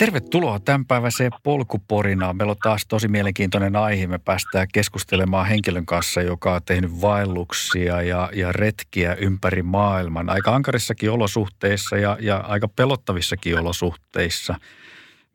Tervetuloa 0.00 0.58
tämänpäiväiseen 0.60 1.30
polkuporinaan. 1.42 2.36
Meillä 2.36 2.50
on 2.50 2.56
taas 2.62 2.86
tosi 2.86 3.08
mielenkiintoinen 3.08 3.76
aihe. 3.76 4.06
Me 4.06 4.18
päästään 4.24 4.66
keskustelemaan 4.74 5.46
henkilön 5.46 5.86
kanssa, 5.86 6.22
joka 6.22 6.54
on 6.54 6.60
tehnyt 6.66 6.90
vaelluksia 7.02 8.02
ja, 8.02 8.30
ja 8.34 8.52
retkiä 8.52 9.14
ympäri 9.14 9.62
maailman. 9.62 10.30
Aika 10.30 10.54
ankarissakin 10.54 11.10
olosuhteissa 11.10 11.96
ja, 11.96 12.16
ja 12.20 12.36
aika 12.36 12.68
pelottavissakin 12.76 13.58
olosuhteissa. 13.58 14.54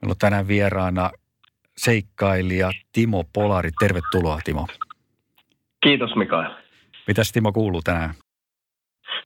Meillä 0.02 0.12
on 0.12 0.18
tänään 0.20 0.48
vieraana 0.48 1.12
seikkailija 1.78 2.72
Timo 2.94 3.24
Polari. 3.34 3.70
Tervetuloa 3.80 4.40
Timo. 4.44 4.68
Kiitos 5.84 6.16
Mikael. 6.16 6.52
Mitäs 7.08 7.32
Timo 7.32 7.52
kuuluu 7.52 7.82
tänään? 7.82 8.14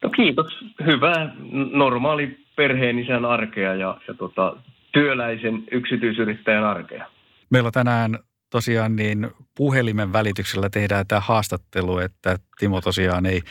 No 0.03 0.09
kiitos. 0.09 0.59
Hyvää, 0.85 1.35
normaali 1.71 2.37
perheenisän 2.55 3.25
arkea 3.25 3.75
ja, 3.75 3.97
ja 4.07 4.13
tota, 4.13 4.55
työläisen 4.91 5.63
yksityisyrittäjän 5.71 6.63
arkea. 6.63 7.05
Meillä 7.49 7.71
tänään 7.71 8.19
tosiaan 8.49 8.95
niin 8.95 9.31
puhelimen 9.55 10.13
välityksellä 10.13 10.69
tehdään 10.69 11.07
tämä 11.07 11.21
haastattelu, 11.21 11.97
että 11.97 12.37
Timo 12.59 12.81
tosiaan 12.81 13.25
ei, 13.25 13.41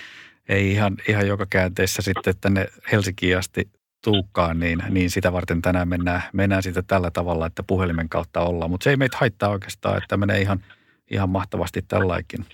ei 0.48 0.72
ihan, 0.72 0.96
ihan 1.08 1.26
joka 1.26 1.46
käänteessä 1.50 2.02
sitten 2.02 2.34
tänne 2.40 2.66
Helsinkiin 2.92 3.38
asti 3.38 3.70
tuukkaan, 4.04 4.60
niin, 4.60 4.82
niin 4.88 5.10
sitä 5.10 5.32
varten 5.32 5.62
tänään 5.62 5.88
mennään, 5.88 6.22
mennään 6.32 6.62
sitten 6.62 6.86
tällä 6.86 7.10
tavalla, 7.10 7.46
että 7.46 7.62
puhelimen 7.62 8.08
kautta 8.08 8.40
ollaan. 8.40 8.70
Mutta 8.70 8.84
se 8.84 8.90
ei 8.90 8.96
meitä 8.96 9.16
haittaa 9.20 9.48
oikeastaan, 9.48 9.98
että 9.98 10.16
menee 10.16 10.40
ihan, 10.40 10.64
ihan 11.10 11.30
mahtavasti 11.30 11.82
tälläkin. 11.88 12.44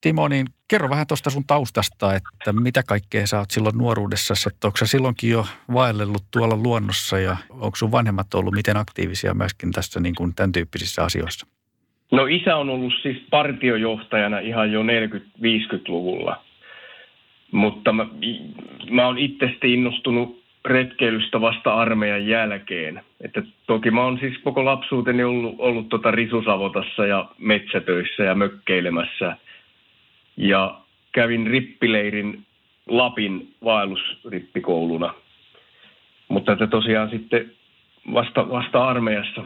Timo, 0.00 0.28
niin 0.28 0.46
kerro 0.68 0.90
vähän 0.90 1.06
tuosta 1.06 1.30
sun 1.30 1.46
taustasta, 1.46 2.14
että 2.14 2.52
mitä 2.52 2.82
kaikkea 2.82 3.26
sä 3.26 3.38
oot 3.38 3.50
silloin 3.50 3.78
nuoruudessa, 3.78 4.34
että 4.50 4.66
onko 4.66 4.76
sä 4.76 4.86
silloinkin 4.86 5.30
jo 5.30 5.46
vaellellut 5.72 6.22
tuolla 6.30 6.56
luonnossa 6.56 7.18
ja 7.18 7.36
onko 7.50 7.76
sun 7.76 7.92
vanhemmat 7.92 8.34
ollut 8.34 8.54
miten 8.54 8.76
aktiivisia 8.76 9.34
myöskin 9.34 9.72
tässä 9.72 10.00
niin 10.00 10.14
kuin 10.14 10.34
tämän 10.34 10.52
tyyppisissä 10.52 11.04
asioissa? 11.04 11.46
No 12.12 12.26
isä 12.26 12.56
on 12.56 12.70
ollut 12.70 12.92
siis 13.02 13.16
partiojohtajana 13.30 14.38
ihan 14.38 14.72
jo 14.72 14.82
40-50-luvulla, 14.82 16.42
mutta 17.52 17.92
mä, 17.92 18.06
mä 18.90 19.06
oon 19.06 19.18
itse 19.18 19.56
innostunut 19.64 20.40
retkeilystä 20.64 21.40
vasta 21.40 21.74
armeijan 21.74 22.26
jälkeen. 22.26 23.00
Että 23.20 23.42
toki 23.66 23.90
mä 23.90 24.04
oon 24.04 24.18
siis 24.18 24.38
koko 24.44 24.64
lapsuuteni 24.64 25.24
ollut, 25.24 25.54
ollut 25.58 25.88
tota 25.88 26.10
risusavotassa 26.10 27.06
ja 27.06 27.30
metsätöissä 27.38 28.22
ja 28.22 28.34
mökkeilemässä– 28.34 29.36
ja 30.36 30.80
kävin 31.12 31.46
rippileirin 31.46 32.46
Lapin 32.86 33.54
vaellusrippikouluna. 33.64 35.14
Mutta 36.28 36.52
että 36.52 36.66
tosiaan 36.66 37.10
sitten 37.10 37.52
vasta, 38.14 38.48
vasta 38.48 38.88
armeijassa 38.88 39.44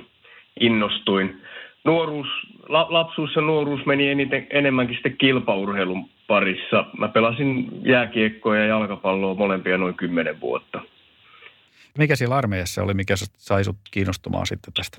innostuin. 0.61 1.43
Nuoruus, 1.85 2.27
la, 2.69 2.87
lapsuus 2.91 3.35
ja 3.37 3.43
nuoruus 3.43 3.87
meni 3.87 4.09
eniten, 4.09 4.47
enemmänkin 4.51 4.97
sitten 4.97 5.17
kilpaurheilun 5.17 6.09
parissa. 6.27 6.87
Mä 6.99 7.09
pelasin 7.09 7.69
jääkiekkoa 7.83 8.57
ja 8.57 8.67
jalkapalloa 8.67 9.35
molempia 9.35 9.79
noin 9.79 9.95
kymmenen 9.95 10.41
vuotta. 10.41 10.81
Mikä 11.99 12.17
siellä 12.17 12.37
armeijassa 12.37 12.83
oli, 12.83 12.95
mikä 12.95 13.15
sai 13.39 13.65
sut 13.65 13.77
kiinnostumaan 13.91 14.47
sitten 14.47 14.73
tästä? 14.73 14.99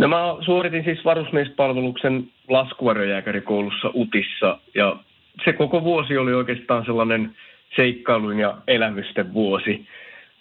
No 0.00 0.08
mä 0.08 0.36
suoritin 0.40 0.84
siis 0.84 1.04
varusmiespalveluksen 1.04 2.28
laskuvarjojääkärikoulussa 2.48 3.90
UTissa 3.94 4.58
ja 4.74 4.96
se 5.44 5.52
koko 5.52 5.84
vuosi 5.84 6.18
oli 6.18 6.34
oikeastaan 6.34 6.84
sellainen 6.84 7.36
seikkailun 7.76 8.38
ja 8.38 8.56
elämysten 8.66 9.32
vuosi. 9.32 9.86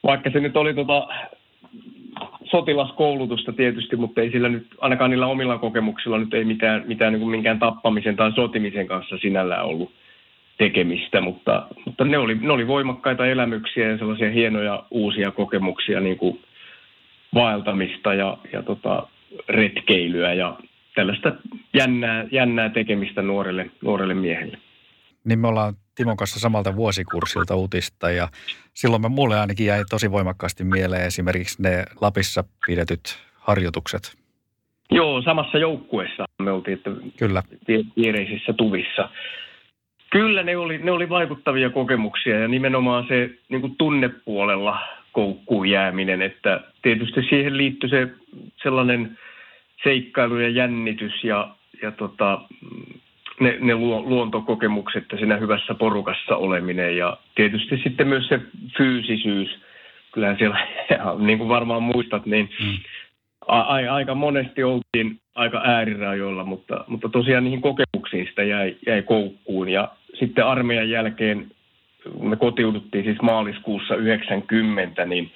Vaikka 0.03 0.29
se 0.29 0.39
nyt 0.39 0.57
oli 0.57 0.73
tota 0.73 1.07
sotilaskoulutusta 2.43 3.53
tietysti, 3.53 3.95
mutta 3.95 4.21
ei 4.21 4.31
sillä 4.31 4.49
nyt, 4.49 4.67
ainakaan 4.77 5.11
niillä 5.11 5.27
omilla 5.27 5.57
kokemuksilla 5.57 6.17
nyt 6.17 6.33
ei 6.33 6.45
mitään, 6.45 6.83
mitään 6.87 7.13
niin 7.13 7.21
kuin 7.21 7.31
minkään 7.31 7.59
tappamisen 7.59 8.15
tai 8.15 8.31
sotimisen 8.31 8.87
kanssa 8.87 9.17
sinällään 9.17 9.65
ollut 9.65 9.91
tekemistä, 10.57 11.21
mutta, 11.21 11.67
mutta 11.85 12.05
ne, 12.05 12.17
oli, 12.17 12.35
ne 12.41 12.51
oli 12.51 12.67
voimakkaita 12.67 13.25
elämyksiä 13.25 13.89
ja 13.89 13.97
sellaisia 13.97 14.31
hienoja 14.31 14.83
uusia 14.91 15.31
kokemuksia 15.31 15.99
niin 15.99 16.17
kuin 16.17 16.39
vaeltamista 17.33 18.13
ja, 18.13 18.37
ja 18.53 18.63
tota, 18.63 19.07
retkeilyä 19.49 20.33
ja 20.33 20.59
tällaista 20.95 21.35
jännää, 21.73 22.25
jännää 22.31 22.69
tekemistä 22.69 23.21
nuorelle, 23.21 23.71
nuorelle 23.81 24.13
miehelle. 24.13 24.57
Niin 25.23 25.39
me 25.39 25.47
ollaan 25.47 25.73
Timon 25.95 26.17
kanssa 26.17 26.39
samalta 26.39 26.75
vuosikurssilta 26.75 27.55
utista 27.55 28.11
ja 28.11 28.27
silloin 28.73 29.01
me 29.01 29.09
mulle 29.09 29.39
ainakin 29.39 29.65
jäi 29.65 29.83
tosi 29.89 30.11
voimakkaasti 30.11 30.63
mieleen 30.63 31.05
esimerkiksi 31.05 31.61
ne 31.61 31.85
Lapissa 32.01 32.43
pidetyt 32.67 33.19
harjoitukset. 33.35 34.19
Joo, 34.91 35.21
samassa 35.21 35.57
joukkueessa 35.57 36.25
me 36.41 36.51
oltiin, 36.51 36.77
että 36.77 36.89
Kyllä. 37.17 37.43
viereisissä 37.97 38.53
tuvissa. 38.53 39.09
Kyllä 40.09 40.43
ne 40.43 40.57
oli, 40.57 40.77
ne 40.77 40.91
oli 40.91 41.09
vaikuttavia 41.09 41.69
kokemuksia 41.69 42.39
ja 42.39 42.47
nimenomaan 42.47 43.05
se 43.07 43.29
niin 43.49 43.61
kuin 43.61 43.75
tunnepuolella 43.75 44.79
koukkuun 45.11 45.69
jääminen, 45.69 46.21
että 46.21 46.61
tietysti 46.81 47.21
siihen 47.21 47.57
liittyy 47.57 47.89
se 47.89 48.07
sellainen 48.63 49.17
seikkailu 49.83 50.37
ja 50.37 50.49
jännitys 50.49 51.23
ja, 51.23 51.55
ja 51.81 51.91
tota, 51.91 52.41
ne, 53.39 53.57
ne 53.59 53.75
luontokokemukset 53.75 55.05
ja 55.11 55.17
siinä 55.17 55.37
hyvässä 55.37 55.73
porukassa 55.73 56.35
oleminen 56.35 56.97
ja 56.97 57.17
tietysti 57.35 57.77
sitten 57.83 58.07
myös 58.07 58.27
se 58.27 58.39
fyysisyys. 58.77 59.59
Kyllähän 60.11 60.37
siellä, 60.37 60.67
niin 61.25 61.37
kuin 61.37 61.49
varmaan 61.49 61.83
muistat, 61.83 62.25
niin 62.25 62.49
mm. 62.63 62.77
a, 63.47 63.61
aika 63.89 64.15
monesti 64.15 64.63
oltiin 64.63 65.19
aika 65.35 65.61
äärirajoilla, 65.63 66.43
mutta, 66.43 66.85
mutta 66.87 67.09
tosiaan 67.09 67.43
niihin 67.43 67.61
kokemuksiin 67.61 68.27
sitä 68.27 68.43
jäi, 68.43 68.75
jäi 68.87 69.01
koukkuun 69.01 69.69
ja 69.69 69.89
sitten 70.19 70.45
armeijan 70.45 70.89
jälkeen 70.89 71.51
me 72.19 72.35
kotiuduttiin 72.35 73.03
siis 73.03 73.21
maaliskuussa 73.21 73.95
90, 73.95 75.05
niin 75.05 75.31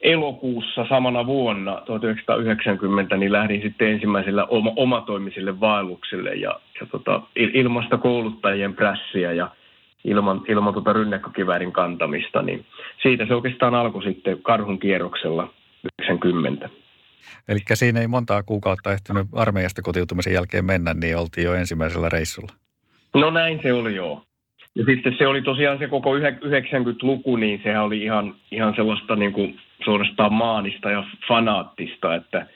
elokuussa 0.00 0.86
samana 0.88 1.26
vuonna 1.26 1.82
1990 1.86 3.16
niin 3.16 3.32
lähdin 3.32 3.62
sitten 3.62 3.88
ensimmäisellä 3.88 4.44
oma, 4.44 4.72
omatoimisille 4.76 5.60
vaelluksille 5.60 6.34
ja, 6.34 6.60
ja 6.80 6.86
tota, 6.86 7.20
ilmasta 7.36 7.98
kouluttajien 7.98 8.74
prässiä 8.74 9.32
ja 9.32 9.50
ilman, 10.04 10.42
ilman 10.48 10.74
tota 10.74 10.92
rynnäkkökiväärin 10.92 11.72
kantamista, 11.72 12.42
niin 12.42 12.64
siitä 13.02 13.26
se 13.26 13.34
oikeastaan 13.34 13.74
alkoi 13.74 14.02
sitten 14.02 14.42
karhun 14.42 14.78
kierroksella 14.78 15.52
90. 16.02 16.68
Eli 17.48 17.60
siinä 17.74 18.00
ei 18.00 18.08
montaa 18.08 18.42
kuukautta 18.42 18.92
ehtinyt 18.92 19.26
armeijasta 19.32 19.82
kotiutumisen 19.82 20.32
jälkeen 20.32 20.64
mennä, 20.64 20.94
niin 20.94 21.16
oltiin 21.16 21.44
jo 21.44 21.54
ensimmäisellä 21.54 22.08
reissulla. 22.08 22.52
No 23.14 23.30
näin 23.30 23.60
se 23.62 23.72
oli 23.72 23.94
joo. 23.94 24.22
Ja 24.74 24.84
sitten 24.84 25.14
se 25.18 25.26
oli 25.26 25.42
tosiaan 25.42 25.78
se 25.78 25.88
koko 25.88 26.18
90-luku, 26.18 27.36
niin 27.36 27.60
sehän 27.62 27.84
oli 27.84 28.02
ihan, 28.02 28.34
ihan 28.50 28.74
sellaista 28.74 29.16
niin 29.16 29.32
kuin 29.32 29.58
suorastaan 29.84 30.32
maanista 30.32 30.90
ja 30.90 31.04
fanaattista, 31.28 32.14
että 32.14 32.46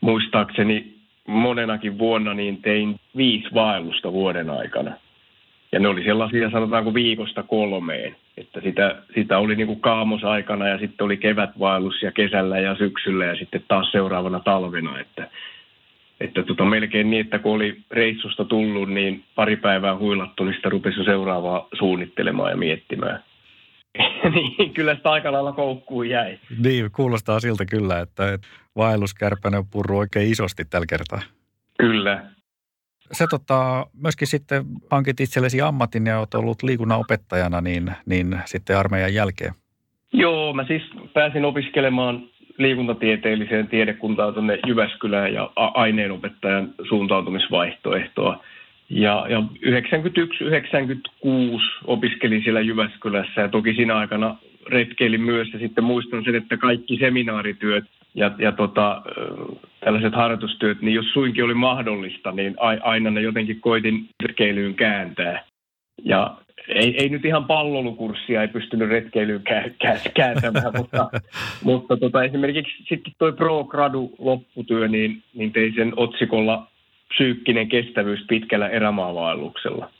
muistaakseni 0.00 0.94
monenakin 1.26 1.98
vuonna 1.98 2.34
niin 2.34 2.62
tein 2.62 3.00
viisi 3.16 3.48
vaellusta 3.54 4.12
vuoden 4.12 4.50
aikana. 4.50 4.92
Ja 5.72 5.80
ne 5.80 5.88
oli 5.88 6.04
sellaisia 6.04 6.50
sanotaanko 6.50 6.94
viikosta 6.94 7.42
kolmeen, 7.42 8.16
että 8.36 8.60
sitä, 8.60 8.96
sitä 9.14 9.38
oli 9.38 9.56
niin 9.56 9.66
kuin 9.66 9.80
kaamosaikana 9.80 10.68
ja 10.68 10.78
sitten 10.78 11.04
oli 11.04 11.16
kevätvaellus 11.16 12.02
ja 12.02 12.12
kesällä 12.12 12.58
ja 12.58 12.74
syksyllä 12.74 13.24
ja 13.24 13.36
sitten 13.36 13.64
taas 13.68 13.92
seuraavana 13.92 14.40
talvena, 14.40 15.00
että 15.00 15.28
että 16.20 16.42
tota, 16.42 16.64
melkein 16.64 17.10
niin, 17.10 17.24
että 17.24 17.38
kun 17.38 17.52
oli 17.52 17.80
reissusta 17.90 18.44
tullut, 18.44 18.88
niin 18.88 19.24
pari 19.34 19.56
päivää 19.56 19.96
huilattu, 19.96 20.44
niin 20.44 20.54
sitä 20.54 20.68
rupesi 20.68 21.04
seuraavaa 21.04 21.68
suunnittelemaan 21.78 22.50
ja 22.50 22.56
miettimään. 22.56 23.24
niin, 24.34 24.74
kyllä 24.74 24.94
sitä 24.94 25.10
aika 25.10 25.32
lailla 25.32 25.52
koukkuun 25.52 26.08
jäi. 26.08 26.38
Niin, 26.64 26.90
kuulostaa 26.90 27.40
siltä 27.40 27.64
kyllä, 27.64 28.00
että 28.00 28.38
vaelluskärpäne 28.76 29.58
on 29.58 29.68
purru 29.72 29.98
oikein 29.98 30.32
isosti 30.32 30.64
tällä 30.64 30.86
kertaa. 30.88 31.20
Kyllä. 31.78 32.24
Se 33.12 33.26
tota, 33.30 33.86
myöskin 34.02 34.28
sitten 34.28 34.64
hankit 34.90 35.20
itsellesi 35.20 35.60
ammatin 35.60 36.06
ja 36.06 36.18
olet 36.18 36.34
ollut 36.34 36.62
liikunnan 36.62 37.00
opettajana 37.00 37.60
niin, 37.60 37.92
niin 38.06 38.38
sitten 38.44 38.78
armeijan 38.78 39.14
jälkeen. 39.14 39.54
Joo, 40.12 40.52
mä 40.52 40.64
siis 40.64 40.82
pääsin 41.14 41.44
opiskelemaan 41.44 42.28
liikuntatieteelliseen 42.62 43.68
tiedekuntaan 43.68 44.34
tuonne 44.34 44.58
Jyväskylään 44.66 45.34
ja 45.34 45.50
aineenopettajan 45.56 46.74
suuntautumisvaihtoehtoa. 46.88 48.44
Ja, 48.90 49.26
ja 49.28 49.42
91-96 49.66 51.24
opiskelin 51.84 52.42
siellä 52.42 52.60
Jyväskylässä 52.60 53.40
ja 53.40 53.48
toki 53.48 53.74
siinä 53.74 53.96
aikana 53.96 54.36
retkeilin 54.66 55.22
myös 55.22 55.52
ja 55.52 55.58
sitten 55.58 55.84
muistan 55.84 56.24
sen, 56.24 56.34
että 56.34 56.56
kaikki 56.56 56.96
seminaarityöt 56.96 57.84
ja, 58.14 58.30
ja 58.38 58.52
tota, 58.52 59.02
tällaiset 59.80 60.14
harjoitustyöt, 60.14 60.82
niin 60.82 60.94
jos 60.94 61.12
suinkin 61.12 61.44
oli 61.44 61.54
mahdollista, 61.54 62.32
niin 62.32 62.54
aina 62.82 63.10
ne 63.10 63.20
jotenkin 63.20 63.60
koitin 63.60 64.08
retkeilyyn 64.22 64.74
kääntää. 64.74 65.44
Ja 66.04 66.36
ei, 66.68 66.94
ei 66.98 67.08
nyt 67.08 67.24
ihan 67.24 67.44
pallolukurssia 67.44 68.42
ei 68.42 68.48
pystynyt 68.48 68.88
retkeilyyn 68.88 69.42
kääntämään, 70.14 70.72
mutta, 70.76 71.10
mutta 71.64 71.96
tota, 71.96 72.24
esimerkiksi 72.24 72.72
sitten 72.88 73.12
tuo 73.18 73.32
Pro 73.32 73.64
Gradu 73.64 74.14
lopputyö, 74.18 74.88
niin, 74.88 75.22
niin 75.34 75.52
tein 75.52 75.74
sen 75.74 75.92
otsikolla 75.96 76.66
psyykkinen 77.08 77.68
kestävyys 77.68 78.20
pitkällä 78.28 78.68
erämaavaelluksella. 78.68 79.90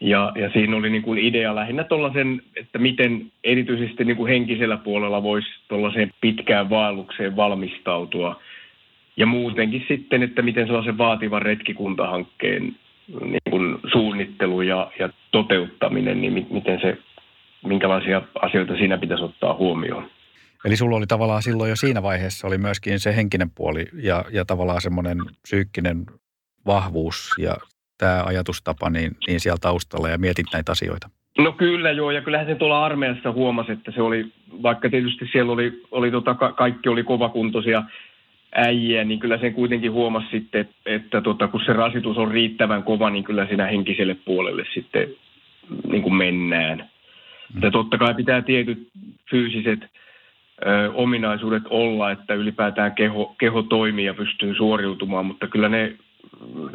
Ja, 0.00 0.32
ja 0.34 0.50
siinä 0.50 0.76
oli 0.76 0.90
niin 0.90 1.02
kuin 1.02 1.18
idea 1.18 1.54
lähinnä 1.54 1.84
tuollaisen, 1.84 2.42
että 2.56 2.78
miten 2.78 3.32
erityisesti 3.44 4.04
niin 4.04 4.16
kuin 4.16 4.28
henkisellä 4.28 4.76
puolella 4.76 5.22
voisi 5.22 5.48
tuollaiseen 5.68 6.10
pitkään 6.20 6.70
vaellukseen 6.70 7.36
valmistautua. 7.36 8.40
Ja 9.16 9.26
muutenkin 9.26 9.84
sitten, 9.88 10.22
että 10.22 10.42
miten 10.42 10.66
sellaisen 10.66 10.98
vaativan 10.98 11.42
retkikuntahankkeen 11.42 12.76
niin 13.08 13.40
kuin 13.50 13.78
suunnittelu 13.92 14.62
ja, 14.62 14.92
ja 14.98 15.08
toteuttaminen, 15.30 16.20
niin 16.20 16.46
miten 16.50 16.80
se, 16.80 16.98
minkälaisia 17.64 18.22
asioita 18.42 18.76
siinä 18.76 18.98
pitäisi 18.98 19.24
ottaa 19.24 19.54
huomioon. 19.54 20.10
Eli 20.64 20.76
sulla 20.76 20.96
oli 20.96 21.06
tavallaan 21.06 21.42
silloin 21.42 21.70
jo 21.70 21.76
siinä 21.76 22.02
vaiheessa 22.02 22.46
oli 22.46 22.58
myöskin 22.58 23.00
se 23.00 23.16
henkinen 23.16 23.50
puoli 23.50 23.84
ja, 24.02 24.24
ja 24.32 24.44
tavallaan 24.44 24.80
semmoinen 24.80 25.18
psyykkinen 25.42 26.06
vahvuus 26.66 27.34
ja 27.38 27.56
tämä 27.98 28.22
ajatustapa 28.26 28.90
niin, 28.90 29.16
niin 29.26 29.40
siellä 29.40 29.58
taustalla 29.60 30.08
ja 30.08 30.18
mietit 30.18 30.46
näitä 30.52 30.72
asioita? 30.72 31.10
No 31.38 31.52
kyllä 31.52 31.90
joo, 31.90 32.10
ja 32.10 32.22
kyllähän 32.22 32.46
se 32.46 32.54
tuolla 32.54 32.84
armeijassa 32.84 33.32
huomasi, 33.32 33.72
että 33.72 33.92
se 33.92 34.02
oli, 34.02 34.32
vaikka 34.62 34.90
tietysti 34.90 35.28
siellä 35.32 35.52
oli, 35.52 35.82
oli 35.90 36.10
tota, 36.10 36.34
kaikki 36.34 36.88
oli 36.88 37.02
kovakuntoisia 37.02 37.82
äijiä, 38.54 39.04
niin 39.04 39.18
kyllä 39.18 39.38
sen 39.38 39.54
kuitenkin 39.54 39.92
huomasi 39.92 40.26
sitten, 40.30 40.60
että, 40.60 40.74
että 40.86 41.20
tota, 41.20 41.48
kun 41.48 41.60
se 41.66 41.72
rasitus 41.72 42.16
on 42.16 42.30
riittävän 42.30 42.82
kova, 42.82 43.10
niin 43.10 43.24
kyllä 43.24 43.46
siinä 43.46 43.66
henkiselle 43.66 44.16
puolelle 44.24 44.64
sitten 44.74 45.08
niin 45.88 46.02
kuin 46.02 46.14
mennään. 46.14 46.78
Mm. 47.54 47.62
Ja 47.62 47.70
totta 47.70 47.98
kai 47.98 48.14
pitää 48.14 48.42
tietyt 48.42 48.88
fyysiset 49.30 49.80
ö, 50.66 50.92
ominaisuudet 50.94 51.62
olla, 51.70 52.10
että 52.10 52.34
ylipäätään 52.34 52.94
keho, 52.94 53.34
keho 53.38 53.62
toimii 53.62 54.04
ja 54.04 54.14
pystyy 54.14 54.54
suoriutumaan, 54.54 55.26
mutta 55.26 55.46
kyllä 55.46 55.68
ne 55.68 55.92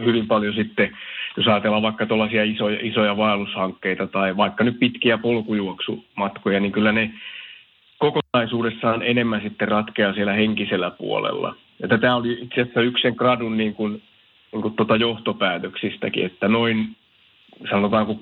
hyvin 0.05 0.27
paljon 0.27 0.53
sitten, 0.53 0.97
jos 1.37 1.47
ajatellaan 1.47 1.83
vaikka 1.83 2.05
tuollaisia 2.05 2.43
isoja, 2.43 2.77
isoja 2.81 3.17
vaellushankkeita 3.17 4.07
tai 4.07 4.37
vaikka 4.37 4.63
nyt 4.63 4.79
pitkiä 4.79 5.17
polkujuoksumatkoja, 5.17 6.59
niin 6.59 6.71
kyllä 6.71 6.91
ne 6.91 7.13
kokonaisuudessaan 8.01 9.03
enemmän 9.03 9.41
sitten 9.41 9.67
ratkeaa 9.67 10.13
siellä 10.13 10.33
henkisellä 10.33 10.91
puolella. 10.91 11.55
Ja 11.79 11.87
tämä 11.87 12.15
oli 12.15 12.31
itse 12.41 12.61
asiassa 12.61 12.81
yksi 12.81 13.01
sen 13.01 13.13
gradun 13.17 13.57
niin 13.57 13.73
kuin, 13.73 14.01
niin 14.51 14.61
kuin 14.61 14.73
tuota 14.73 14.95
johtopäätöksistäkin, 14.95 16.25
että 16.25 16.47
noin 16.47 16.95
sanotaanko 17.69 18.13
60-70 18.13 18.17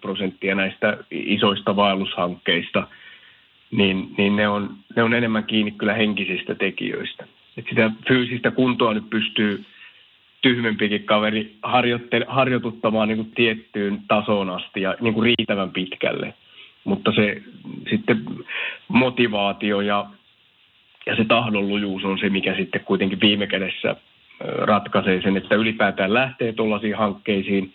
prosenttia 0.00 0.54
näistä 0.54 0.98
isoista 1.10 1.76
vaellushankkeista, 1.76 2.86
niin, 3.70 4.14
niin 4.18 4.36
ne, 4.36 4.48
on, 4.48 4.70
ne 4.96 5.02
on 5.02 5.14
enemmän 5.14 5.44
kiinni 5.44 5.70
kyllä 5.70 5.94
henkisistä 5.94 6.54
tekijöistä. 6.54 7.26
Et 7.56 7.64
sitä 7.68 7.90
fyysistä 8.08 8.50
kuntoa 8.50 8.94
nyt 8.94 9.10
pystyy 9.10 9.64
tyhmempikin 10.42 11.04
kaveri 11.04 11.56
harjoituttamaan 12.26 13.08
niin 13.08 13.16
kuin 13.16 13.32
tiettyyn 13.34 14.02
tasoon 14.08 14.50
asti 14.50 14.82
ja 14.82 14.94
niin 15.00 15.14
kuin 15.14 15.24
riittävän 15.24 15.70
pitkälle. 15.70 16.34
Mutta 16.84 17.12
se 17.12 17.42
sitten 17.90 18.24
motivaatio 18.88 19.80
ja, 19.80 20.06
ja 21.06 21.16
se 21.16 21.24
tahdonlujuus 21.24 22.04
on 22.04 22.18
se, 22.18 22.28
mikä 22.28 22.56
sitten 22.56 22.84
kuitenkin 22.84 23.20
viime 23.20 23.46
kädessä 23.46 23.96
ratkaisee 24.58 25.22
sen, 25.22 25.36
että 25.36 25.54
ylipäätään 25.54 26.14
lähtee 26.14 26.52
tuollaisiin 26.52 26.96
hankkeisiin 26.96 27.74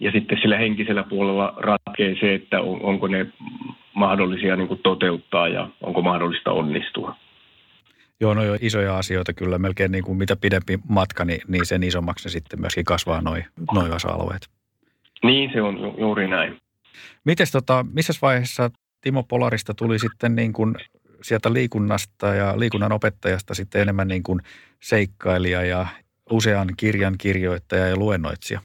ja 0.00 0.12
sitten 0.12 0.38
sillä 0.42 0.58
henkisellä 0.58 1.02
puolella 1.02 1.54
ratkeaa 1.56 2.16
se, 2.20 2.34
että 2.34 2.60
on, 2.60 2.82
onko 2.82 3.06
ne 3.06 3.26
mahdollisia 3.94 4.56
niin 4.56 4.68
kuin 4.68 4.80
toteuttaa 4.82 5.48
ja 5.48 5.68
onko 5.80 6.02
mahdollista 6.02 6.52
onnistua. 6.52 7.16
Joo, 8.20 8.34
no 8.34 8.44
jo 8.44 8.56
isoja 8.60 8.98
asioita 8.98 9.32
kyllä. 9.32 9.58
Melkein 9.58 9.92
niin 9.92 10.04
kuin 10.04 10.18
mitä 10.18 10.36
pidempi 10.36 10.78
matka, 10.88 11.24
niin, 11.24 11.40
niin 11.48 11.66
sen 11.66 11.82
isommaksi 11.82 12.30
sitten 12.30 12.60
myöskin 12.60 12.84
kasvaa 12.84 13.20
noin 13.20 13.44
noi 13.74 13.90
osa-alueet. 13.90 14.48
Niin, 15.22 15.50
se 15.52 15.62
on 15.62 15.80
ju- 15.80 15.94
juuri 15.98 16.28
näin. 16.28 16.58
Mites 17.24 17.52
tota, 17.52 17.84
missä 17.92 18.12
vaiheessa 18.22 18.70
Timo 19.00 19.22
Polarista 19.22 19.74
tuli 19.74 19.98
sitten 19.98 20.36
niin 20.36 20.52
kuin 20.52 20.74
sieltä 21.22 21.52
liikunnasta 21.52 22.26
ja 22.26 22.58
liikunnan 22.58 22.92
opettajasta 22.92 23.54
sitten 23.54 23.82
enemmän 23.82 24.08
niin 24.08 24.22
kuin 24.22 24.40
seikkailija 24.80 25.62
ja 25.62 25.86
usean 26.30 26.68
kirjan 26.76 27.14
kirjoittaja 27.18 27.86
ja 27.86 27.96
luennoitsija? 27.96 28.60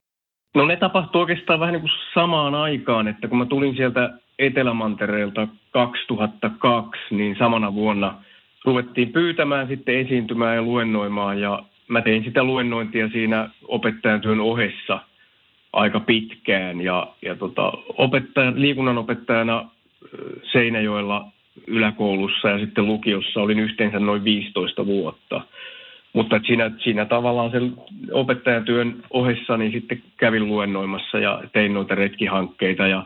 No 0.55 0.65
ne 0.65 0.75
tapahtui 0.75 1.21
oikeastaan 1.21 1.59
vähän 1.59 1.73
niin 1.73 1.81
kuin 1.81 1.91
samaan 2.13 2.55
aikaan, 2.55 3.07
että 3.07 3.27
kun 3.27 3.37
mä 3.37 3.45
tulin 3.45 3.75
sieltä 3.75 4.09
Etelämantereelta 4.39 5.47
2002, 5.71 7.01
niin 7.15 7.35
samana 7.39 7.73
vuonna– 7.73 8.17
ruvettiin 8.65 9.13
pyytämään 9.13 9.67
sitten 9.67 9.95
esiintymään 9.95 10.55
ja 10.55 10.61
luennoimaan 10.61 11.41
ja 11.41 11.63
mä 11.87 12.01
tein 12.01 12.23
sitä 12.23 12.43
luennointia 12.43 13.09
siinä 13.09 13.49
opettajan 13.67 14.21
työn 14.21 14.39
ohessa 14.39 14.99
aika 15.75 15.99
pitkään 15.99 16.81
ja, 16.81 17.07
ja 17.21 17.35
tota, 17.35 17.73
opettajan, 17.97 18.61
liikunnan 18.61 18.97
opettajana 18.97 19.69
Seinäjoella 20.51 21.27
yläkoulussa 21.67 22.49
ja 22.49 22.59
sitten 22.59 22.85
lukiossa 22.85 23.41
olin 23.41 23.59
yhteensä 23.59 23.99
noin 23.99 24.23
15 24.23 24.85
vuotta. 24.85 25.41
Mutta 26.13 26.39
siinä, 26.47 26.71
siinä 26.83 27.05
tavallaan 27.05 27.51
sen 27.51 27.73
opettajan 28.11 28.65
työn 28.65 29.03
ohessa 29.09 29.57
niin 29.57 29.71
sitten 29.71 30.03
kävin 30.17 30.47
luennoimassa 30.47 31.19
ja 31.19 31.43
tein 31.53 31.73
noita 31.73 31.95
retkihankkeita 31.95 32.87
ja, 32.87 33.05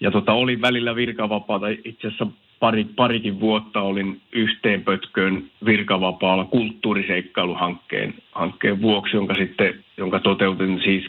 ja 0.00 0.10
tota, 0.10 0.32
olin 0.32 0.60
välillä 0.60 0.96
virkavapaata. 0.96 1.66
Itse 1.68 2.06
asiassa 2.06 2.26
pari, 2.60 2.86
parikin 2.96 3.40
vuotta 3.40 3.80
olin 3.80 4.20
yhteen 4.32 4.82
pötköön 4.82 5.44
virkavapaalla 5.64 6.44
kulttuuriseikkailuhankkeen 6.44 8.14
hankkeen 8.32 8.82
vuoksi, 8.82 9.16
jonka, 9.16 9.34
sitten, 9.34 9.84
jonka 9.96 10.20
toteutin 10.20 10.80
siis 10.84 11.04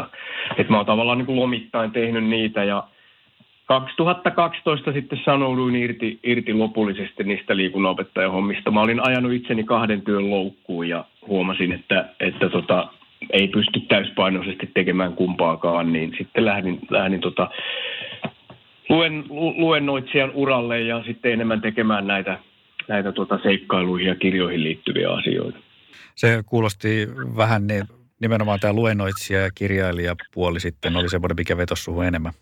2004-2011. 0.00 0.04
Et 0.56 0.68
mä 0.68 0.76
oon 0.76 0.86
tavallaan 0.86 1.18
niin 1.18 1.26
kuin 1.26 1.40
lomittain 1.40 1.90
tehnyt 1.90 2.24
niitä 2.24 2.64
ja 2.64 2.84
2012 3.66 4.92
sitten 4.92 5.20
sanouduin 5.24 5.76
irti, 5.76 6.18
irti 6.22 6.52
lopullisesti 6.52 7.24
niistä 7.24 7.56
liikunnanopettajahommista. 7.56 8.70
Mä 8.70 8.80
olin 8.80 9.06
ajanut 9.06 9.32
itseni 9.32 9.64
kahden 9.64 10.02
työn 10.02 10.30
loukkuun 10.30 10.88
ja 10.88 11.04
huomasin, 11.26 11.72
että, 11.72 12.08
että 12.20 12.48
tota, 12.48 12.88
ei 13.30 13.48
pysty 13.48 13.80
täyspainoisesti 13.80 14.70
tekemään 14.74 15.12
kumpaakaan, 15.12 15.92
niin 15.92 16.14
sitten 16.18 16.44
lähdin, 16.44 16.78
lähdin 16.90 17.20
tota, 17.20 17.50
luen, 18.88 19.24
luennoitsijan 19.56 20.30
uralle 20.34 20.80
ja 20.80 21.02
sitten 21.06 21.32
enemmän 21.32 21.60
tekemään 21.60 22.06
näitä, 22.06 22.38
näitä 22.88 23.12
tuota 23.12 23.38
seikkailuihin 23.42 24.08
ja 24.08 24.14
kirjoihin 24.14 24.62
liittyviä 24.62 25.12
asioita. 25.12 25.58
Se 26.14 26.42
kuulosti 26.46 27.08
vähän 27.36 27.66
niin, 27.66 27.84
nimenomaan 28.20 28.60
tämä 28.60 28.72
luennoitsija 28.72 29.40
ja 29.40 29.50
kirjailija 29.54 30.14
puoli 30.34 30.60
sitten 30.60 30.96
oli 30.96 31.08
semmoinen, 31.08 31.36
mikä 31.36 31.56
vetosi 31.56 31.82
suhun 31.82 32.04
enemmän. 32.04 32.32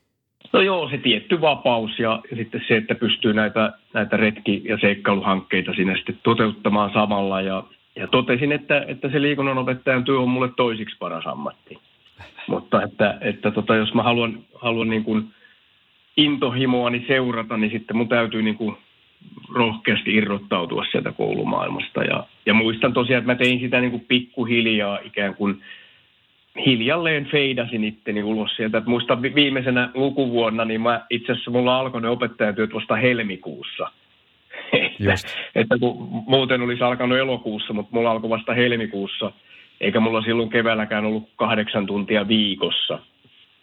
No 0.53 0.61
joo, 0.61 0.89
se 0.91 0.99
tietty 0.99 1.41
vapaus 1.41 1.99
ja, 1.99 2.23
ja 2.31 2.37
sitten 2.37 2.65
se, 2.69 2.77
että 2.77 2.95
pystyy 2.95 3.33
näitä, 3.33 3.73
näitä 3.95 4.17
retki- 4.17 4.63
ja 4.65 4.79
seikkailuhankkeita 4.81 5.73
siinä 5.73 5.97
sitten 5.97 6.19
toteuttamaan 6.23 6.91
samalla. 6.93 7.41
Ja, 7.41 7.65
ja 7.97 8.07
totesin, 8.07 8.53
että, 8.53 8.85
että 8.89 9.09
se 9.09 9.23
liikunnanopettajan 9.23 10.05
työ 10.05 10.21
on 10.21 10.29
mulle 10.29 10.51
toisiksi 10.57 10.97
paras 10.99 11.27
ammatti. 11.27 11.79
Mutta 12.47 12.83
että, 12.83 13.19
että 13.21 13.51
tota, 13.51 13.77
jos 13.77 13.95
mä 13.95 14.03
haluan, 14.03 14.39
haluan 14.55 14.89
niin 14.89 15.05
kuin– 15.05 15.25
intohimoani 16.17 17.05
seurata, 17.07 17.57
niin 17.57 17.71
sitten 17.71 17.97
mun 17.97 18.09
täytyy 18.09 18.43
niin 18.43 18.57
kuin 18.57 18.77
rohkeasti 19.55 20.15
irrottautua 20.15 20.85
sieltä 20.91 21.13
koulumaailmasta. 21.13 22.05
Ja, 22.05 22.27
ja 22.47 22.55
muistan 22.55 22.93
tosiaan, 22.93 23.19
että 23.19 23.33
mä 23.33 23.39
tein 23.39 23.61
sitä 23.61 23.81
niin 23.81 23.91
kuin 23.91 24.05
pikkuhiljaa 24.09 24.99
ikään 25.05 25.35
kuin 25.35 25.63
hiljalleen 26.67 27.27
feidasin 27.27 27.85
itteni 27.85 28.23
ulos 28.23 28.57
sieltä. 28.57 28.79
Että 28.79 28.91
muistan 28.91 29.23
viimeisenä 29.23 29.91
lukuvuonna, 29.95 30.65
niin 30.65 30.81
mä 30.81 31.07
itse 31.11 31.33
asiassa 31.33 31.51
mulla 31.51 31.79
alkoi 31.79 32.01
ne 32.01 32.09
opettajatyöt 32.09 32.75
vasta 32.75 32.97
helmikuussa. 32.97 33.91
että, 34.73 35.15
että 35.55 35.79
kun 35.79 35.97
muuten 36.27 36.63
olisi 36.63 36.83
alkanut 36.83 37.19
elokuussa, 37.19 37.73
mutta 37.73 37.97
mulla 37.97 38.11
alkoi 38.11 38.31
vasta 38.31 38.55
helmikuussa, 38.55 39.33
eikä 39.81 40.01
mulla 40.01 40.23
silloin 40.23 40.51
keväälläkään 40.51 41.05
ollut 41.05 41.29
kahdeksan 41.37 41.87
tuntia 41.87 42.29
viikossa. 42.29 42.99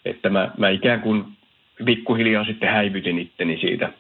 Että 0.06 0.30
mä, 0.30 0.52
mä 0.58 0.70
ikään 0.70 1.02
kuin 1.02 1.26
pikkuhiljaa 1.86 2.46
sitten 2.46 2.70
häivytin 2.70 3.20
itteni 3.20 3.58
siitä. 3.58 3.94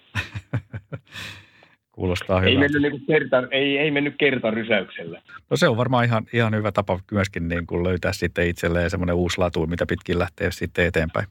Kuulostaa 1.92 2.44
ei 2.44 2.56
hyvältä. 2.56 2.74
mennyt, 2.74 2.92
niin 2.92 3.06
kerta, 3.08 3.44
ei, 3.52 3.78
ei 3.78 3.92
mennyt 3.92 4.16
kerta 4.18 4.52
rysäyksellä. 4.52 5.22
No 5.50 5.58
se 5.58 5.68
on 5.68 5.78
varmaan 5.78 6.06
ihan, 6.06 6.24
ihan 6.34 6.56
hyvä 6.56 6.72
tapa 6.72 7.00
myöskin 7.12 7.48
niin 7.48 7.68
kuin 7.68 7.84
löytää 7.84 8.14
sitten 8.14 8.48
itselleen 8.48 8.90
semmoinen 8.90 9.16
uusi 9.16 9.38
latu, 9.38 9.68
mitä 9.68 9.86
pitkin 9.86 10.20
lähtee 10.20 10.52
sitten 10.52 10.86
eteenpäin. 10.86 11.28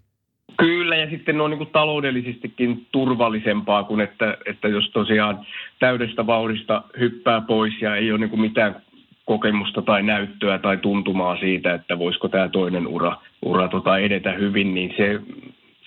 Kyllä, 0.57 0.97
ja 0.97 1.11
sitten 1.11 1.37
ne 1.37 1.43
on 1.43 1.51
niin 1.51 1.59
kuin 1.59 1.71
taloudellisestikin 1.73 2.87
turvallisempaa 2.93 3.85
kuin 3.85 4.01
että, 4.01 4.39
että 4.47 4.69
jos 4.69 4.91
tosiaan 4.91 5.47
täydestä 5.79 6.27
vauhdista 6.27 6.83
hyppää 6.99 7.41
pois 7.41 7.75
ja 7.81 7.97
ei 7.97 8.11
ole 8.11 8.21
niin 8.21 8.31
kuin 8.31 8.41
mitään 8.41 8.83
kokemusta 9.25 9.83
tai 9.83 10.03
näyttöä 10.03 10.59
tai 10.59 10.77
tuntumaa 10.77 11.37
siitä, 11.37 11.75
että 11.75 11.99
voisiko 11.99 12.29
tämä 12.29 12.49
toinen 12.49 12.87
ura, 12.87 13.17
ura 13.43 13.69
tota 13.69 13.99
edetä 13.99 14.33
hyvin, 14.33 14.75
niin 14.75 14.95
se, 14.97 15.21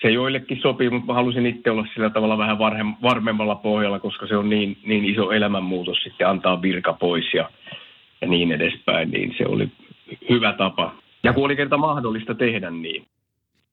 se 0.02 0.10
joillekin 0.10 0.60
sopii, 0.62 0.90
mutta 0.90 1.06
mä 1.06 1.14
halusin 1.14 1.46
itse 1.46 1.70
olla 1.70 1.86
sillä 1.94 2.10
tavalla 2.10 2.38
vähän 2.38 2.58
varhem, 2.58 2.94
varmemmalla 3.02 3.54
pohjalla, 3.54 3.98
koska 3.98 4.26
se 4.26 4.36
on 4.36 4.50
niin, 4.50 4.78
niin 4.86 5.04
iso 5.04 5.30
elämänmuutos 5.30 5.98
sitten 6.02 6.28
antaa 6.28 6.62
virka 6.62 6.92
pois 6.92 7.34
ja, 7.34 7.50
ja 8.20 8.28
niin 8.28 8.52
edespäin, 8.52 9.10
niin 9.10 9.34
se 9.38 9.46
oli 9.46 9.68
hyvä 10.30 10.52
tapa. 10.52 10.94
Ja 11.22 11.32
kun 11.32 11.44
oli 11.44 11.56
kerta 11.56 11.76
mahdollista 11.76 12.34
tehdä 12.34 12.70
niin. 12.70 13.04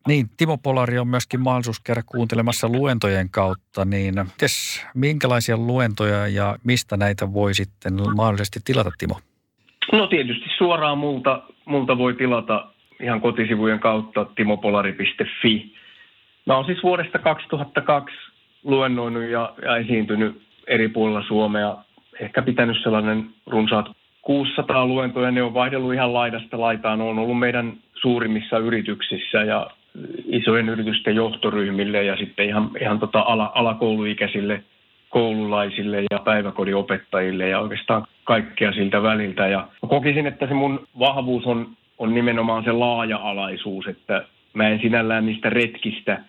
Niin, 0.07 0.25
Timo 0.37 0.57
Polari 0.57 0.99
on 0.99 1.07
myöskin 1.07 1.39
mahdollisuus 1.39 1.79
käydä 1.79 2.01
kuuntelemassa 2.05 2.69
luentojen 2.69 3.29
kautta, 3.29 3.85
niin 3.85 4.13
tes, 4.39 4.85
minkälaisia 4.95 5.57
luentoja 5.57 6.27
ja 6.27 6.55
mistä 6.63 6.97
näitä 6.97 7.33
voi 7.33 7.53
sitten 7.53 7.93
mahdollisesti 8.15 8.59
tilata, 8.65 8.89
Timo? 8.97 9.19
No 9.91 10.07
tietysti 10.07 10.49
suoraan 10.57 10.97
multa, 10.97 11.41
multa 11.65 11.97
voi 11.97 12.13
tilata 12.13 12.71
ihan 13.03 13.21
kotisivujen 13.21 13.79
kautta 13.79 14.25
timopolari.fi. 14.25 15.78
Mä 16.49 16.55
oon 16.55 16.65
siis 16.65 16.83
vuodesta 16.83 17.19
2002 17.19 18.15
luennoinut 18.63 19.23
ja, 19.23 19.53
ja 19.61 19.77
esiintynyt 19.77 20.41
eri 20.67 20.87
puolilla 20.87 21.23
Suomea. 21.27 21.77
Ehkä 22.19 22.41
pitänyt 22.41 22.77
sellainen 22.83 23.29
runsaat 23.47 23.85
600 24.21 24.85
luentoja. 24.85 25.31
Ne 25.31 25.43
on 25.43 25.53
vaihdellut 25.53 25.93
ihan 25.93 26.13
laidasta 26.13 26.59
laitaan. 26.59 27.01
On 27.01 27.19
ollut 27.19 27.39
meidän 27.39 27.73
suurimmissa 28.01 28.57
yrityksissä 28.57 29.37
ja 29.37 29.67
isojen 30.25 30.69
yritysten 30.69 31.15
johtoryhmille 31.15 32.03
ja 32.03 32.17
sitten 32.17 32.45
ihan, 32.45 32.71
ihan 32.81 32.99
tota 32.99 33.19
ala, 33.19 33.51
alakouluikäisille 33.55 34.63
koululaisille 35.09 36.03
ja 36.11 36.19
päiväkodin 36.19 36.75
opettajille 36.75 37.49
ja 37.49 37.59
oikeastaan 37.59 38.07
kaikkea 38.23 38.71
siltä 38.71 39.03
väliltä. 39.03 39.47
Ja 39.47 39.67
kokisin, 39.87 40.27
että 40.27 40.47
se 40.47 40.53
mun 40.53 40.87
vahvuus 40.99 41.45
on, 41.45 41.67
on 41.97 42.13
nimenomaan 42.13 42.63
se 42.63 42.71
laaja-alaisuus, 42.71 43.87
että 43.87 44.25
mä 44.53 44.67
en 44.67 44.79
sinällään 44.81 45.25
niistä 45.25 45.49
retkistä 45.49 46.21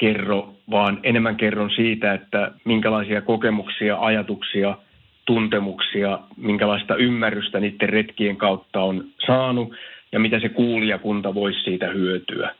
kerro, 0.00 0.54
vaan 0.70 1.00
enemmän 1.02 1.36
kerron 1.36 1.70
siitä, 1.70 2.14
että 2.14 2.52
minkälaisia 2.64 3.22
kokemuksia, 3.22 3.96
ajatuksia, 4.00 4.78
tuntemuksia, 5.24 6.18
minkälaista 6.36 6.96
ymmärrystä 6.96 7.60
niiden 7.60 7.88
retkien 7.88 8.36
kautta 8.36 8.80
on 8.80 9.04
saanut 9.26 9.72
ja 10.12 10.20
mitä 10.20 10.40
se 10.40 10.48
kuulijakunta 10.48 11.34
voisi 11.34 11.60
siitä 11.60 11.86
hyötyä. 11.86 12.54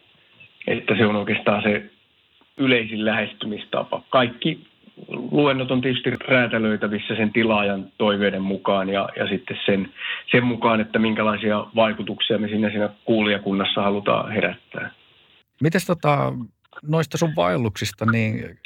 Että 0.67 0.97
se 0.97 1.07
on 1.07 1.17
oikeastaan 1.17 1.63
se 1.63 1.91
yleisin 2.57 3.05
lähestymistapa. 3.05 4.03
Kaikki 4.11 4.61
luennot 5.09 5.71
on 5.71 5.81
tietysti 5.81 6.11
räätälöitävissä 6.11 7.17
sen 7.17 7.33
tilaajan 7.33 7.87
toiveiden 7.99 8.43
mukaan 8.43 8.89
ja, 8.89 9.09
ja 9.17 9.29
sitten 9.29 9.57
sen, 9.67 9.89
sen 10.31 10.45
mukaan, 10.45 10.81
että 10.81 10.99
minkälaisia 10.99 11.67
vaikutuksia 11.77 12.39
me 12.39 12.49
sinne 12.49 12.71
siinä 12.71 12.89
kuulijakunnassa 13.05 13.83
halutaan 13.83 14.33
herättää. 14.33 14.91
Mites 15.63 15.87
tota, 15.87 16.33
noista 16.83 17.19
sun 17.19 17.37
vaelluksista, 17.37 18.07
niin 18.07 18.59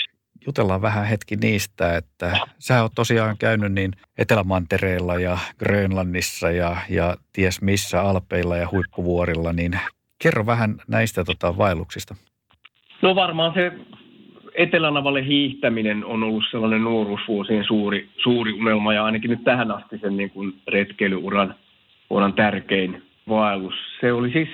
jutellaan 0.46 0.82
vähän 0.82 1.06
hetki 1.06 1.36
niistä, 1.36 1.96
että 1.96 2.36
sä 2.58 2.82
oot 2.82 2.92
tosiaan 2.94 3.38
käynyt 3.38 3.72
niin 3.72 3.92
Etelämantereella 4.18 5.18
ja 5.18 5.38
Grönlannissa 5.58 6.50
ja, 6.50 6.76
ja 6.90 7.16
ties 7.32 7.62
missä 7.62 8.02
Alpeilla 8.02 8.56
ja 8.56 8.68
huippuvuorilla, 8.72 9.52
niin 9.52 9.80
kerro 10.22 10.46
vähän 10.46 10.74
näistä 10.88 11.24
tota, 11.24 11.58
vaelluksista. 11.58 12.14
No 13.02 13.14
varmaan 13.14 13.54
se 13.54 13.72
Etelänavalle 14.54 15.24
hiihtäminen 15.24 16.04
on 16.04 16.22
ollut 16.22 16.44
sellainen 16.50 16.82
nuoruusvuosien 16.82 17.64
suuri, 17.64 18.08
suuri 18.22 18.52
unelma 18.52 18.94
ja 18.94 19.04
ainakin 19.04 19.30
nyt 19.30 19.44
tähän 19.44 19.70
asti 19.70 19.98
sen 19.98 20.16
niin 20.16 20.30
kuin 20.30 20.54
retkeilyuran 20.68 21.54
uran 22.10 22.32
tärkein 22.32 23.02
vaellus. 23.28 23.74
Se 24.00 24.12
oli 24.12 24.32
siis, 24.32 24.48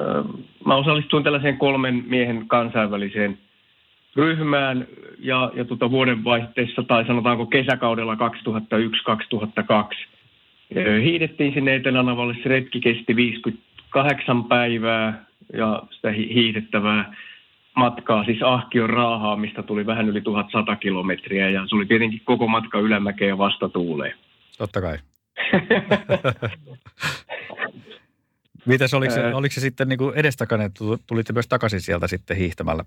äh, 0.00 0.24
mä 0.66 0.76
osallistuin 0.76 1.24
tällaiseen 1.24 1.58
kolmen 1.58 2.04
miehen 2.06 2.48
kansainväliseen 2.48 3.38
ryhmään 4.16 4.86
ja, 5.18 5.52
ja 5.54 5.64
tuota 5.64 5.90
vuodenvaihteessa 5.90 6.82
tai 6.82 7.06
sanotaanko 7.06 7.46
kesäkaudella 7.46 8.14
2001-2002 8.14 8.18
hiidettiin 11.02 11.54
sinne 11.54 11.74
Etelänavalle. 11.74 12.36
Se 12.42 12.48
retki 12.48 12.80
kesti 12.80 13.16
58 13.16 14.44
päivää 14.44 15.24
ja 15.52 15.82
sitä 15.90 16.10
hiihdettävää 16.10 17.14
matkaa, 17.76 18.24
siis 18.24 18.42
Ahkion 18.42 18.90
raahaa, 18.90 19.36
mistä 19.36 19.62
tuli 19.62 19.86
vähän 19.86 20.08
yli 20.08 20.20
1100 20.20 20.76
kilometriä 20.76 21.50
ja 21.50 21.66
se 21.68 21.76
oli 21.76 21.86
tietenkin 21.86 22.20
koko 22.24 22.48
matka 22.48 22.78
ylämäkeen 22.78 23.28
ja 23.28 23.38
vastatuuleen. 23.38 24.14
Totta 24.58 24.80
kai. 24.80 24.98
Mitäs, 28.66 28.94
oliko 28.94 29.14
se, 29.14 29.34
oliko 29.34 29.52
se 29.52 29.60
sitten 29.60 29.88
niin 29.88 29.98
edestakainen, 30.14 30.66
että 30.66 30.84
tulitte 31.06 31.32
myös 31.32 31.48
takaisin 31.48 31.80
sieltä 31.80 32.06
sitten 32.06 32.36
hiihtämällä? 32.36 32.84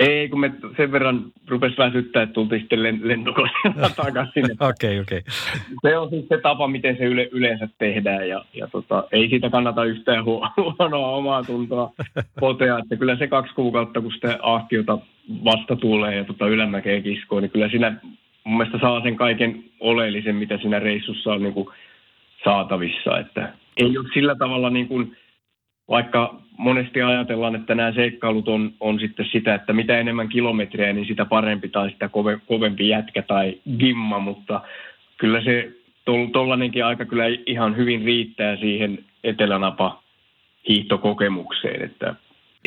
Ei, 0.00 0.28
kun 0.28 0.40
me 0.40 0.52
sen 0.76 0.92
verran 0.92 1.24
rupesi 1.48 1.76
väsyttää, 1.78 2.22
että 2.22 2.32
tultiin 2.32 2.60
sitten 2.60 2.82
lentokoneella 2.82 3.90
takaisin. 4.04 4.44
Okei, 4.60 5.00
okei. 5.00 5.18
Okay, 5.18 5.22
Se 5.82 5.98
on 5.98 6.10
siis 6.10 6.28
se 6.28 6.38
tapa, 6.38 6.68
miten 6.68 6.96
se 6.96 7.04
yle, 7.04 7.28
yleensä 7.32 7.68
tehdään 7.78 8.28
ja, 8.28 8.44
ja 8.54 8.66
tota, 8.66 9.04
ei 9.12 9.28
siitä 9.28 9.50
kannata 9.50 9.84
yhtään 9.84 10.24
huonoa 10.78 11.16
omaa 11.16 11.44
tuntoa 11.44 11.92
potea, 12.40 12.78
että 12.78 12.96
kyllä 12.96 13.16
se 13.16 13.26
kaksi 13.26 13.54
kuukautta, 13.54 14.00
kun 14.00 14.12
sitä 14.12 14.38
ahkiota 14.42 14.98
vasta 15.44 15.76
tulee 15.76 16.16
ja 16.16 16.24
tota 16.24 16.48
ylämäkeen 16.48 17.02
kiskoo, 17.02 17.40
niin 17.40 17.50
kyllä 17.50 17.68
siinä 17.68 17.96
mun 18.44 18.56
mielestä 18.56 18.78
saa 18.80 19.02
sen 19.02 19.16
kaiken 19.16 19.64
oleellisen, 19.80 20.36
mitä 20.36 20.58
siinä 20.58 20.78
reissussa 20.78 21.32
on 21.32 21.42
niin 21.42 21.54
kuin 21.54 21.68
saatavissa, 22.44 23.18
että 23.18 23.52
ei 23.76 23.98
ole 23.98 24.08
sillä 24.14 24.34
tavalla 24.34 24.70
niin 24.70 24.88
kuin, 24.88 25.16
vaikka 25.88 26.40
monesti 26.56 27.02
ajatellaan, 27.02 27.54
että 27.54 27.74
nämä 27.74 27.92
seikkailut 27.92 28.48
on, 28.48 28.72
on 28.80 29.00
sitten 29.00 29.26
sitä, 29.32 29.54
että 29.54 29.72
mitä 29.72 29.98
enemmän 29.98 30.28
kilometrejä, 30.28 30.92
niin 30.92 31.06
sitä 31.06 31.24
parempi 31.24 31.68
tai 31.68 31.90
sitä 31.90 32.08
kove, 32.08 32.40
kovempi 32.46 32.88
jätkä 32.88 33.22
tai 33.22 33.58
gimma, 33.78 34.18
mutta 34.18 34.60
kyllä 35.18 35.40
se 35.40 35.72
tuollainenkin 36.32 36.84
aika 36.84 37.04
kyllä 37.04 37.24
ihan 37.46 37.76
hyvin 37.76 38.04
riittää 38.04 38.56
siihen 38.56 39.04
etelänapa 39.24 40.02
hiihtokokemukseen, 40.68 41.82
että 41.82 42.14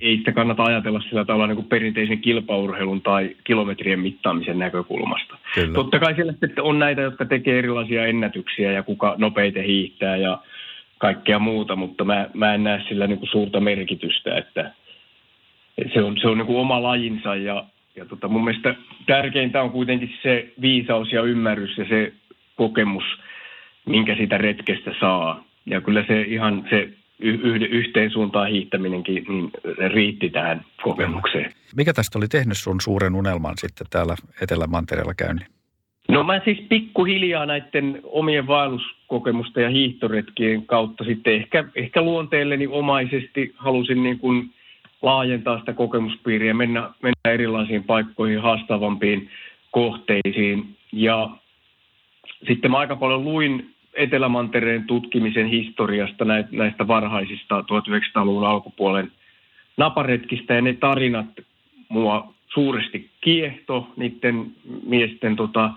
ei 0.02 0.18
sitä 0.18 0.32
kannata 0.32 0.64
ajatella 0.64 1.02
sillä 1.02 1.26
tavalla 1.26 1.48
niin 1.48 1.56
kuin 1.56 1.68
perinteisen 1.68 2.20
kilpaurheilun 2.20 3.02
tai 3.02 3.36
kilometrien 3.44 4.00
mittaamisen 4.00 4.60
näkökulmasta. 4.60 5.38
Kyllä. 5.56 5.74
Totta 5.74 6.00
kai 6.00 6.16
siellä 6.16 6.32
sitten 6.32 6.64
on 6.64 6.80
näitä, 6.80 7.02
jotka 7.02 7.26
tekee 7.26 7.60
erilaisia 7.60 8.06
ennätyksiä 8.06 8.72
ja 8.72 8.84
kuka 8.84 9.16
nopeiten 9.18 9.64
hiihtää 9.64 10.18
ja 10.18 10.40
kaikkea 10.98 11.40
muuta, 11.40 11.76
mutta 11.76 12.04
mä, 12.06 12.30
mä 12.34 12.54
en 12.54 12.64
näe 12.64 12.84
sillä 12.88 13.08
niin 13.08 13.20
kuin 13.20 13.30
suurta 13.30 13.60
merkitystä, 13.60 14.38
että 14.38 14.72
se 15.94 16.02
on, 16.02 16.18
se 16.22 16.28
on 16.28 16.38
niin 16.38 16.48
kuin 16.48 16.60
oma 16.60 16.84
lajinsa 16.84 17.36
ja, 17.36 17.66
ja 17.96 18.06
tota 18.06 18.28
mun 18.28 18.44
mielestä 18.44 18.76
tärkeintä 19.06 19.62
on 19.62 19.72
kuitenkin 19.72 20.14
se 20.24 20.54
viisaus 20.62 21.12
ja 21.12 21.22
ymmärrys 21.22 21.78
ja 21.78 21.86
se 21.90 22.14
kokemus, 22.56 23.04
minkä 23.86 24.16
sitä 24.16 24.38
retkestä 24.38 24.92
saa. 25.00 25.44
Ja 25.66 25.82
kyllä 25.82 26.04
se 26.08 26.22
ihan 26.22 26.68
se 26.70 26.90
yhden, 27.20 27.70
yhteen 27.70 28.12
suuntaan 28.12 28.50
hiihtäminenkin 28.50 29.25
niin 29.27 29.51
riitti 29.93 30.29
tähän 30.29 30.65
kokemukseen. 30.84 31.51
Mikä 31.75 31.93
tästä 31.93 32.20
oli 32.20 32.27
tehnyt 32.27 32.58
sun 32.58 32.82
suuren 32.82 33.15
unelman 33.15 33.53
sitten 33.58 33.88
täällä 33.89 34.15
Etelä-Mantereella 34.41 35.13
käynnin? 35.13 35.46
No 36.08 36.24
mä 36.24 36.41
siis 36.46 36.60
pikkuhiljaa 36.70 37.46
näiden 37.46 38.00
omien 38.03 38.48
vaelluskokemusten 38.48 39.63
ja 39.63 39.70
hiihtoretkien 39.70 40.65
kautta 40.65 41.03
sitten 41.03 41.34
ehkä, 41.34 41.63
ehkä 41.75 42.01
luonteelleni 42.01 42.67
omaisesti 42.67 43.53
halusin 43.55 44.03
niin 44.03 44.20
kuin 44.20 44.53
laajentaa 45.01 45.60
sitä 45.60 45.74
kokemuspiiriä, 45.74 46.53
mennä, 46.53 46.91
mennä 47.01 47.34
erilaisiin 47.34 47.84
paikkoihin, 47.84 48.41
haastavampiin 48.41 49.29
kohteisiin. 49.72 50.75
Ja 50.91 51.29
sitten 52.48 52.72
mä 52.72 52.77
aika 52.77 52.96
paljon 52.96 53.24
luin 53.24 53.73
Etelämantereen 53.94 54.84
tutkimisen 54.84 55.48
historiasta 55.48 56.26
näistä 56.52 56.88
varhaisista 56.88 57.62
1900-luvun 57.62 58.48
alkupuolen 58.48 59.12
naparetkistä 59.78 60.54
ja 60.54 60.62
ne 60.62 60.74
tarinat 60.74 61.28
mua 61.90 62.34
suuresti 62.54 63.10
kiehto, 63.22 63.88
niiden 63.98 64.52
miesten 64.86 65.36
tota, 65.36 65.72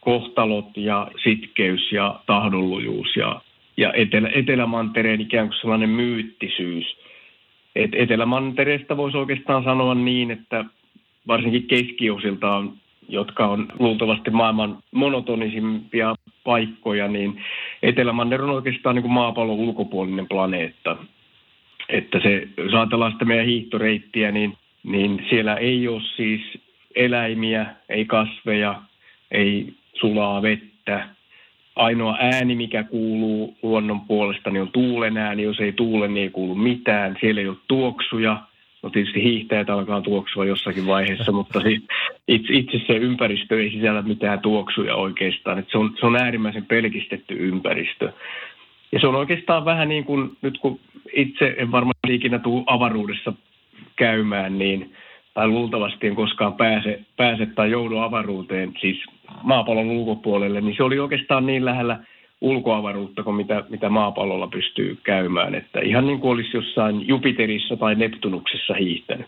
kohtalot 0.00 0.76
ja 0.76 1.10
sitkeys 1.22 1.92
ja 1.92 2.20
tahdonlujuus 2.26 3.16
ja, 3.16 3.40
ja 3.76 3.92
Etelä, 3.92 4.30
Etelämantereen 4.34 5.20
ikään 5.20 5.48
kuin 5.48 5.58
sellainen 5.60 5.90
myyttisyys. 5.90 6.96
Et 7.76 7.90
Etelämantereesta 7.94 8.96
voisi 8.96 9.16
oikeastaan 9.16 9.64
sanoa 9.64 9.94
niin, 9.94 10.30
että 10.30 10.64
varsinkin 11.26 11.66
keskiosiltaan, 11.66 12.72
jotka 13.08 13.46
on 13.46 13.68
luultavasti 13.78 14.30
maailman 14.30 14.78
monotonisimpia 14.92 16.14
paikkoja, 16.44 17.08
niin 17.08 17.42
Etelämanner 17.82 18.42
on 18.42 18.50
oikeastaan 18.50 18.94
niin 18.94 19.02
kuin 19.02 19.12
maapallon 19.12 19.56
ulkopuolinen 19.56 20.28
planeetta. 20.28 20.96
Että 21.88 22.20
se, 22.20 22.48
jos 22.56 22.74
ajatellaan 22.74 23.12
sitä 23.12 23.24
meidän 23.24 23.46
hiihtoreittiä, 23.46 24.30
niin, 24.30 24.56
niin 24.84 25.26
siellä 25.30 25.54
ei 25.54 25.88
ole 25.88 26.02
siis 26.16 26.40
eläimiä, 26.94 27.66
ei 27.88 28.04
kasveja, 28.04 28.82
ei 29.30 29.72
sulaa 29.94 30.42
vettä. 30.42 31.08
Ainoa 31.76 32.16
ääni, 32.20 32.54
mikä 32.54 32.84
kuuluu 32.84 33.56
luonnon 33.62 34.00
puolesta, 34.00 34.50
niin 34.50 34.62
on 34.62 34.72
tuulen 34.72 35.16
ääni. 35.16 35.42
Jos 35.42 35.60
ei 35.60 35.72
tuule, 35.72 36.08
niin 36.08 36.22
ei 36.22 36.30
kuulu 36.30 36.54
mitään. 36.54 37.16
Siellä 37.20 37.40
ei 37.40 37.48
ole 37.48 37.56
tuoksuja. 37.68 38.42
No 38.88 38.92
tietysti 38.92 39.22
hiihtäjät 39.22 39.70
alkaa 39.70 40.00
tuoksua 40.00 40.44
jossakin 40.44 40.86
vaiheessa, 40.86 41.32
mutta 41.32 41.60
siis 41.60 41.82
itse, 42.28 42.52
itse 42.54 42.80
se 42.86 42.92
ympäristö 42.92 43.60
ei 43.60 43.70
sisällä 43.70 44.02
mitään 44.02 44.40
tuoksuja 44.40 44.94
oikeastaan. 44.94 45.58
Et 45.58 45.68
se, 45.70 45.78
on, 45.78 45.94
se 46.00 46.06
on 46.06 46.16
äärimmäisen 46.16 46.66
pelkistetty 46.66 47.34
ympäristö. 47.34 48.12
Ja 48.92 49.00
se 49.00 49.06
on 49.06 49.14
oikeastaan 49.14 49.64
vähän 49.64 49.88
niin 49.88 50.04
kuin, 50.04 50.30
nyt 50.42 50.58
kun 50.58 50.80
itse 51.12 51.54
en 51.58 51.72
varmaan 51.72 51.94
ikinä 52.08 52.38
tule 52.38 52.64
avaruudessa 52.66 53.32
käymään, 53.96 54.58
niin, 54.58 54.92
tai 55.34 55.48
luultavasti 55.48 56.06
en 56.06 56.14
koskaan 56.14 56.54
pääse, 56.54 57.00
pääse 57.16 57.46
tai 57.46 57.70
joudu 57.70 57.98
avaruuteen, 57.98 58.72
siis 58.80 59.04
maapallon 59.42 59.90
ulkopuolelle, 59.90 60.60
niin 60.60 60.76
se 60.76 60.82
oli 60.82 60.98
oikeastaan 60.98 61.46
niin 61.46 61.64
lähellä 61.64 61.98
ulkoavaruutta 62.40 63.22
kuin 63.22 63.36
mitä, 63.36 63.64
mitä 63.68 63.88
maapallolla 63.88 64.46
pystyy 64.46 64.98
käymään. 65.02 65.54
Että 65.54 65.80
ihan 65.80 66.06
niin 66.06 66.20
kuin 66.20 66.30
olisi 66.30 66.56
jossain 66.56 67.08
Jupiterissa 67.08 67.76
tai 67.76 67.94
Neptunuksessa 67.94 68.74
hiihtänyt. 68.74 69.26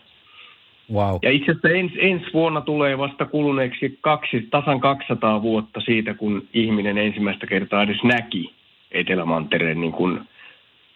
Wow. 0.93 1.15
Ja 1.21 1.31
itse 1.31 1.51
asiassa 1.51 1.69
ens, 1.69 1.91
ensi 1.97 2.25
vuonna 2.33 2.61
tulee 2.61 2.97
vasta 2.97 3.25
kuluneeksi 3.25 3.97
kaksi, 4.01 4.47
tasan 4.51 4.79
200 4.79 5.41
vuotta 5.41 5.81
siitä, 5.81 6.13
kun 6.13 6.47
ihminen 6.53 6.97
ensimmäistä 6.97 7.47
kertaa 7.47 7.83
edes 7.83 8.03
näki 8.03 8.53
Etelämantereen 8.91 9.81
niin 9.81 9.91
kuin 9.91 10.19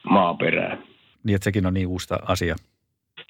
maaperää. 0.10 0.78
Niin, 1.24 1.36
että 1.36 1.44
sekin 1.44 1.66
on 1.66 1.74
niin 1.74 1.88
uusi 1.88 2.14
asia. 2.28 2.56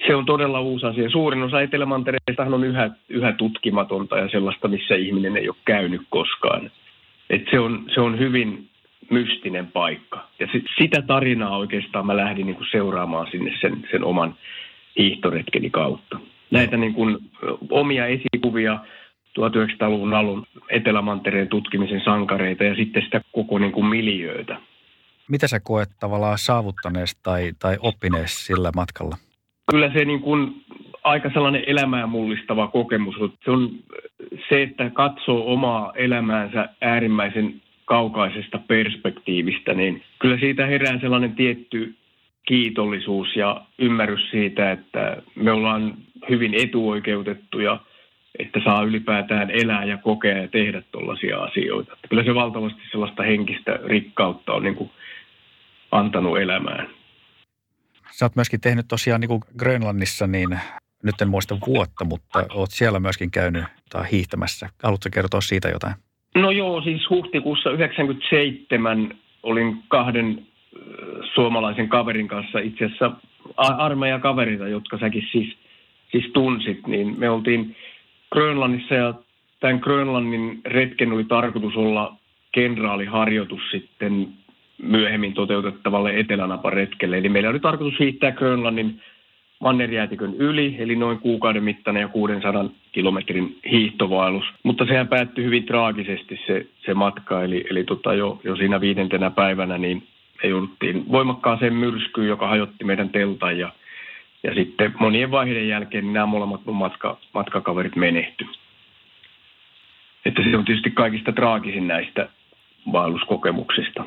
Se 0.07 0.15
on 0.15 0.25
todella 0.25 0.61
uusi 0.61 0.85
asia. 0.85 1.09
Suurin 1.09 1.43
osa 1.43 1.61
Etelämantereesta 1.61 2.43
on 2.43 2.63
yhä, 2.63 2.89
yhä 3.09 3.31
tutkimatonta 3.31 4.17
ja 4.17 4.29
sellaista, 4.29 4.67
missä 4.67 4.95
ihminen 4.95 5.37
ei 5.37 5.49
ole 5.49 5.57
käynyt 5.65 6.01
koskaan. 6.09 6.71
Et 7.29 7.41
se, 7.51 7.59
on, 7.59 7.85
se 7.93 8.01
on 8.01 8.19
hyvin 8.19 8.69
mystinen 9.09 9.67
paikka. 9.67 10.27
Ja 10.39 10.47
sit, 10.51 10.63
sitä 10.77 11.01
tarinaa 11.01 11.57
oikeastaan 11.57 12.05
mä 12.05 12.17
lähdin 12.17 12.45
niin 12.45 12.55
kuin 12.55 12.67
seuraamaan 12.71 13.27
sinne 13.31 13.53
sen, 13.61 13.87
sen 13.91 14.03
oman 14.03 14.35
hiihtoretkeni 14.99 15.69
kautta. 15.69 16.19
Näitä 16.51 16.77
niin 16.77 16.93
kuin, 16.93 17.17
omia 17.69 18.05
esikuvia 18.05 18.79
1900-luvun 19.39 20.13
alun 20.13 20.45
Etelämantereen 20.69 21.47
tutkimisen 21.47 22.01
sankareita 22.05 22.63
ja 22.63 22.75
sitten 22.75 23.03
sitä 23.03 23.21
koko 23.31 23.59
niin 23.59 23.71
kuin 23.71 23.85
miljöötä. 23.85 24.57
Mitä 25.29 25.47
sä 25.47 25.59
koet 25.59 25.89
tavallaan 25.99 26.37
saavuttaneesta 26.37 27.19
tai, 27.23 27.51
tai 27.59 27.77
oppineessa 27.79 28.45
sillä 28.45 28.71
matkalla? 28.75 29.17
Kyllä 29.71 29.91
se 29.93 30.05
niin 30.05 30.21
kuin 30.21 30.65
aika 31.03 31.29
sellainen 31.33 31.63
elämää 31.67 32.07
mullistava 32.07 32.67
kokemus. 32.67 33.15
Se 33.45 33.51
on 33.51 33.69
se, 34.49 34.63
että 34.63 34.89
katsoo 34.89 35.53
omaa 35.53 35.93
elämäänsä 35.95 36.69
äärimmäisen 36.81 37.61
kaukaisesta 37.85 38.57
perspektiivistä, 38.57 39.73
niin 39.73 40.03
kyllä 40.19 40.37
siitä 40.39 40.65
herää 40.65 40.99
sellainen 40.99 41.35
tietty 41.35 41.95
kiitollisuus 42.47 43.35
ja 43.35 43.65
ymmärrys 43.79 44.29
siitä, 44.31 44.71
että 44.71 45.17
me 45.35 45.51
ollaan 45.51 45.93
hyvin 46.29 46.53
etuoikeutettuja, 46.53 47.79
että 48.39 48.59
saa 48.63 48.83
ylipäätään 48.83 49.51
elää 49.51 49.83
ja 49.85 49.97
kokea 49.97 50.37
ja 50.37 50.47
tehdä 50.47 50.81
tuollaisia 50.91 51.43
asioita. 51.43 51.97
Kyllä 52.09 52.23
se 52.23 52.35
valtavasti 52.35 52.81
sellaista 52.91 53.23
henkistä 53.23 53.79
rikkautta 53.85 54.53
on 54.53 54.63
niin 54.63 54.75
kuin 54.75 54.91
antanut 55.91 56.39
elämään. 56.39 56.87
Sä 58.11 58.25
oot 58.25 58.35
myöskin 58.35 58.61
tehnyt 58.61 58.85
tosiaan 58.87 59.21
niin 59.21 59.29
kuin 59.29 59.41
Grönlannissa, 59.57 60.27
niin 60.27 60.59
nyt 61.03 61.21
en 61.21 61.29
muista 61.29 61.57
vuotta, 61.67 62.05
mutta 62.05 62.45
oot 62.53 62.71
siellä 62.71 62.99
myöskin 62.99 63.31
käynyt 63.31 63.63
tai 63.89 64.11
hiihtämässä. 64.11 64.69
Haluatko 64.83 65.09
kertoa 65.13 65.41
siitä 65.41 65.69
jotain? 65.69 66.04
No 66.35 66.51
joo, 66.51 66.81
siis 66.81 67.09
huhtikuussa 67.09 67.71
97 67.71 69.13
olin 69.43 69.77
kahden 69.87 70.41
suomalaisen 71.33 71.89
kaverin 71.89 72.27
kanssa 72.27 72.59
itse 72.59 72.85
asiassa 72.85 73.11
armeijan 73.57 74.21
kaverita, 74.21 74.67
jotka 74.67 74.97
säkin 74.97 75.27
siis, 75.31 75.55
siis 76.11 76.25
tunsit, 76.33 76.87
niin 76.87 77.15
me 77.19 77.29
oltiin 77.29 77.75
Grönlannissa 78.31 78.95
ja 78.95 79.13
tämän 79.59 79.79
Grönlannin 79.79 80.61
retken 80.65 81.11
oli 81.11 81.23
tarkoitus 81.23 81.75
olla 81.75 82.15
kenraaliharjoitus 82.51 83.61
sitten 83.71 84.27
myöhemmin 84.81 85.33
toteutettavalle 85.33 86.19
etelänaparetkelle. 86.19 87.17
Eli 87.17 87.29
meillä 87.29 87.49
oli 87.49 87.59
tarkoitus 87.59 87.99
hiittää 87.99 88.31
Grönlannin 88.31 89.01
mannerjäätikön 89.59 90.33
yli, 90.33 90.75
eli 90.79 90.95
noin 90.95 91.19
kuukauden 91.19 91.63
mittainen 91.63 92.01
ja 92.01 92.07
600 92.07 92.69
kilometrin 92.95 93.59
hiihtovaellus. 93.71 94.45
Mutta 94.63 94.85
sehän 94.85 95.07
päättyi 95.07 95.45
hyvin 95.45 95.65
traagisesti 95.65 96.39
se, 96.47 96.65
se 96.85 96.93
matka, 96.93 97.43
eli, 97.43 97.65
eli 97.69 97.83
tota 97.83 98.13
jo, 98.13 98.39
jo 98.43 98.55
siinä 98.55 98.81
viidentenä 98.81 99.29
päivänä 99.29 99.77
niin 99.77 100.07
me 100.43 100.49
jouduttiin 100.49 101.11
voimakkaaseen 101.11 101.73
myrskyyn, 101.73 102.27
joka 102.27 102.47
hajotti 102.47 102.83
meidän 102.83 103.09
teltan 103.09 103.59
ja, 103.59 103.73
ja 104.43 104.53
sitten 104.53 104.93
monien 104.99 105.31
vaiheiden 105.31 105.67
jälkeen 105.67 106.03
niin 106.03 106.13
nämä 106.13 106.25
molemmat 106.25 106.65
mun 106.65 106.75
matka, 106.75 107.17
matkakaverit 107.33 107.95
menehty. 107.95 108.45
Että 110.25 110.41
se 110.43 110.57
on 110.57 110.65
tietysti 110.65 110.91
kaikista 110.91 111.31
traagisin 111.31 111.87
näistä 111.87 112.29
vaelluskokemuksista. 112.91 114.05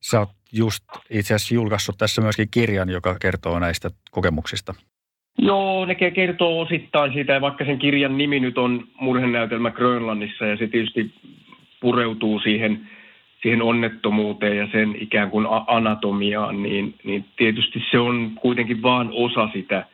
Sä 0.00 0.18
oot 0.18 0.30
just 0.52 0.84
itse 1.10 1.34
asiassa 1.34 1.54
julkaissut 1.54 1.98
tässä 1.98 2.22
myöskin 2.22 2.48
kirjan, 2.50 2.88
joka 2.88 3.16
kertoo 3.20 3.58
näistä 3.58 3.90
kokemuksista. 4.10 4.74
Joo, 5.46 5.86
ne 5.86 5.94
kertoo 5.94 6.60
osittain 6.60 7.12
siitä, 7.12 7.40
vaikka 7.40 7.64
sen 7.64 7.78
kirjan 7.78 8.18
nimi 8.18 8.40
nyt 8.40 8.58
on 8.58 8.84
murhenäytelmä 9.00 9.70
Grönlannissa, 9.70 10.46
ja 10.46 10.56
se 10.56 10.66
tietysti 10.66 11.10
pureutuu 11.80 12.40
siihen, 12.40 12.80
siihen 13.42 13.62
onnettomuuteen 13.62 14.56
ja 14.56 14.68
sen 14.72 14.94
ikään 15.00 15.30
kuin 15.30 15.46
anatomiaan, 15.66 16.62
niin, 16.62 16.94
niin 17.04 17.24
tietysti 17.36 17.82
se 17.90 17.98
on 17.98 18.30
kuitenkin 18.40 18.82
vain 18.82 19.08
osa 19.12 19.48
sitä 19.52 19.84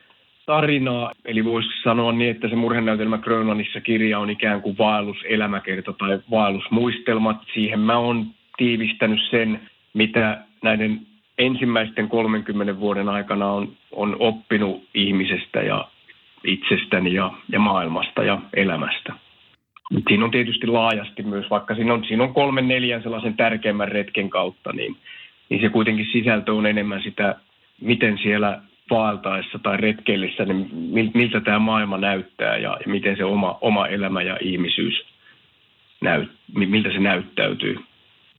tarinaa. 0.45 1.11
Eli 1.25 1.45
voisi 1.45 1.69
sanoa 1.83 2.11
niin, 2.11 2.31
että 2.31 2.49
se 2.49 2.55
murhenäytelmä 2.55 3.17
Grönlannissa 3.17 3.81
kirja 3.81 4.19
on 4.19 4.29
ikään 4.29 4.61
kuin 4.61 4.77
vaelluselämäkerta 4.77 5.93
tai 5.93 6.19
vaellusmuistelmat. 6.31 7.37
Siihen 7.53 7.79
mä 7.79 7.97
oon 7.97 8.25
tiivistänyt 8.57 9.19
sen, 9.29 9.59
mitä 9.93 10.41
näiden 10.63 10.99
ensimmäisten 11.37 12.09
30 12.09 12.79
vuoden 12.79 13.09
aikana 13.09 13.51
on, 13.51 13.77
on 13.91 14.15
oppinut 14.19 14.83
ihmisestä 14.93 15.61
ja 15.61 15.87
itsestäni 16.43 17.13
ja, 17.13 17.31
ja 17.49 17.59
maailmasta 17.59 18.23
ja 18.23 18.41
elämästä. 18.53 19.13
Siinä 20.07 20.25
on 20.25 20.31
tietysti 20.31 20.67
laajasti 20.67 21.23
myös, 21.23 21.49
vaikka 21.49 21.75
siinä 21.75 21.93
on, 21.93 22.03
siinä 22.05 22.23
on 22.23 22.33
kolmen 22.33 22.67
neljän 22.67 23.03
sellaisen 23.03 23.37
tärkeimmän 23.37 23.87
retken 23.87 24.29
kautta, 24.29 24.73
niin, 24.73 24.97
niin 25.49 25.61
se 25.61 25.69
kuitenkin 25.69 26.07
sisältö 26.11 26.53
on 26.53 26.65
enemmän 26.65 27.01
sitä, 27.03 27.35
miten 27.81 28.19
siellä 28.23 28.61
vaeltaessa 28.89 29.59
tai 29.59 29.77
retkeillissä, 29.77 30.45
niin 30.45 30.69
miltä 31.13 31.41
tämä 31.41 31.59
maailma 31.59 31.97
näyttää 31.97 32.57
ja, 32.57 32.77
ja 32.85 32.91
miten 32.91 33.17
se 33.17 33.23
oma, 33.23 33.57
oma 33.61 33.87
elämä 33.87 34.21
ja 34.21 34.37
ihmisyys, 34.41 35.05
näyt, 36.01 36.31
miltä 36.55 36.91
se 36.91 36.99
näyttäytyy. 36.99 37.75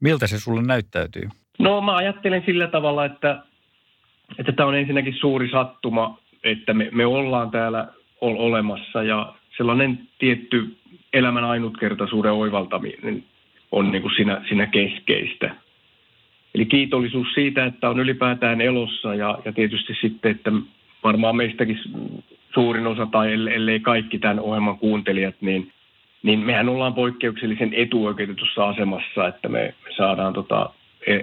Miltä 0.00 0.26
se 0.26 0.38
sulle 0.38 0.62
näyttäytyy? 0.62 1.28
No 1.59 1.81
mä 1.81 1.97
ajattelen 1.97 2.43
sillä 2.47 2.67
tavalla, 2.67 3.05
että, 3.05 3.43
että 4.38 4.53
tämä 4.53 4.69
on 4.69 4.75
ensinnäkin 4.75 5.15
suuri 5.15 5.51
sattuma, 5.51 6.19
että 6.45 6.75
me, 6.75 6.88
me 6.93 7.07
ollaan 7.07 7.51
täällä 7.51 7.88
ol, 8.21 8.35
olemassa 8.38 9.03
ja 9.03 9.35
sellainen 9.57 10.09
tietty 10.19 10.77
elämän 11.12 11.45
ainutkertaisuuden 11.45 12.33
oivaltaminen 12.33 13.25
on 13.73 13.93
niin 13.93 14.03
kuin 14.03 14.15
siinä, 14.17 14.43
siinä 14.49 14.67
keskeistä. 14.67 15.55
Eli 16.55 16.67
kiitollisuus 16.67 17.29
siitä, 17.35 17.65
että 17.65 17.91
on 17.91 18.01
ylipäätään 18.01 18.61
elossa 18.61 19.15
ja, 19.15 19.38
ja 19.45 19.53
tietysti 19.53 19.97
sitten, 20.01 20.31
että 20.31 20.53
varmaan 21.05 21.37
meistäkin 21.37 21.81
suurin 22.55 22.87
osa 22.87 23.07
tai 23.07 23.33
ellei 23.33 23.81
kaikki 23.81 24.19
tämän 24.19 24.41
ohjelman 24.41 24.79
kuuntelijat, 24.79 25.35
niin, 25.41 25.73
niin 26.23 26.38
mehän 26.38 26.69
ollaan 26.69 26.95
poikkeuksellisen 26.95 27.75
etuoikeutetussa 27.75 28.69
asemassa, 28.69 29.29
että 29.29 29.49
me, 29.49 29.75
me 29.85 29.95
saadaan 29.97 30.33
tota, 30.33 30.71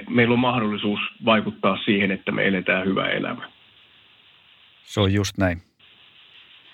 meillä 0.09 0.33
on 0.33 0.39
mahdollisuus 0.39 0.99
vaikuttaa 1.25 1.77
siihen, 1.85 2.11
että 2.11 2.31
me 2.31 2.47
eletään 2.47 2.85
hyvä 2.85 3.09
elämä. 3.09 3.51
Se 4.83 4.99
on 4.99 5.13
just 5.13 5.37
näin. 5.37 5.61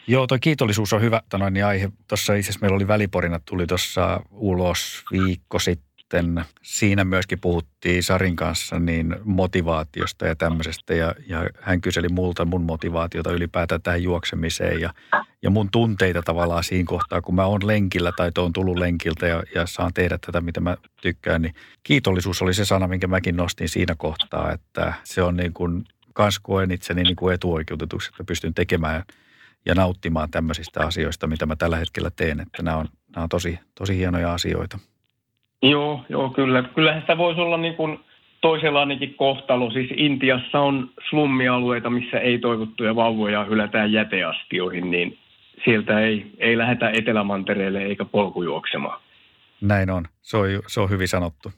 Joo, 0.08 0.28
tuo 0.28 0.38
kiitollisuus 0.42 0.94
on 0.94 1.02
hyvä 1.02 1.22
noin, 1.38 1.54
niin 1.54 1.66
aihe. 1.66 1.90
Tuossa 2.08 2.34
itse 2.34 2.50
asiassa 2.50 2.60
meillä 2.62 2.76
oli 2.76 2.88
väliporina, 2.88 3.40
tuli 3.40 3.68
tuossa 3.68 4.22
ulos 4.32 5.06
viikko 5.12 5.60
sitten 5.60 5.85
sitten 6.06 6.46
siinä 6.62 7.04
myöskin 7.04 7.40
puhuttiin 7.40 8.04
Sarin 8.04 8.36
kanssa 8.36 8.80
niin 8.80 9.16
motivaatiosta 9.24 10.28
ja 10.28 10.36
tämmöisestä 10.36 10.94
ja, 10.94 11.16
ja 11.28 11.50
hän 11.62 11.82
kyseli 11.82 12.10
multa 12.10 12.46
mun 12.46 12.62
motivaatiota 12.62 13.32
ylipäätään 13.32 13.82
tähän 13.82 14.04
juoksemiseen 14.04 14.82
ja, 14.82 14.94
ja 15.42 15.50
mun 15.50 15.70
tunteita 15.72 16.22
tavallaan 16.22 16.64
siinä 16.64 16.88
kohtaa, 16.88 17.22
kun 17.22 17.36
mä 17.36 17.46
oon 17.46 17.68
lenkillä 17.68 18.12
tai 18.18 18.32
oon 18.38 18.54
tullut 18.54 18.78
lenkiltä 18.78 19.28
ja, 19.28 19.44
ja 19.56 19.66
saan 19.66 19.94
tehdä 19.94 20.18
tätä, 20.26 20.42
mitä 20.42 20.60
mä 20.60 20.78
tykkään, 21.02 21.42
niin 21.42 21.54
kiitollisuus 21.84 22.42
oli 22.42 22.54
se 22.54 22.66
sana, 22.66 22.88
minkä 22.88 23.08
mäkin 23.08 23.36
nostin 23.36 23.70
siinä 23.70 23.96
kohtaa, 23.98 24.52
että 24.52 24.94
se 25.04 25.22
on 25.22 25.38
niin 25.38 25.54
kuin, 25.54 25.86
kans 26.14 26.40
koen 26.40 26.72
itseni 26.72 27.04
niin 27.04 27.16
kuin 27.16 27.34
etuoikeutetuksi, 27.34 28.10
että 28.10 28.24
pystyn 28.24 28.54
tekemään 28.54 29.04
ja 29.66 29.76
nauttimaan 29.76 30.32
tämmöisistä 30.32 30.80
asioista, 30.80 31.28
mitä 31.28 31.46
mä 31.46 31.56
tällä 31.56 31.78
hetkellä 31.78 32.12
teen, 32.16 32.40
että 32.40 32.64
nämä 32.64 32.78
on, 32.78 32.88
nämä 33.16 33.24
on 33.24 33.30
tosi, 33.30 33.60
tosi 33.76 33.98
hienoja 33.98 34.34
asioita. 34.34 34.80
Joo, 35.62 36.06
joo, 36.10 36.30
kyllä. 36.30 36.64
Kyllähän 36.64 37.02
sitä 37.02 37.18
voisi 37.18 37.42
olla 37.42 37.58
niin 37.58 37.76
kuin 37.76 38.00
toisenlainenkin 38.42 39.14
kohtalo. 39.14 39.72
Siis 39.72 39.90
Intiassa 39.98 40.60
on 40.60 40.90
slummialueita, 41.10 41.90
missä 41.90 42.20
ei 42.20 42.40
toivottuja 42.40 42.96
vauvoja 42.96 43.44
hylätään 43.46 43.92
jäteastioihin, 43.92 44.92
niin 44.92 45.18
sieltä 45.66 46.00
ei, 46.00 46.32
ei 46.38 46.58
lähdetä 46.58 46.90
Etelämantereelle 46.90 47.82
eikä 47.84 48.06
polkujuoksemaan. 48.06 49.02
Näin 49.62 49.90
on. 49.90 50.06
Se 50.22 50.38
on, 50.38 50.48
se 50.68 50.82
on 50.82 50.90
hyvin 50.90 51.08
sanottu. 51.08 51.52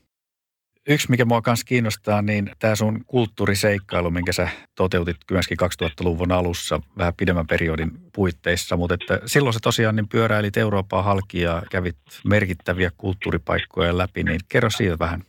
Yksi, 0.89 1.09
mikä 1.09 1.25
mua 1.25 1.41
kanssa 1.41 1.65
kiinnostaa, 1.65 2.21
niin 2.21 2.49
tämä 2.59 2.75
sun 2.75 3.05
kulttuuriseikkailu, 3.07 4.11
minkä 4.11 4.33
sä 4.33 4.49
toteutit 4.75 5.17
myöskin 5.31 5.57
2000-luvun 5.83 6.31
alussa 6.31 6.79
vähän 6.97 7.13
pidemmän 7.17 7.47
periodin 7.47 7.91
puitteissa, 8.15 8.77
mutta 8.77 8.93
että 8.93 9.19
silloin 9.25 9.53
se 9.53 9.59
tosiaan 9.63 9.95
niin 9.95 10.09
pyöräilit 10.09 10.57
Eurooppaa 10.57 11.01
halki 11.01 11.41
ja 11.41 11.61
kävit 11.71 11.95
merkittäviä 12.25 12.91
kulttuuripaikkoja 12.97 13.97
läpi, 13.97 14.23
niin 14.23 14.39
kerro 14.49 14.69
siitä 14.69 14.99
vähän. 14.99 15.21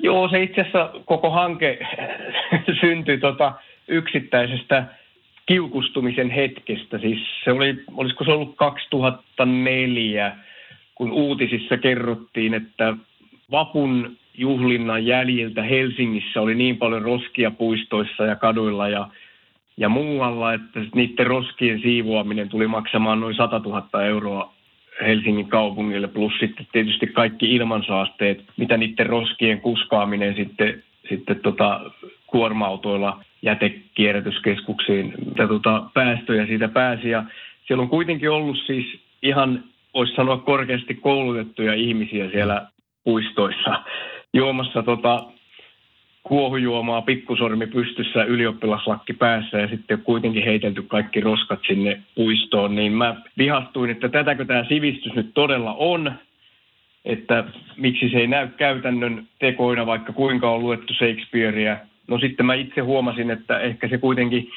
Joo, 0.00 0.28
se 0.28 0.42
itse 0.42 0.60
asiassa 0.60 0.90
koko 1.04 1.30
hanke 1.30 1.78
syntyi 2.80 3.18
tota 3.18 3.52
yksittäisestä 3.88 4.84
kiukustumisen 5.46 6.30
hetkestä. 6.30 6.98
Siis 6.98 7.18
se 7.44 7.52
oli, 7.52 7.84
olisiko 7.96 8.24
se 8.24 8.30
ollut 8.30 8.56
2004, 8.56 10.36
kun 10.94 11.12
uutisissa 11.12 11.78
kerrottiin, 11.78 12.54
että 12.54 12.96
Vapun 13.50 14.17
juhlinnan 14.38 15.06
jäljiltä 15.06 15.62
Helsingissä 15.62 16.40
oli 16.40 16.54
niin 16.54 16.76
paljon 16.76 17.02
roskia 17.02 17.50
puistoissa 17.50 18.24
ja 18.24 18.36
kaduilla 18.36 18.88
ja, 18.88 19.08
ja 19.76 19.88
muualla, 19.88 20.54
että 20.54 20.80
niiden 20.94 21.26
roskien 21.26 21.80
siivoaminen 21.80 22.48
tuli 22.48 22.66
maksamaan 22.66 23.20
noin 23.20 23.34
100 23.34 23.58
000 23.58 24.04
euroa 24.04 24.52
Helsingin 25.06 25.48
kaupungille, 25.48 26.08
plus 26.08 26.32
sitten 26.40 26.66
tietysti 26.72 27.06
kaikki 27.06 27.54
ilmansaasteet, 27.54 28.44
mitä 28.56 28.76
niiden 28.76 29.06
roskien 29.06 29.60
kuskaaminen 29.60 30.34
sitten, 30.36 30.82
sitten 31.08 31.40
tota, 31.40 31.80
kuorma-autoilla 32.26 33.24
jätekierrätyskeskuksiin, 33.42 35.14
mitä 35.26 35.48
tota, 35.48 35.82
päästöjä 35.94 36.46
siitä 36.46 36.68
pääsi. 36.68 37.10
Ja 37.10 37.24
siellä 37.66 37.82
on 37.82 37.88
kuitenkin 37.88 38.30
ollut 38.30 38.58
siis 38.66 39.00
ihan, 39.22 39.64
voisi 39.94 40.14
sanoa 40.14 40.36
korkeasti 40.36 40.94
koulutettuja 40.94 41.74
ihmisiä 41.74 42.30
siellä 42.30 42.66
puistoissa 43.04 43.82
juomassa 44.34 44.82
tota, 44.82 45.24
kuohujuomaa 46.22 47.02
pikkusormi 47.02 47.66
pystyssä 47.66 48.24
ylioppilaslakki 48.24 49.12
päässä 49.12 49.58
ja 49.58 49.68
sitten 49.68 50.02
kuitenkin 50.02 50.44
heitelty 50.44 50.82
kaikki 50.82 51.20
roskat 51.20 51.60
sinne 51.66 52.02
puistoon, 52.14 52.74
niin 52.74 52.92
mä 52.92 53.16
vihastuin, 53.38 53.90
että 53.90 54.08
tätäkö 54.08 54.44
tämä 54.44 54.64
sivistys 54.64 55.14
nyt 55.14 55.30
todella 55.34 55.74
on, 55.78 56.12
että 57.04 57.44
miksi 57.76 58.08
se 58.08 58.18
ei 58.18 58.26
näy 58.26 58.48
käytännön 58.48 59.26
tekoina, 59.38 59.86
vaikka 59.86 60.12
kuinka 60.12 60.50
on 60.50 60.60
luettu 60.60 60.94
Shakespearea. 60.94 61.76
No 62.08 62.18
sitten 62.18 62.46
mä 62.46 62.54
itse 62.54 62.80
huomasin, 62.80 63.30
että 63.30 63.60
ehkä 63.60 63.88
se 63.88 63.98
kuitenkin 63.98 64.50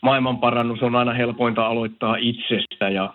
maailmanparannus 0.00 0.82
on 0.82 0.96
aina 0.96 1.12
helpointa 1.12 1.66
aloittaa 1.66 2.16
itsestä 2.16 2.88
ja 2.88 3.14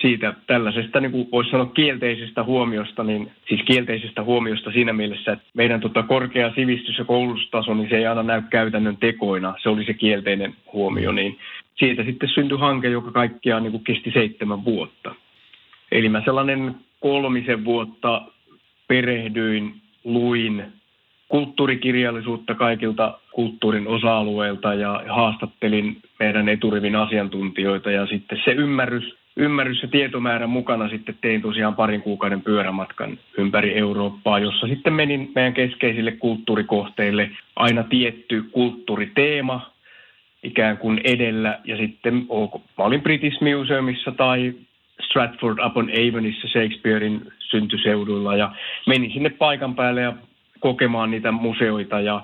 siitä 0.00 0.34
tällaisesta, 0.46 1.00
niin 1.00 1.12
kuin 1.12 1.28
voisi 1.32 1.50
sanoa 1.50 1.66
kielteisestä 1.66 2.44
huomiosta, 2.44 3.04
niin 3.04 3.30
siis 3.48 3.60
kielteisestä 3.62 4.22
huomiosta 4.22 4.72
siinä 4.72 4.92
mielessä, 4.92 5.32
että 5.32 5.44
meidän 5.54 5.80
tota 5.80 6.02
korkea 6.02 6.52
sivistys- 6.54 6.98
ja 6.98 7.04
koulutustaso, 7.04 7.74
niin 7.74 7.88
se 7.88 7.96
ei 7.96 8.06
aina 8.06 8.22
näy 8.22 8.42
käytännön 8.50 8.96
tekoina. 8.96 9.54
Se 9.62 9.68
oli 9.68 9.84
se 9.84 9.94
kielteinen 9.94 10.54
huomio, 10.72 11.12
niin 11.12 11.38
siitä 11.78 12.04
sitten 12.04 12.28
syntyi 12.28 12.58
hanke, 12.58 12.88
joka 12.88 13.10
kaikkiaan 13.10 13.62
niin 13.62 13.70
kuin 13.70 13.84
kesti 13.84 14.10
seitsemän 14.10 14.64
vuotta. 14.64 15.14
Eli 15.92 16.08
mä 16.08 16.22
sellainen 16.24 16.74
kolmisen 17.00 17.64
vuotta 17.64 18.22
perehdyin, 18.88 19.74
luin 20.04 20.64
kulttuurikirjallisuutta 21.28 22.54
kaikilta 22.54 23.18
kulttuurin 23.32 23.88
osa-alueilta 23.88 24.74
ja 24.74 25.02
haastattelin 25.08 25.96
meidän 26.18 26.48
eturivin 26.48 26.96
asiantuntijoita 26.96 27.90
ja 27.90 28.06
sitten 28.06 28.40
se 28.44 28.50
ymmärrys 28.50 29.23
ymmärrys 29.36 29.82
ja 29.82 29.88
tietomäärän 29.88 30.50
mukana 30.50 30.88
sitten 30.88 31.14
tein 31.20 31.42
tosiaan 31.42 31.74
parin 31.74 32.02
kuukauden 32.02 32.42
pyörämatkan 32.42 33.18
ympäri 33.38 33.78
Eurooppaa, 33.78 34.38
jossa 34.38 34.66
sitten 34.66 34.92
menin 34.92 35.32
meidän 35.34 35.54
keskeisille 35.54 36.12
kulttuurikohteille 36.12 37.30
aina 37.56 37.82
tietty 37.82 38.42
kulttuuriteema 38.42 39.70
ikään 40.42 40.78
kuin 40.78 41.00
edellä. 41.04 41.58
Ja 41.64 41.76
sitten 41.76 42.14
mä 42.78 42.84
olin 42.84 43.02
British 43.02 43.42
Museumissa 43.42 44.12
tai 44.12 44.54
Stratford 45.00 45.58
upon 45.66 45.90
Avonissa 45.90 46.48
Shakespearein 46.48 47.32
syntyseudulla 47.38 48.36
ja 48.36 48.52
menin 48.86 49.12
sinne 49.12 49.30
paikan 49.30 49.74
päälle 49.74 50.00
ja 50.00 50.12
kokemaan 50.60 51.10
niitä 51.10 51.32
museoita 51.32 52.00
ja 52.00 52.22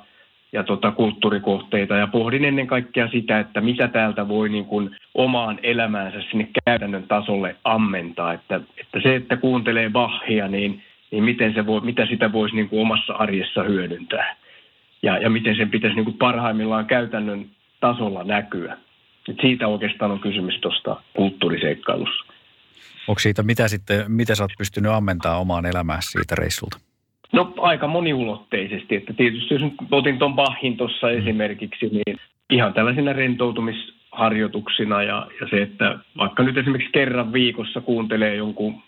ja 0.53 0.65
tota, 0.65 0.91
kulttuurikohteita 0.91 1.97
ja 1.97 2.07
pohdin 2.07 2.45
ennen 2.45 2.67
kaikkea 2.67 3.09
sitä, 3.09 3.41
että 3.41 3.61
mitä 3.61 3.89
täältä 3.89 4.29
voi 4.29 4.49
niin 4.49 4.65
kuin 4.65 4.97
omaan 5.15 5.59
elämäänsä 5.63 6.19
sinne 6.31 6.49
käytännön 6.65 7.05
tasolle 7.09 7.57
ammentaa. 7.65 8.33
Että, 8.33 8.61
että 8.79 9.01
se, 9.03 9.17
että 9.17 9.37
kuuntelee 9.37 9.91
Bachia, 9.91 10.49
niin, 10.49 10.83
niin 11.11 11.25
miten 11.25 11.55
se 11.55 11.67
voi, 11.67 11.81
mitä 11.81 12.07
sitä 12.07 12.33
voisi 12.33 12.57
niin 12.57 12.69
kuin 12.69 12.83
omassa 12.83 13.13
arjessa 13.13 13.63
hyödyntää 13.63 14.37
ja, 15.03 15.19
ja 15.19 15.31
miten 15.31 15.57
sen 15.57 15.71
pitäisi 15.71 15.97
niin 15.97 16.05
kuin 16.05 16.19
parhaimmillaan 16.19 16.87
käytännön 16.87 17.51
tasolla 17.81 18.25
näkyä. 18.25 18.77
Et 19.29 19.37
siitä 19.41 19.69
oikeastaan 19.69 20.11
on 20.11 20.21
kysymys 20.21 20.55
tuosta 20.61 20.97
kulttuuriseikkailussa. 21.17 22.33
Onko 23.09 23.19
siitä, 23.19 23.43
mitä 23.43 23.69
sitten, 23.69 24.13
miten 24.13 24.37
sä 24.37 24.45
oot 24.45 24.53
pystynyt 24.59 24.93
ammentamaan 24.93 25.41
omaan 25.41 25.67
elämään 25.67 26.03
siitä 26.03 26.35
reissulta? 26.35 26.90
No 27.33 27.55
aika 27.57 27.87
moniulotteisesti, 27.87 28.97
että 28.97 29.13
tietysti 29.13 29.55
jos 29.55 29.63
nyt 29.63 29.75
otin 29.91 30.19
tuon 30.19 30.35
Bahin 30.35 30.77
tuossa 30.77 31.07
mm. 31.07 31.19
esimerkiksi, 31.19 31.87
niin 31.87 32.17
ihan 32.51 32.75
tällaisina 32.75 33.13
rentoutumisharjoituksina 33.13 35.03
ja, 35.03 35.27
ja 35.41 35.47
se, 35.51 35.63
että 35.63 35.99
vaikka 36.19 36.43
nyt 36.43 36.59
esimerkiksi 36.59 36.93
kerran 36.93 37.33
viikossa 37.33 37.81
kuuntelee 37.81 38.35
jonkun 38.35 38.83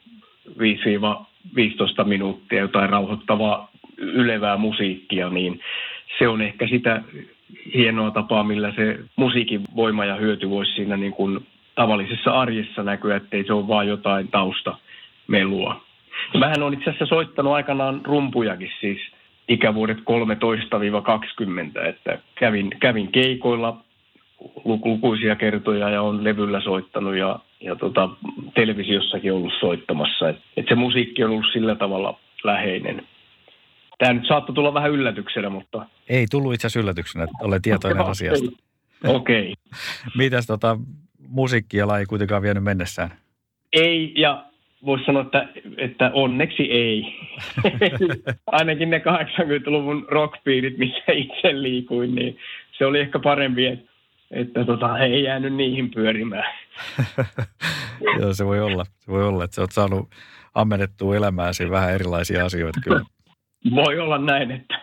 5-15 0.48 2.04
minuuttia 2.04 2.60
jotain 2.60 2.90
rauhoittavaa 2.90 3.70
ylevää 3.96 4.56
musiikkia, 4.56 5.30
niin 5.30 5.60
se 6.18 6.28
on 6.28 6.42
ehkä 6.42 6.68
sitä 6.68 7.02
hienoa 7.74 8.10
tapaa, 8.10 8.44
millä 8.44 8.72
se 8.76 8.98
musiikin 9.16 9.60
voima 9.76 10.04
ja 10.04 10.14
hyöty 10.14 10.50
voisi 10.50 10.72
siinä 10.72 10.96
niin 10.96 11.12
kuin 11.12 11.46
tavallisessa 11.74 12.30
arjessa 12.30 12.82
näkyä, 12.82 13.16
ettei 13.16 13.44
se 13.44 13.52
ole 13.52 13.68
vain 13.68 13.88
jotain 13.88 14.28
tausta 14.28 14.76
melua. 15.26 15.91
Mähän 16.38 16.62
on 16.62 16.74
itse 16.74 16.90
asiassa 16.90 17.06
soittanut 17.06 17.52
aikanaan 17.52 18.00
rumpujakin 18.04 18.70
siis 18.80 18.98
ikävuodet 19.48 19.98
13-20, 19.98 20.02
että 21.88 22.18
kävin, 22.34 22.70
kävin 22.80 23.12
keikoilla 23.12 23.84
lukuisia 24.64 25.36
kertoja 25.36 25.90
ja 25.90 26.02
on 26.02 26.24
levyllä 26.24 26.60
soittanut 26.60 27.16
ja, 27.16 27.38
ja 27.60 27.76
tota, 27.76 28.08
televisiossakin 28.54 29.32
ollut 29.32 29.52
soittamassa. 29.60 30.28
Et, 30.28 30.36
et 30.56 30.66
se 30.68 30.74
musiikki 30.74 31.24
on 31.24 31.30
ollut 31.30 31.52
sillä 31.52 31.74
tavalla 31.74 32.18
läheinen. 32.44 33.06
Tämä 33.98 34.12
nyt 34.12 34.26
saattoi 34.26 34.54
tulla 34.54 34.74
vähän 34.74 34.90
yllätyksenä, 34.90 35.50
mutta... 35.50 35.86
Ei 36.08 36.26
tullut 36.30 36.54
itse 36.54 36.66
asiassa 36.66 36.80
yllätyksenä, 36.80 37.24
että 37.24 37.36
olen 37.42 37.62
tietoinen 37.62 38.06
asiasta. 38.10 38.52
Okei. 39.04 39.52
Okay. 39.52 39.54
Mitäs 40.18 40.46
tota, 40.46 40.78
musiikkia 41.28 41.98
ei 41.98 42.06
kuitenkaan 42.06 42.42
vienyt 42.42 42.64
mennessään? 42.64 43.10
Ei, 43.72 44.12
ja 44.16 44.44
voisi 44.86 45.04
sanoa, 45.04 45.22
että, 45.22 45.48
että 45.76 46.10
onneksi 46.14 46.62
ei. 46.62 47.14
Ainakin 48.46 48.90
ne 48.90 48.98
80-luvun 48.98 50.06
rockpiirit, 50.08 50.78
missä 50.78 51.12
itse 51.12 51.62
liikuin, 51.62 52.14
niin 52.14 52.38
se 52.78 52.86
oli 52.86 53.00
ehkä 53.00 53.18
parempi, 53.18 53.66
että, 53.66 53.90
että 54.30 54.64
tota, 54.64 54.98
ei 54.98 55.22
jäänyt 55.22 55.54
niihin 55.54 55.90
pyörimään. 55.90 56.54
Joo, 58.20 58.34
se 58.34 58.46
voi 58.46 58.60
olla. 58.60 58.84
Se 58.98 59.12
voi 59.12 59.28
olla, 59.28 59.44
että 59.44 59.54
sä 59.54 59.60
oot 59.60 59.72
saanut 59.72 60.08
ammennettua 60.54 61.16
elämääsi 61.16 61.70
vähän 61.70 61.94
erilaisia 61.94 62.44
asioita 62.44 62.80
kyllä. 62.84 63.00
Voi 63.74 63.98
olla 63.98 64.18
näin, 64.18 64.50
että 64.50 64.80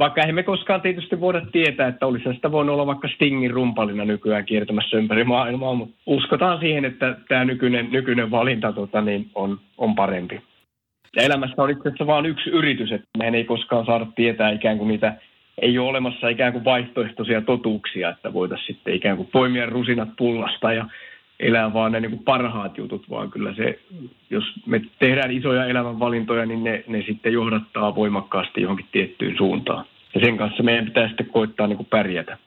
vaikka 0.00 0.22
emme 0.22 0.42
koskaan 0.42 0.80
tietysti 0.80 1.20
voida 1.20 1.46
tietää, 1.52 1.88
että 1.88 2.06
olisi 2.06 2.34
sitä 2.34 2.52
voinut 2.52 2.72
olla 2.72 2.86
vaikka 2.86 3.08
Stingin 3.08 3.50
rumpalina 3.50 4.04
nykyään 4.04 4.44
kiertämässä 4.44 4.96
ympäri 4.96 5.24
maailmaa, 5.24 5.74
mutta 5.74 5.96
uskotaan 6.06 6.60
siihen, 6.60 6.84
että 6.84 7.16
tämä 7.28 7.44
nykyinen, 7.44 7.88
nykyinen 7.92 8.30
valinta 8.30 8.72
tota, 8.72 9.00
niin 9.00 9.30
on, 9.34 9.60
on 9.78 9.94
parempi. 9.94 10.42
Ja 11.16 11.22
elämässä 11.22 11.62
on 11.62 11.70
itse 11.70 11.88
asiassa 11.88 12.06
vain 12.06 12.26
yksi 12.26 12.50
yritys, 12.50 12.92
että 12.92 13.08
mehän 13.18 13.34
ei 13.34 13.44
koskaan 13.44 13.86
saada 13.86 14.06
tietää 14.14 14.50
ikään 14.50 14.78
kuin 14.78 14.88
niitä, 14.88 15.14
ei 15.62 15.78
ole 15.78 15.88
olemassa 15.88 16.28
ikään 16.28 16.52
kuin 16.52 16.64
vaihtoehtoisia 16.64 17.40
totuuksia, 17.40 18.10
että 18.10 18.32
voitaisiin 18.32 18.74
sitten 18.74 18.94
ikään 18.94 19.16
kuin 19.16 19.28
poimia 19.32 19.66
rusinat 19.66 20.08
pullasta 20.18 20.72
ja 20.72 20.86
elää 21.40 21.72
vaan 21.72 21.92
ne 21.92 22.00
niin 22.00 22.10
kuin 22.10 22.24
parhaat 22.24 22.78
jutut, 22.78 23.10
vaan 23.10 23.30
kyllä 23.30 23.54
se, 23.54 23.78
jos 24.30 24.44
me 24.66 24.80
tehdään 24.98 25.30
isoja 25.30 25.64
elämänvalintoja, 25.64 26.46
niin 26.46 26.64
ne, 26.64 26.84
ne 26.86 27.04
sitten 27.06 27.32
johdattaa 27.32 27.94
voimakkaasti 27.94 28.62
johonkin 28.62 28.86
tiettyyn 28.92 29.36
suuntaan. 29.36 29.84
Ja 30.14 30.20
sen 30.20 30.36
kanssa 30.36 30.62
meidän 30.62 30.84
pitää 30.84 31.08
sitten 31.08 31.26
koittaa 31.26 31.66
niin 31.66 31.76
kuin 31.76 31.88
pärjätä. 31.90 32.38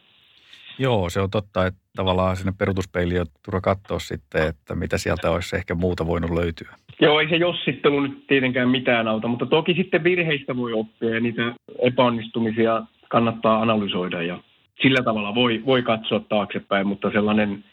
Joo, 0.80 1.10
se 1.10 1.22
on 1.22 1.30
totta, 1.30 1.66
että 1.66 1.80
tavallaan 1.96 2.36
sinne 2.36 2.54
peruutuspeiliin 2.58 3.22
on 3.22 3.28
turha 3.46 3.62
katsoa 3.62 4.00
sitten, 4.00 4.48
että 4.48 4.76
mitä 4.76 4.98
sieltä 4.98 5.32
olisi 5.32 5.56
ehkä 5.56 5.76
muuta 5.76 6.08
voinut 6.08 6.32
löytyä. 6.32 6.76
Joo, 7.02 7.20
ei 7.20 7.30
se 7.30 7.36
jossittelu 7.36 8.00
nyt 8.00 8.28
tietenkään 8.28 8.70
mitään 8.70 9.08
auta, 9.08 9.28
mutta 9.28 9.46
toki 9.46 9.74
sitten 9.74 10.04
virheistä 10.04 10.58
voi 10.58 10.74
oppia 10.74 11.10
ja 11.10 11.20
niitä 11.20 11.56
epäonnistumisia 11.82 12.82
kannattaa 13.10 13.62
analysoida 13.62 14.24
ja 14.24 14.40
sillä 14.82 15.04
tavalla 15.04 15.36
voi, 15.36 15.64
voi 15.66 15.82
katsoa 15.82 16.20
taaksepäin, 16.20 16.88
mutta 16.88 17.12
sellainen, 17.12 17.64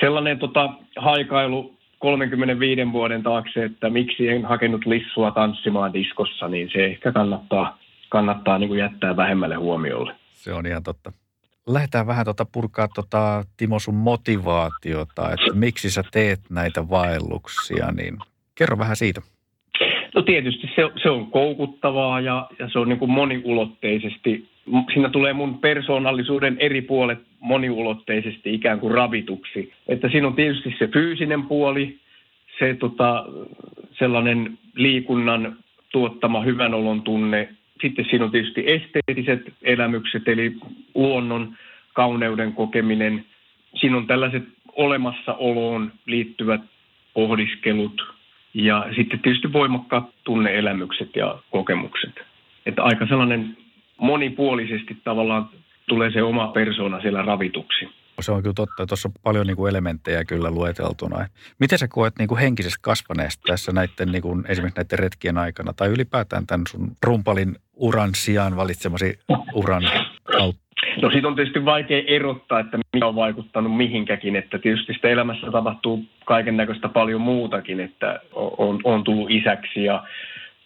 sellainen 0.00 0.38
tota, 0.38 0.70
haikailu 0.96 1.78
35 1.98 2.92
vuoden 2.92 3.22
taakse, 3.22 3.64
että 3.64 3.90
miksi 3.90 4.28
en 4.28 4.44
hakenut 4.44 4.86
lissua 4.86 5.30
tanssimaan 5.30 5.92
diskossa, 5.92 6.48
niin 6.48 6.70
se 6.72 6.84
ehkä 6.84 7.12
kannattaa, 7.12 7.78
kannattaa 8.08 8.58
niin 8.58 8.68
kuin 8.68 8.80
jättää 8.80 9.16
vähemmälle 9.16 9.54
huomiolle. 9.54 10.14
Se 10.32 10.52
on 10.52 10.66
ihan 10.66 10.82
totta. 10.82 11.12
Lähdetään 11.66 12.06
vähän 12.06 12.24
tota 12.24 12.46
purkaa 12.52 12.88
tota, 12.94 13.44
Timo 13.56 13.78
sun 13.78 13.94
motivaatiota, 13.94 15.32
että 15.32 15.52
miksi 15.54 15.90
sä 15.90 16.02
teet 16.12 16.40
näitä 16.50 16.88
vaelluksia, 16.90 17.92
niin 17.92 18.18
kerro 18.54 18.78
vähän 18.78 18.96
siitä. 18.96 19.20
No 20.14 20.22
tietysti 20.22 20.70
se, 20.76 20.82
se 21.02 21.10
on 21.10 21.30
koukuttavaa 21.30 22.20
ja, 22.20 22.50
ja 22.58 22.68
se 22.72 22.78
on 22.78 22.88
niin 22.88 22.98
kuin 22.98 23.10
moniulotteisesti, 23.10 24.48
siinä 24.92 25.08
tulee 25.08 25.32
mun 25.32 25.58
persoonallisuuden 25.58 26.56
eri 26.60 26.82
puolet 26.82 27.18
moniulotteisesti 27.40 28.54
ikään 28.54 28.80
kuin 28.80 28.94
ravituksi. 28.94 29.72
Että 29.88 30.08
siinä 30.08 30.26
on 30.26 30.34
tietysti 30.34 30.74
se 30.78 30.86
fyysinen 30.86 31.42
puoli, 31.42 31.98
se 32.58 32.74
tota, 32.74 33.24
sellainen 33.98 34.58
liikunnan 34.74 35.56
tuottama 35.92 36.42
hyvän 36.42 36.74
olon 36.74 37.02
tunne. 37.02 37.48
Sitten 37.82 38.06
siinä 38.10 38.24
on 38.24 38.30
tietysti 38.30 38.64
esteettiset 38.66 39.52
elämykset, 39.62 40.28
eli 40.28 40.56
luonnon 40.94 41.56
kauneuden 41.92 42.52
kokeminen. 42.52 43.24
Siinä 43.74 43.96
on 43.96 44.06
tällaiset 44.06 44.44
olemassaoloon 44.72 45.92
liittyvät 46.06 46.60
pohdiskelut 47.14 48.14
ja 48.54 48.86
sitten 48.96 49.20
tietysti 49.20 49.52
voimakkaat 49.52 50.04
tunneelämykset 50.24 51.16
ja 51.16 51.38
kokemukset. 51.50 52.14
Että 52.66 52.82
aika 52.82 53.06
sellainen 53.06 53.56
monipuolisesti 53.98 54.96
tavallaan 55.04 55.48
tulee 55.88 56.10
se 56.10 56.22
oma 56.22 56.48
persona 56.48 57.00
siellä 57.00 57.22
ravituksi. 57.22 57.88
Se 58.20 58.32
on 58.32 58.42
kyllä 58.42 58.54
totta. 58.54 58.86
Tuossa 58.86 59.08
on 59.08 59.20
paljon 59.22 59.46
niin 59.46 59.56
kuin 59.56 59.70
elementtejä 59.70 60.24
kyllä 60.24 60.50
lueteltuna. 60.50 61.26
Miten 61.60 61.78
sä 61.78 61.88
koet 61.88 62.14
niin 62.18 62.28
kuin 62.28 62.38
henkisesti 62.38 62.78
kasvaneesta 62.82 63.42
tässä 63.46 63.72
näiden, 63.72 64.12
niin 64.12 64.22
kuin, 64.22 64.44
esimerkiksi 64.48 64.80
näiden 64.80 64.98
retkien 64.98 65.38
aikana 65.38 65.72
tai 65.72 65.88
ylipäätään 65.88 66.46
tämän 66.46 66.66
sun 66.68 66.92
rumpalin 67.02 67.56
uran 67.74 68.10
sijaan 68.14 68.56
valitsemasi 68.56 69.18
uran 69.54 69.82
kautta? 70.24 70.68
No 71.02 71.10
siitä 71.10 71.28
on 71.28 71.34
tietysti 71.34 71.64
vaikea 71.64 72.02
erottaa, 72.06 72.60
että 72.60 72.78
mikä 72.92 73.06
on 73.06 73.14
vaikuttanut 73.14 73.76
mihinkäkin, 73.76 74.36
että 74.36 74.58
tietysti 74.58 74.94
sitä 74.94 75.08
elämässä 75.08 75.50
tapahtuu 75.50 76.04
kaiken 76.24 76.56
näköistä 76.56 76.88
paljon 76.88 77.20
muutakin, 77.20 77.80
että 77.80 78.20
on, 78.32 78.80
on 78.84 79.04
tullut 79.04 79.30
isäksi 79.30 79.84
ja, 79.84 80.04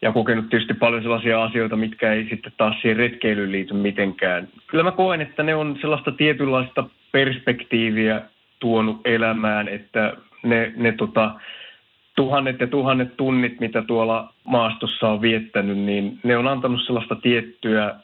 ja 0.03 0.13
kokenut 0.13 0.49
tietysti 0.51 0.75
paljon 0.75 1.03
sellaisia 1.03 1.43
asioita, 1.43 1.77
mitkä 1.77 2.13
ei 2.13 2.27
sitten 2.31 2.53
taas 2.57 2.81
siihen 2.81 2.97
retkeilyyn 2.97 3.53
liity 3.53 3.75
mitenkään. 3.75 4.49
Kyllä 4.67 4.85
mä 4.85 4.91
koen, 4.91 5.21
että 5.21 5.43
ne 5.43 5.55
on 5.55 5.79
sellaista 5.81 6.13
tietynlaista 6.13 6.85
perspektiiviä 7.13 8.23
tuonut 8.61 9.01
elämään, 9.05 9.69
että 9.69 10.17
ne, 10.43 10.73
ne 10.77 10.93
tota, 10.93 11.35
tuhannet 12.17 12.61
ja 12.61 12.67
tuhannet 12.67 13.17
tunnit, 13.17 13.61
mitä 13.61 13.83
tuolla 13.83 14.33
maastossa 14.45 15.09
on 15.09 15.23
viettänyt, 15.23 15.79
niin 15.79 16.19
ne 16.23 16.37
on 16.37 16.49
antanut 16.49 16.81
sellaista 16.87 17.17
tiettyä 17.17 17.95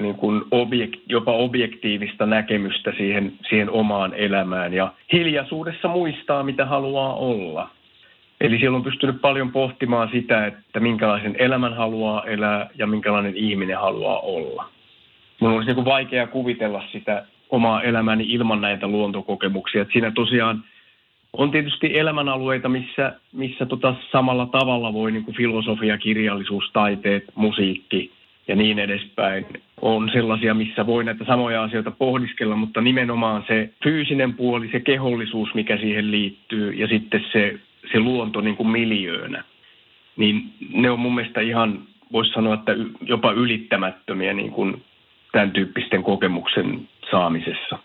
niin 0.00 0.14
kuin 0.14 0.42
objek, 0.50 0.90
jopa 1.08 1.32
objektiivista 1.32 2.26
näkemystä 2.26 2.92
siihen, 2.96 3.32
siihen 3.48 3.70
omaan 3.70 4.14
elämään 4.14 4.74
ja 4.74 4.92
hiljaisuudessa 5.12 5.88
muistaa, 5.88 6.42
mitä 6.42 6.64
haluaa 6.64 7.14
olla. 7.14 7.70
Eli 8.40 8.58
siellä 8.58 8.76
on 8.76 8.84
pystynyt 8.84 9.20
paljon 9.20 9.52
pohtimaan 9.52 10.08
sitä, 10.12 10.46
että 10.46 10.80
minkälaisen 10.80 11.36
elämän 11.38 11.74
haluaa 11.74 12.24
elää 12.24 12.70
ja 12.78 12.86
minkälainen 12.86 13.36
ihminen 13.36 13.78
haluaa 13.78 14.18
olla. 14.20 14.68
Mun 15.40 15.52
olisi 15.52 15.66
niin 15.66 15.74
kuin 15.74 15.84
vaikea 15.84 16.26
kuvitella 16.26 16.84
sitä 16.92 17.26
omaa 17.50 17.82
elämääni 17.82 18.24
ilman 18.28 18.60
näitä 18.60 18.86
luontokokemuksia. 18.86 19.82
Että 19.82 19.92
siinä 19.92 20.10
tosiaan 20.10 20.64
on 21.32 21.50
tietysti 21.50 21.98
elämänalueita, 21.98 22.68
missä, 22.68 23.12
missä 23.32 23.66
tota 23.66 23.94
samalla 24.12 24.46
tavalla 24.46 24.92
voi 24.92 25.12
niin 25.12 25.24
kuin 25.24 25.36
filosofia, 25.36 25.98
kirjallisuus, 25.98 26.70
taiteet, 26.72 27.24
musiikki 27.34 28.12
ja 28.48 28.56
niin 28.56 28.78
edespäin 28.78 29.46
on 29.82 30.10
sellaisia, 30.12 30.54
missä 30.54 30.86
voi 30.86 31.04
näitä 31.04 31.24
samoja 31.24 31.62
asioita 31.62 31.90
pohdiskella, 31.90 32.56
mutta 32.56 32.80
nimenomaan 32.80 33.44
se 33.48 33.70
fyysinen 33.84 34.34
puoli, 34.34 34.68
se 34.72 34.80
kehollisuus, 34.80 35.54
mikä 35.54 35.76
siihen 35.76 36.10
liittyy 36.10 36.72
ja 36.72 36.88
sitten 36.88 37.24
se, 37.32 37.54
se 37.92 37.98
luonto 37.98 38.40
niin 38.40 38.56
kuin 38.56 38.68
miljöönä, 38.68 39.44
niin 40.16 40.54
ne 40.72 40.90
on 40.90 40.98
mun 40.98 41.14
mielestä 41.14 41.40
ihan, 41.40 41.88
voisi 42.12 42.32
sanoa, 42.32 42.54
että 42.54 42.72
jopa 43.00 43.32
ylittämättömiä 43.32 44.32
niin 44.32 44.50
kuin 44.50 44.84
tämän 45.32 45.50
tyyppisten 45.50 46.02
kokemuksen 46.02 46.88
saamisessa. 47.10 47.78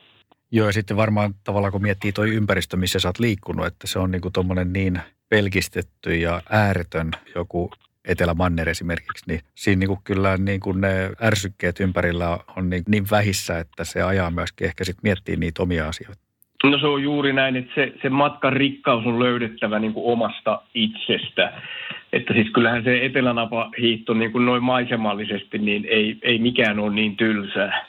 Joo, 0.52 0.68
ja 0.68 0.74
sitten 0.74 0.98
varmaan 0.98 1.34
tavallaan 1.44 1.72
kun 1.72 1.82
miettii 1.82 2.12
tuo 2.12 2.26
ympäristö, 2.26 2.78
missä 2.78 3.00
sä 3.00 3.08
oot 3.08 3.20
liikkunut, 3.20 3.66
että 3.66 3.88
se 3.88 4.00
on 4.00 4.12
niin 4.12 4.22
kuin 4.22 4.74
niin 4.74 5.00
pelkistetty 5.30 6.16
ja 6.16 6.42
ääretön 6.50 7.12
joku 7.36 7.72
Etelä-Manner 8.08 8.70
esimerkiksi, 8.70 9.26
niin 9.28 9.42
siinä 9.56 9.80
niin 9.80 9.88
kuin 9.88 10.00
kyllä 10.04 10.38
niin 10.38 10.60
kuin 10.60 10.82
ne 10.82 11.12
ärsykkeet 11.22 11.80
ympärillä 11.80 12.40
on 12.56 12.70
niin, 12.70 12.84
niin 12.88 13.06
vähissä, 13.12 13.60
että 13.60 13.84
se 13.84 14.02
ajaa 14.02 14.32
myöskin 14.32 14.68
ehkä 14.68 14.84
sitten 14.84 15.02
miettiä 15.04 15.36
niitä 15.36 15.64
omia 15.64 15.88
asioita. 15.88 16.29
No 16.64 16.80
se 16.80 16.88
on 16.88 17.04
juuri 17.04 17.34
näin, 17.34 17.56
että 17.56 17.72
se, 17.76 17.94
se 18.02 18.10
matkan 18.10 18.54
rikkaus 18.54 19.06
on 19.06 19.20
löydettävä 19.20 19.80
niin 19.80 19.94
kuin 19.94 20.14
omasta 20.14 20.62
itsestä. 20.74 21.54
Että 22.14 22.34
siis 22.34 22.50
kyllähän 22.50 22.84
se 22.84 23.06
etelänapa 23.06 23.72
hiihto 23.82 24.14
niin 24.14 24.32
kuin 24.32 24.46
noin 24.46 24.64
maisemallisesti, 24.64 25.58
niin 25.58 25.86
ei, 25.90 26.18
ei 26.22 26.40
mikään 26.40 26.80
ole 26.80 26.94
niin 26.94 27.18
tylsää. 27.18 27.86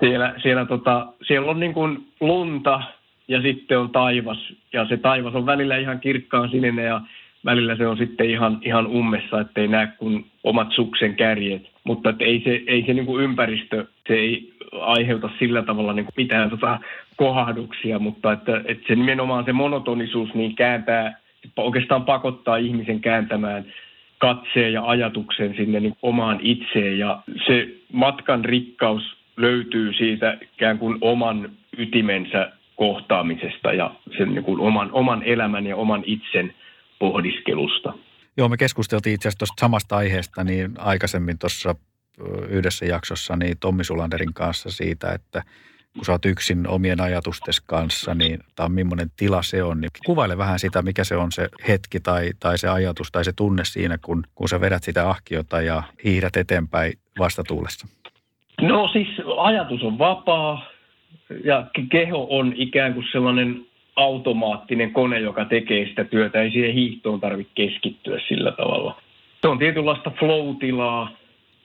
siellä, 0.00 0.34
siellä, 0.42 0.64
tota, 0.64 1.06
siellä 1.26 1.50
on 1.50 1.60
niin 1.60 1.74
kuin 1.74 2.08
lunta 2.20 2.82
ja 3.28 3.42
sitten 3.42 3.78
on 3.78 3.90
taivas. 3.90 4.52
Ja 4.72 4.88
se 4.88 4.96
taivas 4.96 5.34
on 5.34 5.46
välillä 5.46 5.76
ihan 5.76 6.00
kirkkaan 6.00 6.50
sininen 6.50 6.84
ja 6.84 7.00
välillä 7.44 7.76
se 7.76 7.86
on 7.86 7.96
sitten 7.96 8.30
ihan, 8.30 8.58
ihan 8.62 8.86
ummessa, 8.86 9.40
ettei 9.40 9.68
näe 9.68 9.86
kuin 9.98 10.26
omat 10.44 10.72
suksen 10.72 11.16
kärjet. 11.16 11.75
Mutta 11.86 12.10
että 12.10 12.24
ei 12.24 12.42
se, 12.44 12.62
ei 12.66 12.84
se 12.86 12.94
niin 12.94 13.06
kuin 13.06 13.24
ympäristö, 13.24 13.86
se 14.08 14.14
ei 14.14 14.52
aiheuta 14.72 15.30
sillä 15.38 15.62
tavalla 15.62 15.92
niin 15.92 16.04
kuin 16.04 16.14
mitään 16.16 16.50
tota 16.50 16.80
kohahduksia, 17.16 17.98
mutta 17.98 18.32
että, 18.32 18.62
että 18.64 18.84
se 18.88 18.94
nimenomaan 18.94 19.44
se 19.44 19.52
monotonisuus 19.52 20.34
niin 20.34 20.56
kääntää, 20.56 21.18
oikeastaan 21.56 22.04
pakottaa 22.04 22.56
ihmisen 22.56 23.00
kääntämään 23.00 23.64
katseen 24.18 24.72
ja 24.72 24.86
ajatuksen 24.86 25.54
sinne 25.56 25.80
niin 25.80 25.96
omaan 26.02 26.38
itseen. 26.42 26.98
Ja 26.98 27.22
se 27.46 27.68
matkan 27.92 28.44
rikkaus 28.44 29.16
löytyy 29.36 29.92
siitä 29.92 30.38
ikään 30.42 30.78
kuin 30.78 30.98
oman 31.00 31.50
ytimensä 31.78 32.52
kohtaamisesta 32.76 33.72
ja 33.72 33.90
sen 34.18 34.34
niin 34.34 34.44
kuin 34.44 34.60
oman, 34.60 34.88
oman 34.92 35.22
elämän 35.22 35.66
ja 35.66 35.76
oman 35.76 36.02
itsen 36.06 36.54
pohdiskelusta. 36.98 37.92
Joo, 38.36 38.48
me 38.48 38.56
keskusteltiin 38.56 39.14
itse 39.14 39.28
asiassa 39.28 39.38
tuosta 39.38 39.60
samasta 39.60 39.96
aiheesta 39.96 40.44
niin 40.44 40.74
aikaisemmin 40.78 41.38
tuossa 41.38 41.74
yhdessä 42.48 42.86
jaksossa 42.86 43.36
niin 43.36 43.58
Tommi 43.60 43.84
Sulanderin 43.84 44.34
kanssa 44.34 44.70
siitä, 44.70 45.12
että 45.12 45.42
kun 45.94 46.04
sä 46.04 46.12
oot 46.12 46.24
yksin 46.24 46.68
omien 46.68 47.00
ajatustesi 47.00 47.62
kanssa, 47.66 48.14
niin 48.14 48.40
on 48.58 48.72
millainen 48.72 49.10
tila 49.16 49.42
se 49.42 49.62
on. 49.62 49.80
Niin 49.80 49.90
kuvaile 50.06 50.38
vähän 50.38 50.58
sitä, 50.58 50.82
mikä 50.82 51.04
se 51.04 51.16
on 51.16 51.32
se 51.32 51.48
hetki 51.68 52.00
tai, 52.00 52.30
tai 52.40 52.58
se 52.58 52.68
ajatus 52.68 53.12
tai 53.12 53.24
se 53.24 53.32
tunne 53.32 53.64
siinä, 53.64 53.98
kun, 53.98 54.24
kun 54.34 54.48
sä 54.48 54.60
vedät 54.60 54.84
sitä 54.84 55.10
ahkiota 55.10 55.60
ja 55.60 55.82
hiihdät 56.04 56.36
eteenpäin 56.36 56.92
vastatuulessa. 57.18 57.86
No 58.60 58.88
siis 58.88 59.08
ajatus 59.38 59.82
on 59.82 59.98
vapaa 59.98 60.66
ja 61.44 61.66
keho 61.90 62.26
on 62.30 62.52
ikään 62.56 62.94
kuin 62.94 63.06
sellainen 63.12 63.66
automaattinen 63.96 64.92
kone, 64.92 65.20
joka 65.20 65.44
tekee 65.44 65.86
sitä 65.86 66.04
työtä. 66.04 66.42
Ei 66.42 66.50
siihen 66.50 66.74
hiihtoon 66.74 67.20
tarvitse 67.20 67.52
keskittyä 67.54 68.20
sillä 68.28 68.52
tavalla. 68.52 69.00
Se 69.40 69.48
on 69.48 69.58
tietynlaista 69.58 70.10
flow-tilaa, 70.10 71.10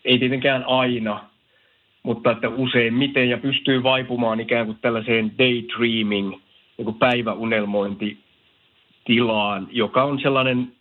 ei 0.06 0.20
tietenkään 0.20 0.64
aina, 0.68 1.24
mutta 2.04 2.32
että 2.32 2.50
useimmiten 2.50 3.30
ja 3.30 3.38
pystyy 3.38 3.84
vaipumaan 3.84 4.40
ikään 4.40 4.66
kuin 4.66 4.78
tällaiseen 4.82 5.32
daydreaming, 5.38 6.30
niin 6.78 6.86
kuin 6.86 7.00
päiväunelmointitilaan, 7.00 9.68
joka 9.72 10.04
on 10.04 10.20
sellainen 10.20 10.72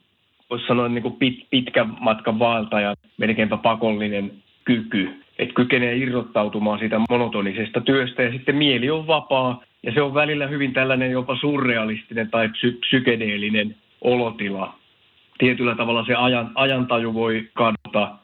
voisi 0.51 0.67
sanoa 0.67 0.89
niin 0.89 1.03
kuin 1.03 1.17
pit, 1.17 1.47
pitkän 1.51 1.97
matkan 2.01 2.39
vaeltaja, 2.39 2.95
melkeinpä 3.17 3.57
pakollinen 3.57 4.33
kyky, 4.65 5.25
että 5.39 5.55
kykenee 5.55 5.97
irrottautumaan 5.97 6.79
siitä 6.79 7.01
monotonisesta 7.11 7.81
työstä 7.81 8.23
ja 8.23 8.33
sitten 8.33 8.57
mieli 8.57 8.91
on 8.91 9.07
vapaa 9.07 9.63
ja 9.83 9.93
se 9.93 10.03
on 10.03 10.15
välillä 10.15 10.47
hyvin 10.47 10.73
tällainen 10.73 11.11
jopa 11.11 11.37
surrealistinen 11.37 12.31
tai 12.31 12.49
psy- 12.49 12.79
psykedeellinen 12.81 13.77
olotila. 14.01 14.75
Tietyllä 15.39 15.75
tavalla 15.75 16.05
se 16.05 16.15
ajan, 16.15 16.51
ajantaju 16.55 17.15
voi 17.15 17.49
kadota 17.55 18.17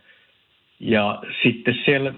ja 0.80 1.22
sitten 1.42 1.78
siellä 1.84 2.14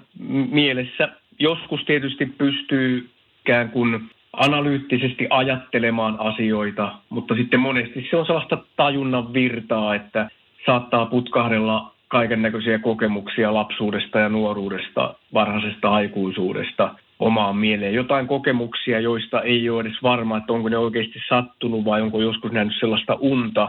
mielessä 0.50 1.08
joskus 1.38 1.84
tietysti 1.84 2.26
pystyy 2.26 3.10
ikään 3.40 3.70
kuin 3.70 4.10
analyyttisesti 4.32 5.26
ajattelemaan 5.30 6.20
asioita, 6.20 6.94
mutta 7.08 7.34
sitten 7.34 7.60
monesti 7.60 8.06
se 8.10 8.16
on 8.16 8.26
sellaista 8.26 8.58
tajunnan 8.76 9.32
virtaa, 9.32 9.94
että 9.94 10.28
saattaa 10.66 11.06
putkahdella 11.06 11.92
kaiken 12.08 12.42
näköisiä 12.42 12.78
kokemuksia 12.78 13.54
lapsuudesta 13.54 14.18
ja 14.18 14.28
nuoruudesta, 14.28 15.14
varhaisesta 15.34 15.88
aikuisuudesta 15.88 16.94
omaan 17.18 17.56
mieleen. 17.56 17.94
Jotain 17.94 18.26
kokemuksia, 18.26 19.00
joista 19.00 19.42
ei 19.42 19.70
ole 19.70 19.80
edes 19.80 20.02
varma, 20.02 20.36
että 20.36 20.52
onko 20.52 20.68
ne 20.68 20.78
oikeasti 20.78 21.18
sattunut 21.28 21.84
vai 21.84 22.02
onko 22.02 22.20
joskus 22.20 22.52
nähnyt 22.52 22.76
sellaista 22.80 23.16
unta, 23.20 23.68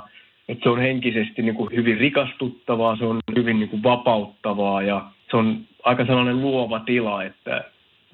että 0.50 0.64
se 0.64 0.70
on 0.70 0.80
henkisesti 0.80 1.42
niin 1.42 1.56
kuin 1.56 1.76
hyvin 1.76 1.98
rikastuttavaa, 1.98 2.98
se 2.98 3.06
on 3.06 3.20
hyvin 3.36 3.60
niin 3.60 3.70
kuin 3.70 3.84
vapauttavaa 3.84 4.82
ja 4.82 5.06
se 5.32 5.38
on 5.38 5.58
aika 5.84 6.06
sellainen 6.06 6.42
luova 6.42 6.80
tila, 6.80 7.24
että 7.24 7.64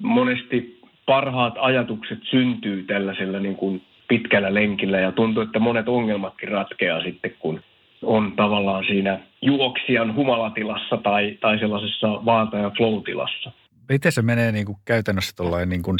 monesti 0.02 0.80
parhaat 1.06 1.54
ajatukset 1.58 2.18
syntyy 2.22 2.82
tällaisella 2.82 3.38
niin 3.38 3.56
kuin 3.56 3.82
pitkällä 4.08 4.54
lenkillä 4.54 4.98
ja 5.00 5.12
tuntuu, 5.12 5.42
että 5.42 5.58
monet 5.58 5.88
ongelmatkin 5.88 6.48
ratkeaa 6.48 7.02
sitten, 7.02 7.34
kun 7.38 7.60
on 8.02 8.32
tavallaan 8.36 8.84
siinä 8.84 9.18
juoksijan 9.42 10.14
humalatilassa 10.14 10.96
tai, 10.96 11.38
tai 11.40 11.58
sellaisessa 11.58 12.08
vaata- 12.08 12.58
ja 12.58 12.70
flow-tilassa. 12.70 13.50
Miten 13.88 14.12
se 14.12 14.22
menee 14.22 14.52
niin 14.52 14.66
kuin 14.66 14.78
käytännössä 14.84 15.32
tuollain 15.36 15.68
niin 15.68 15.82
kuin, 15.82 15.98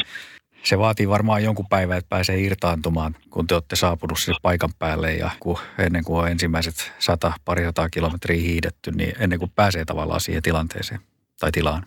se 0.62 0.78
vaatii 0.78 1.08
varmaan 1.08 1.44
jonkun 1.44 1.66
päivän, 1.70 1.98
että 1.98 2.08
pääsee 2.08 2.40
irtaantumaan, 2.40 3.14
kun 3.30 3.46
te 3.46 3.54
olette 3.54 3.76
saapunut 3.76 4.18
sinne 4.18 4.38
paikan 4.42 4.70
päälle 4.78 5.12
ja 5.12 5.30
kun, 5.40 5.58
ennen 5.78 6.04
kuin 6.04 6.18
on 6.18 6.28
ensimmäiset 6.28 6.94
sata, 6.98 7.32
pari 7.44 7.64
sataa 7.64 7.88
kilometriä 7.88 8.40
hiidetty, 8.40 8.90
niin 8.96 9.12
ennen 9.20 9.38
kuin 9.38 9.52
pääsee 9.56 9.84
tavallaan 9.84 10.20
siihen 10.20 10.42
tilanteeseen 10.42 11.00
tai 11.40 11.50
tilaan. 11.52 11.82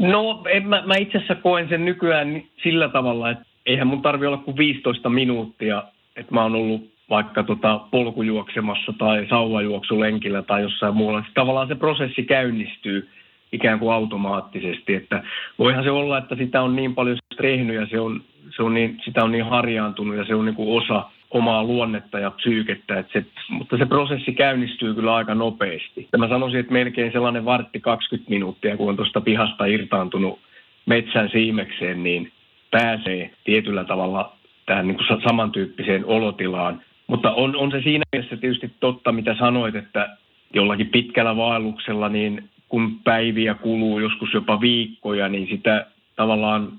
No 0.00 0.44
en, 0.52 0.66
mä, 0.66 0.82
mä 0.86 0.94
itse 0.94 1.18
asiassa 1.18 1.34
koen 1.34 1.68
sen 1.68 1.84
nykyään 1.84 2.42
sillä 2.62 2.88
tavalla, 2.88 3.30
että 3.30 3.44
eihän 3.66 3.86
mun 3.86 4.02
tarvi 4.02 4.26
olla 4.26 4.36
kuin 4.36 4.56
15 4.56 5.08
minuuttia, 5.08 5.84
että 6.16 6.34
mä 6.34 6.42
oon 6.42 6.54
ollut 6.54 6.90
vaikka 7.10 7.42
tota 7.42 7.80
polkujuoksemassa 7.90 8.92
tai 8.98 9.26
sauvajuoksulenkillä 9.30 10.42
tai 10.42 10.62
jossain 10.62 10.96
muualla. 10.96 11.20
Sitten 11.20 11.34
tavallaan 11.34 11.68
se 11.68 11.74
prosessi 11.74 12.22
käynnistyy 12.22 13.08
ikään 13.52 13.78
kuin 13.78 13.92
automaattisesti, 13.92 14.94
että 14.94 15.22
voihan 15.58 15.84
se 15.84 15.90
olla, 15.90 16.18
että 16.18 16.36
sitä 16.36 16.62
on 16.62 16.76
niin 16.76 16.94
paljon 16.94 17.18
tehnyt 17.42 17.76
ja 17.76 17.86
se 17.86 18.00
on, 18.00 18.20
se 18.56 18.62
on 18.62 18.74
niin, 18.74 19.00
sitä 19.04 19.24
on 19.24 19.32
niin 19.32 19.44
harjaantunut 19.44 20.16
ja 20.16 20.24
se 20.24 20.34
on 20.34 20.44
niin 20.44 20.54
kuin 20.54 20.82
osa 20.82 21.04
omaa 21.30 21.64
luonnetta 21.64 22.18
ja 22.18 22.30
psyykettä, 22.30 22.98
että 22.98 23.12
se, 23.12 23.24
mutta 23.48 23.78
se 23.78 23.86
prosessi 23.86 24.32
käynnistyy 24.32 24.94
kyllä 24.94 25.14
aika 25.14 25.34
nopeasti. 25.34 26.08
Ja 26.12 26.18
mä 26.18 26.28
sanoisin, 26.28 26.60
että 26.60 26.72
melkein 26.72 27.12
sellainen 27.12 27.44
vartti 27.44 27.80
20 27.80 28.30
minuuttia, 28.30 28.76
kun 28.76 28.88
on 28.88 28.96
tuosta 28.96 29.20
pihasta 29.20 29.66
irtaantunut 29.66 30.38
metsän 30.86 31.28
siimekseen, 31.30 32.02
niin 32.02 32.32
pääsee 32.70 33.30
tietyllä 33.44 33.84
tavalla 33.84 34.32
tähän 34.66 34.86
niin 34.86 34.96
kuin 34.96 35.22
samantyyppiseen 35.28 36.04
olotilaan. 36.04 36.82
Mutta 37.06 37.32
on, 37.32 37.56
on 37.56 37.70
se 37.70 37.80
siinä 37.82 38.04
mielessä 38.12 38.36
tietysti 38.36 38.70
totta, 38.80 39.12
mitä 39.12 39.36
sanoit, 39.38 39.74
että 39.74 40.16
jollakin 40.54 40.86
pitkällä 40.86 41.36
vaelluksella, 41.36 42.08
niin 42.08 42.48
kun 42.70 43.00
päiviä 43.04 43.54
kuluu, 43.54 43.98
joskus 43.98 44.34
jopa 44.34 44.60
viikkoja, 44.60 45.28
niin 45.28 45.48
sitä 45.50 45.86
tavallaan, 46.16 46.72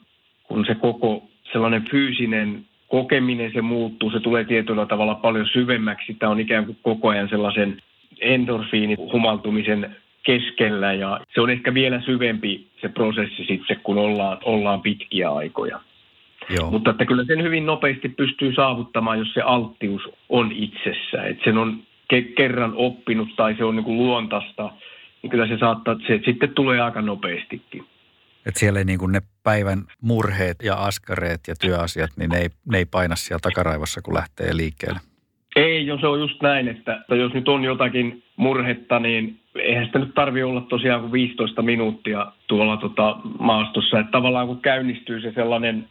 kun 0.43 0.65
se 0.65 0.75
koko 0.75 1.23
sellainen 1.51 1.85
fyysinen 1.91 2.65
kokeminen, 2.87 3.51
se 3.53 3.61
muuttuu, 3.61 4.11
se 4.11 4.19
tulee 4.19 4.43
tietyllä 4.43 4.85
tavalla 4.85 5.15
paljon 5.15 5.47
syvemmäksi. 5.53 6.13
Tämä 6.13 6.31
on 6.31 6.39
ikään 6.39 6.65
kuin 6.65 6.77
koko 6.81 7.09
ajan 7.09 7.29
sellaisen 7.29 7.81
endorfiinin 8.21 8.97
humaltumisen 8.97 9.95
keskellä 10.23 10.93
ja 10.93 11.19
se 11.33 11.41
on 11.41 11.49
ehkä 11.49 11.73
vielä 11.73 12.01
syvempi 12.01 12.67
se 12.81 12.89
prosessi 12.89 13.45
sitten, 13.45 13.79
kun 13.83 13.97
ollaan, 13.97 14.37
ollaan 14.43 14.81
pitkiä 14.81 15.31
aikoja. 15.31 15.79
Joo. 16.49 16.71
Mutta 16.71 16.91
että 16.91 17.05
kyllä 17.05 17.23
sen 17.25 17.43
hyvin 17.43 17.65
nopeasti 17.65 18.09
pystyy 18.09 18.53
saavuttamaan, 18.53 19.19
jos 19.19 19.33
se 19.33 19.41
alttius 19.41 20.01
on 20.29 20.51
itsessä. 20.51 21.23
Että 21.23 21.43
sen 21.43 21.57
on 21.57 21.79
ke- 22.13 22.33
kerran 22.35 22.73
oppinut 22.75 23.29
tai 23.35 23.55
se 23.57 23.63
on 23.63 23.75
niin 23.75 23.83
kuin 23.83 23.97
luontaista, 23.97 24.71
niin 25.21 25.31
kyllä 25.31 25.47
se 25.47 25.57
saattaa, 25.57 25.95
se 26.07 26.21
sitten 26.25 26.53
tulee 26.53 26.81
aika 26.81 27.01
nopeastikin. 27.01 27.85
Että 28.45 28.59
siellä 28.59 28.79
ei 28.79 28.85
niin 28.85 28.99
kuin 28.99 29.11
ne 29.11 29.21
päivän 29.43 29.83
murheet 30.01 30.57
ja 30.63 30.75
askareet 30.75 31.39
ja 31.47 31.55
työasiat, 31.61 32.09
niin 32.17 32.29
ne 32.29 32.37
ei, 32.37 32.49
ne 32.71 32.77
ei 32.77 32.85
paina 32.85 33.15
siellä 33.15 33.39
takaraivossa, 33.41 34.01
kun 34.01 34.13
lähtee 34.13 34.55
liikkeelle. 34.55 34.99
Ei, 35.55 35.85
jos 35.85 36.01
se 36.01 36.07
on 36.07 36.19
just 36.19 36.41
näin, 36.41 36.67
että, 36.67 36.95
että 36.95 37.15
jos 37.15 37.33
nyt 37.33 37.47
on 37.47 37.63
jotakin 37.63 38.23
murhetta, 38.35 38.99
niin 38.99 39.39
eihän 39.55 39.85
sitä 39.85 39.99
nyt 39.99 40.13
tarvitse 40.13 40.45
olla 40.45 40.61
tosiaan 40.61 41.01
kuin 41.01 41.11
15 41.11 41.61
minuuttia 41.61 42.31
tuolla 42.47 42.77
tota 42.77 43.17
maastossa. 43.39 43.99
Että 43.99 44.11
tavallaan 44.11 44.47
kun 44.47 44.61
käynnistyy 44.61 45.21
se 45.21 45.31
sellainen 45.35 45.87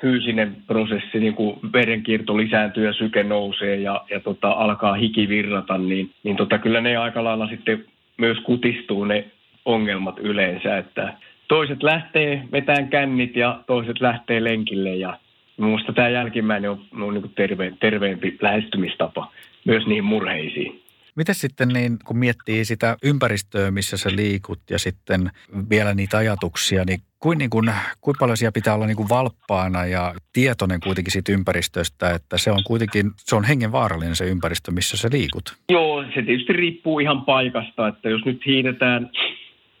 fyysinen 0.00 0.56
prosessi, 0.66 1.20
niin 1.20 1.34
kuin 1.34 1.58
verenkierto 1.72 2.36
lisääntyy 2.36 2.86
ja 2.86 2.92
syke 2.92 3.22
nousee 3.22 3.76
ja, 3.76 4.04
ja 4.10 4.20
tota, 4.20 4.50
alkaa 4.50 4.94
hiki 4.94 5.28
virrata, 5.28 5.78
niin, 5.78 6.10
niin 6.22 6.36
tota, 6.36 6.58
kyllä 6.58 6.80
ne 6.80 6.96
aika 6.96 7.24
lailla 7.24 7.48
sitten 7.48 7.84
myös 8.16 8.38
kutistuu 8.38 9.04
ne 9.04 9.24
ongelmat 9.64 10.18
yleensä, 10.18 10.78
että 10.78 11.14
toiset 11.48 11.82
lähtee 11.82 12.42
vetään 12.52 12.88
kännit 12.88 13.36
ja 13.36 13.60
toiset 13.66 14.00
lähtee 14.00 14.44
lenkille 14.44 14.96
ja 14.96 15.18
minusta 15.56 15.92
tämä 15.92 16.08
jälkimmäinen 16.08 16.70
on, 16.70 16.80
on 17.00 17.14
niin 17.14 17.32
terve, 17.34 17.72
terveempi 17.80 18.38
lähestymistapa 18.42 19.32
myös 19.64 19.86
niihin 19.86 20.04
murheisiin. 20.04 20.83
Miten 21.16 21.34
sitten 21.34 21.68
niin, 21.68 21.96
kun 22.04 22.18
miettii 22.18 22.64
sitä 22.64 22.96
ympäristöä, 23.02 23.70
missä 23.70 23.96
sä 23.96 24.10
liikut 24.16 24.60
ja 24.70 24.78
sitten 24.78 25.30
vielä 25.70 25.94
niitä 25.94 26.18
ajatuksia, 26.18 26.84
niin 26.84 27.00
kuin, 27.20 27.38
niin 27.38 27.50
kuin, 27.50 27.70
kuin 28.00 28.16
paljon 28.18 28.36
siellä 28.36 28.52
pitää 28.52 28.74
olla 28.74 28.86
niin 28.86 28.96
kuin 28.96 29.08
valppaana 29.08 29.86
ja 29.86 30.14
tietoinen 30.32 30.80
kuitenkin 30.80 31.12
siitä 31.12 31.32
ympäristöstä, 31.32 32.10
että 32.10 32.38
se 32.38 32.50
on 32.50 32.64
kuitenkin, 32.66 33.10
se 33.16 33.36
on 33.36 33.44
hengenvaarallinen 33.44 34.16
se 34.16 34.24
ympäristö, 34.24 34.70
missä 34.70 34.96
sä 34.96 35.08
liikut? 35.12 35.56
Joo, 35.68 36.04
se 36.14 36.22
tietysti 36.22 36.52
riippuu 36.52 36.98
ihan 36.98 37.22
paikasta, 37.22 37.88
että 37.88 38.08
jos 38.08 38.24
nyt 38.24 38.46
hiidetään 38.46 39.10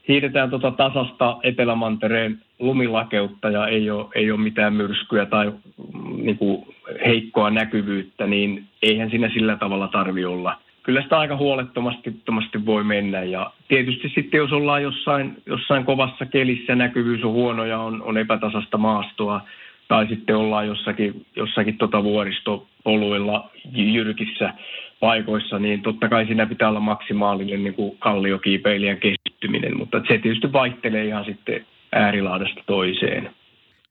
hiidetään 0.08 0.50
tuota 0.50 0.70
tasasta 0.70 1.38
Etelämantereen 1.42 2.42
lumilakeutta 2.58 3.50
ja 3.50 3.66
ei 3.66 3.90
ole, 3.90 4.06
ei 4.14 4.30
ole 4.30 4.40
mitään 4.40 4.72
myrskyä 4.72 5.26
tai 5.26 5.46
mm, 5.50 6.24
niin 6.24 6.38
kuin 6.38 6.66
heikkoa 7.06 7.50
näkyvyyttä, 7.50 8.26
niin 8.26 8.64
eihän 8.82 9.10
siinä 9.10 9.28
sillä 9.28 9.56
tavalla 9.56 9.88
tarvi 9.88 10.24
olla. 10.24 10.63
Kyllä 10.84 11.02
sitä 11.02 11.18
aika 11.18 11.36
huolettomasti 11.36 12.66
voi 12.66 12.84
mennä 12.84 13.22
ja 13.22 13.50
tietysti 13.68 14.08
sitten 14.14 14.38
jos 14.38 14.52
ollaan 14.52 14.82
jossain, 14.82 15.36
jossain 15.46 15.84
kovassa 15.84 16.26
kelissä, 16.26 16.74
näkyvyys 16.74 17.24
on 17.24 17.32
huono 17.32 17.64
ja 17.64 17.78
on, 17.78 18.02
on 18.02 18.18
epätasasta 18.18 18.78
maastoa 18.78 19.40
tai 19.88 20.06
sitten 20.06 20.36
ollaan 20.36 20.66
jossakin, 20.66 21.26
jossakin 21.36 21.78
tota 21.78 22.02
vuoristopoluilla 22.02 23.50
jyrkissä 23.72 24.52
paikoissa, 25.00 25.58
niin 25.58 25.82
totta 25.82 26.08
kai 26.08 26.26
siinä 26.26 26.46
pitää 26.46 26.68
olla 26.68 26.80
maksimaalinen 26.80 27.64
niin 27.64 27.74
kuin 27.74 27.98
kalliokiipeilijän 27.98 28.98
kehittyminen, 28.98 29.76
mutta 29.76 29.98
se 30.08 30.18
tietysti 30.18 30.52
vaihtelee 30.52 31.04
ihan 31.04 31.24
sitten 31.24 31.66
äärilaadasta 31.92 32.62
toiseen. 32.66 33.30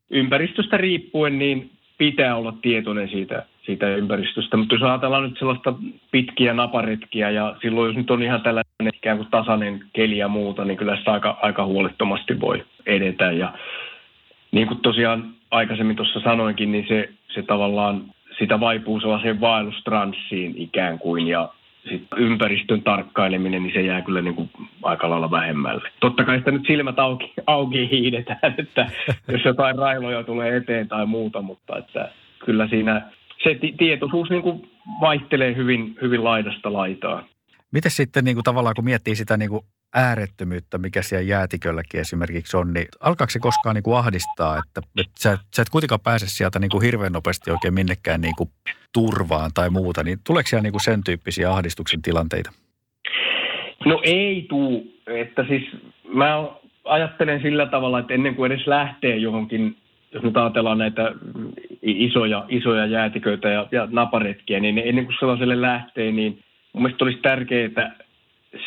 Ympäristöstä 0.10 0.78
riippuen 0.78 1.40
niin 1.40 1.72
pitää 1.98 2.36
olla 2.36 2.54
tietoinen 2.62 3.10
siitä, 3.10 3.46
siitä 3.66 3.96
ympäristöstä, 3.96 4.58
mutta 4.58 4.76
jos 4.76 4.84
ajatellaan 4.84 5.24
nyt 5.24 5.40
sellaista 5.40 5.74
pitkiä 6.12 6.54
naparetkiä 6.54 7.30
ja 7.30 7.56
silloin 7.62 7.88
jos 7.88 7.98
nyt 7.98 8.12
on 8.12 8.24
ihan 8.24 8.42
tällainen 8.42 8.94
ikään 8.94 9.18
kuin 9.18 9.32
tasainen 9.32 9.84
keli 9.94 10.18
ja 10.18 10.28
muuta, 10.28 10.66
niin 10.66 10.78
kyllä 10.78 10.98
sitä 10.98 11.12
aika, 11.14 11.38
aika 11.42 11.66
huolettomasti 11.66 12.42
voi 12.42 12.66
edetä 12.86 13.32
ja 13.32 13.54
niin 14.52 14.68
kuin 14.68 14.80
tosiaan 14.80 15.34
aikaisemmin 15.52 15.96
tuossa 15.96 16.20
sanoinkin, 16.20 16.72
niin 16.72 16.86
se, 16.88 17.10
se 17.28 17.42
tavallaan 17.42 18.04
sitä 18.40 18.60
vaipuu 18.60 19.00
sellaiseen 19.00 19.42
vaellustranssiin 19.42 20.54
ikään 20.58 21.00
kuin 21.00 21.28
ja 21.28 21.50
sitten 21.90 22.20
ympäristön 22.20 22.82
tarkkaileminen, 22.82 23.64
niin 23.64 23.74
se 23.74 23.82
jää 23.82 24.02
kyllä 24.02 24.22
niin 24.22 24.36
kuin 24.36 24.50
aika 24.84 25.10
lailla 25.10 25.32
vähemmälle. 25.32 25.90
Totta 26.00 26.24
kai 26.24 26.38
sitä 26.38 26.52
nyt 26.52 26.68
silmät 26.68 27.00
auki, 27.00 27.34
auki 27.48 27.90
hiidetään, 27.92 28.56
että 28.58 28.86
jos 29.28 29.46
jotain 29.46 29.78
railoja 29.78 30.24
tulee 30.24 30.58
eteen 30.58 30.88
tai 30.88 31.06
muuta, 31.06 31.42
mutta 31.42 31.78
että 31.78 32.10
kyllä 32.46 32.68
siinä 32.68 33.02
se 33.44 33.60
tietoisuus 33.78 34.30
niin 34.30 34.42
kuin 34.42 34.72
vaihtelee 35.02 35.56
hyvin, 35.56 35.98
hyvin 36.02 36.24
laidasta 36.24 36.74
laitaan. 36.74 37.26
Miten 37.72 37.92
sitten 37.92 38.24
niin 38.24 38.36
kuin 38.36 38.44
tavallaan, 38.44 38.76
kun 38.76 38.86
miettii 38.86 39.16
sitä 39.16 39.38
niin 39.38 39.50
kuin 39.50 39.66
äärettömyyttä, 39.94 40.78
mikä 40.78 41.02
siellä 41.02 41.30
jäätikölläkin 41.30 42.00
esimerkiksi 42.00 42.58
on, 42.58 42.74
niin 42.74 42.88
alkaako 43.00 43.30
se 43.30 43.40
koskaan 43.40 43.76
niin 43.76 43.84
kuin 43.84 43.98
ahdistaa, 43.98 44.58
että, 44.58 44.82
että 44.98 45.14
sä, 45.20 45.38
sä 45.56 45.62
et 45.62 45.70
kuitenkaan 45.70 46.02
pääse 46.04 46.28
sieltä 46.28 46.60
niin 46.60 46.70
kuin 46.70 46.84
hirveän 46.84 47.14
nopeasti 47.14 47.52
oikein 47.52 47.74
minnekään 47.74 48.22
niin 48.22 48.36
kuin 48.38 48.50
turvaan 48.94 49.52
tai 49.54 49.70
muuta, 49.70 50.04
niin 50.04 50.20
tuleeko 50.24 50.48
siellä 50.48 50.64
niin 50.64 50.74
kuin 50.74 50.82
sen 50.82 51.04
tyyppisiä 51.04 51.52
ahdistuksen 51.52 52.02
tilanteita? 52.02 52.52
No 53.86 54.02
ei 54.04 54.46
tuu, 54.50 54.94
että 55.08 55.46
siis 55.48 55.64
mä 56.14 56.50
ajattelen 56.84 57.42
sillä 57.42 57.66
tavalla, 57.66 58.00
että 58.00 58.14
ennen 58.14 58.36
kuin 58.36 58.52
edes 58.52 58.68
lähtee 58.68 59.18
johonkin, 59.18 59.76
jos 60.14 60.24
nyt 60.24 60.38
ajatellaan 60.38 60.78
näitä 60.78 61.12
isoja, 61.82 62.46
isoja 62.50 62.86
jäätiköitä 62.86 63.50
ja, 63.50 63.68
ja 63.72 63.88
naparetkiä, 63.92 64.60
niin 64.60 64.82
ennen 64.86 65.06
kuin 65.06 65.16
sellaiselle 65.20 65.62
lähtee, 65.62 66.12
niin 66.12 66.40
mun 66.74 66.84
mielestä 66.84 67.06
olisi 67.06 67.20
tärkeää 67.22 67.96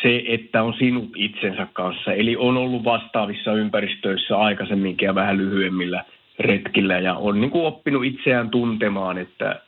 se, 0.01 0.23
että 0.27 0.63
on 0.63 0.73
sinut 0.73 1.09
itsensä 1.15 1.67
kanssa. 1.73 2.13
Eli 2.13 2.35
on 2.35 2.57
ollut 2.57 2.83
vastaavissa 2.83 3.53
ympäristöissä 3.53 4.37
aikaisemminkin 4.37 5.05
ja 5.05 5.15
vähän 5.15 5.37
lyhyemmillä 5.37 6.03
retkillä 6.39 6.99
ja 6.99 7.13
on 7.13 7.41
niin 7.41 7.51
kuin 7.51 7.65
oppinut 7.65 8.05
itseään 8.05 8.49
tuntemaan, 8.49 9.17
että 9.17 9.61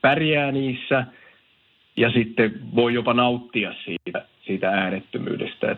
pärjää 0.00 0.52
niissä 0.52 1.06
ja 1.96 2.10
sitten 2.10 2.60
voi 2.74 2.94
jopa 2.94 3.14
nauttia 3.14 3.74
siitä, 3.84 4.24
siitä 4.46 4.70
äärettömyydestä 4.70 5.76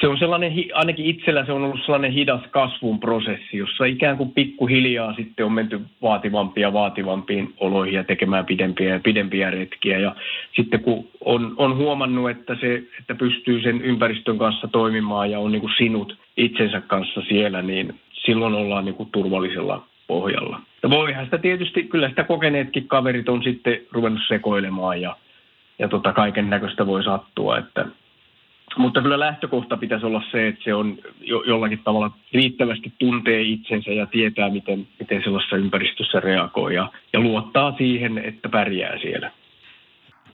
se 0.00 0.08
on 0.08 0.18
sellainen, 0.18 0.52
ainakin 0.74 1.06
itsellä 1.06 1.46
se 1.46 1.52
on 1.52 1.64
ollut 1.64 1.80
sellainen 1.84 2.12
hidas 2.12 2.40
kasvun 2.50 3.00
prosessi, 3.00 3.56
jossa 3.56 3.84
ikään 3.84 4.16
kuin 4.16 4.32
pikkuhiljaa 4.32 5.14
sitten 5.14 5.46
on 5.46 5.52
menty 5.52 5.80
vaativampia 6.02 6.72
vaativampiin 6.72 7.54
oloihin 7.60 7.94
ja 7.94 8.04
tekemään 8.04 8.46
pidempiä 8.46 8.94
ja 8.94 9.00
pidempiä 9.00 9.50
retkiä. 9.50 9.98
Ja 9.98 10.16
sitten 10.56 10.80
kun 10.80 11.08
on, 11.24 11.54
on 11.56 11.76
huomannut, 11.76 12.30
että, 12.30 12.56
se, 12.60 12.82
että 12.98 13.14
pystyy 13.14 13.62
sen 13.62 13.82
ympäristön 13.82 14.38
kanssa 14.38 14.68
toimimaan 14.68 15.30
ja 15.30 15.38
on 15.38 15.52
niin 15.52 15.60
kuin 15.60 15.74
sinut 15.78 16.18
itsensä 16.36 16.80
kanssa 16.80 17.20
siellä, 17.28 17.62
niin 17.62 17.94
silloin 18.12 18.54
ollaan 18.54 18.84
niin 18.84 18.94
kuin 18.94 19.08
turvallisella 19.12 19.86
pohjalla. 20.06 20.60
Ja 20.82 20.90
voihan 20.90 21.24
sitä 21.24 21.38
tietysti, 21.38 21.82
kyllä 21.82 22.08
sitä 22.08 22.24
kokeneetkin 22.24 22.88
kaverit 22.88 23.28
on 23.28 23.42
sitten 23.42 23.78
ruvennut 23.92 24.22
sekoilemaan 24.28 25.00
ja, 25.00 25.16
ja 25.78 25.88
tota, 25.88 26.12
kaiken 26.12 26.50
näköistä 26.50 26.86
voi 26.86 27.04
sattua, 27.04 27.58
että 27.58 27.86
mutta 28.78 29.02
kyllä 29.02 29.18
lähtökohta 29.18 29.76
pitäisi 29.76 30.06
olla 30.06 30.22
se, 30.30 30.48
että 30.48 30.64
se 30.64 30.74
on 30.74 30.98
jo, 31.20 31.42
jollakin 31.42 31.78
tavalla 31.78 32.10
riittävästi 32.32 32.92
tuntee 32.98 33.42
itsensä 33.42 33.90
ja 33.90 34.06
tietää, 34.06 34.50
miten, 34.50 34.86
miten 34.98 35.22
sellaisessa 35.22 35.56
ympäristössä 35.56 36.20
reagoi 36.20 36.74
ja, 36.74 36.92
ja 37.12 37.20
luottaa 37.20 37.74
siihen, 37.78 38.18
että 38.18 38.48
pärjää 38.48 38.98
siellä. 38.98 39.30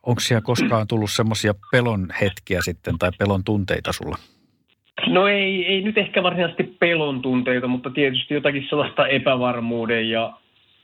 Onko 0.03 0.21
siellä 0.21 0.41
koskaan 0.41 0.87
tullut 0.87 1.11
semmoisia 1.11 1.55
pelon 1.73 2.09
hetkiä 2.21 2.59
sitten 2.63 2.99
tai 2.99 3.11
pelon 3.19 3.45
tunteita 3.45 3.93
sulla? 3.93 4.17
No 5.07 5.29
ei, 5.29 5.67
ei 5.67 5.81
nyt 5.83 5.99
ehkä 5.99 6.23
varsinaisesti 6.23 6.77
pelon 6.81 7.23
tunteita, 7.23 7.69
mutta 7.69 7.91
tietysti 7.91 8.35
jotakin 8.35 8.67
sellaista 8.69 9.07
epävarmuuden 9.07 10.11
ja, 10.11 10.33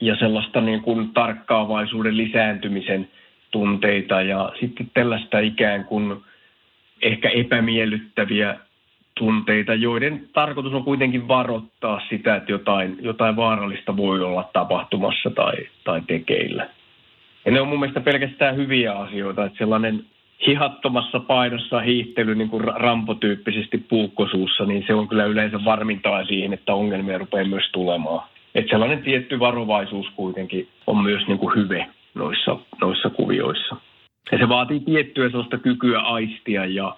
ja 0.01 0.17
sellaista 0.17 0.61
niin 0.61 0.83
kuin 0.83 1.11
tarkkaavaisuuden 1.11 2.17
lisääntymisen 2.17 3.09
tunteita 3.51 4.23
ja 4.23 4.53
sitten 4.61 4.91
tällaista 4.95 5.39
ikään 5.39 5.85
kuin– 5.85 6.17
ehkä 7.05 7.29
epämiellyttäviä 7.29 8.57
tunteita, 9.19 9.75
joiden 9.75 10.29
tarkoitus 10.33 10.73
on 10.73 10.85
kuitenkin 10.85 11.29
varoittaa 11.29 12.01
sitä, 12.09 12.37
että 12.37 12.53
jotain, 12.53 12.97
jotain 13.01 13.37
vaarallista 13.37 13.97
voi 13.97 14.21
olla 14.21 14.51
tapahtumassa 14.53 15.31
tai, 15.31 15.55
tai 15.85 16.01
tekeillä. 16.07 16.69
Ja 17.45 17.53
ne 17.53 17.61
on 17.61 17.69
mun 17.69 17.81
mielestä 17.81 18.01
pelkästään 18.01 18.57
hyviä 18.57 18.93
asioita, 18.93 19.45
että 19.45 19.59
sellainen 19.59 20.05
hihattomassa 20.47 21.21
painossa 21.21 21.81
hiihtely 21.81 22.35
niin 22.35 22.49
kuin 22.49 22.65
rampotyyppisesti 22.65 23.79
puukkosuussa, 23.79 24.65
niin 24.65 24.85
se 24.87 24.95
on 24.95 25.09
kyllä 25.09 25.25
yleensä 25.25 25.65
varmintaa 25.65 26.25
siihen, 26.25 26.53
että 26.53 26.75
ongelmia 26.75 27.19
rupeaa 27.19 27.49
myös 27.49 27.71
tulemaan. 27.73 28.29
Että 28.55 28.71
sellainen 28.71 29.03
tietty 29.03 29.39
varovaisuus 29.39 30.07
kuitenkin 30.17 30.69
on 30.87 31.03
myös 31.03 31.27
niin 31.27 31.39
kuin 31.39 31.57
hyve 31.57 31.87
noissa, 32.15 32.57
noissa 32.81 33.11
kuvioissa. 33.11 33.77
Ja 34.33 34.39
se 34.39 34.49
vaatii 34.49 34.81
tiettyä 34.81 35.31
sellaista 35.31 35.59
kykyä 35.59 36.01
aistia 36.01 36.67
ja 36.67 36.97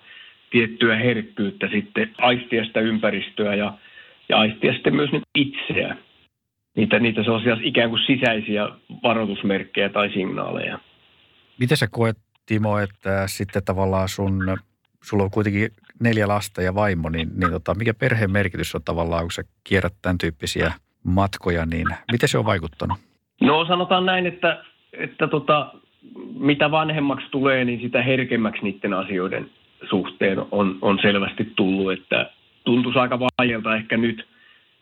tiettyä 0.51 0.97
herkkyyttä 0.97 1.69
sitten 1.69 2.15
aistia 2.19 2.65
sitä 2.65 2.81
ympäristöä 2.81 3.55
ja, 3.55 3.79
ja 4.29 4.39
aistia 4.39 4.73
sitten 4.73 4.97
myös 4.97 5.11
itseä. 5.35 5.97
Niitä, 6.77 6.99
niitä 6.99 7.25
sellaisia 7.25 7.57
ikään 7.61 7.91
kuin 7.91 8.03
sisäisiä 8.07 8.69
varoitusmerkkejä 9.03 9.89
tai 9.89 10.11
signaaleja. 10.13 10.79
Miten 11.59 11.77
sä 11.77 11.87
koet, 11.91 12.17
Timo, 12.47 12.79
että 12.79 13.27
sitten 13.27 13.65
tavallaan 13.65 14.09
sun, 14.09 14.59
sulla 15.03 15.25
on 15.25 15.31
kuitenkin 15.31 15.71
neljä 16.01 16.29
lasta 16.29 16.63
ja 16.63 16.75
vaimo, 16.75 17.09
niin, 17.09 17.29
niin 17.37 17.51
tota, 17.51 17.75
mikä 17.75 17.95
perheen 17.95 18.31
merkitys 18.31 18.75
on 18.75 18.83
tavallaan, 18.85 19.25
kun 19.25 19.33
sä 19.33 19.43
kierrät 19.65 19.95
tämän 20.03 20.19
tyyppisiä 20.19 20.73
matkoja, 21.05 21.67
niin 21.67 21.87
miten 22.13 22.29
se 22.29 22.39
on 22.39 22.45
vaikuttanut? 22.45 22.99
No 23.41 23.65
sanotaan 23.65 24.07
näin, 24.07 24.27
että, 24.27 24.65
että 24.93 25.29
tota, 25.29 25.75
mitä 26.39 26.71
vanhemmaksi 26.71 27.27
tulee, 27.31 27.65
niin 27.65 27.81
sitä 27.81 28.03
herkemmäksi 28.03 28.63
niiden 28.63 28.95
asioiden 28.95 29.51
suhteen 29.91 30.39
on, 30.51 30.79
on 30.83 30.99
selvästi 31.03 31.53
tullut, 31.57 31.93
että 31.93 32.31
tuntuisi 32.65 32.99
aika 32.99 33.21
vaikealta 33.21 33.77
ehkä 33.77 33.97
nyt 33.97 34.27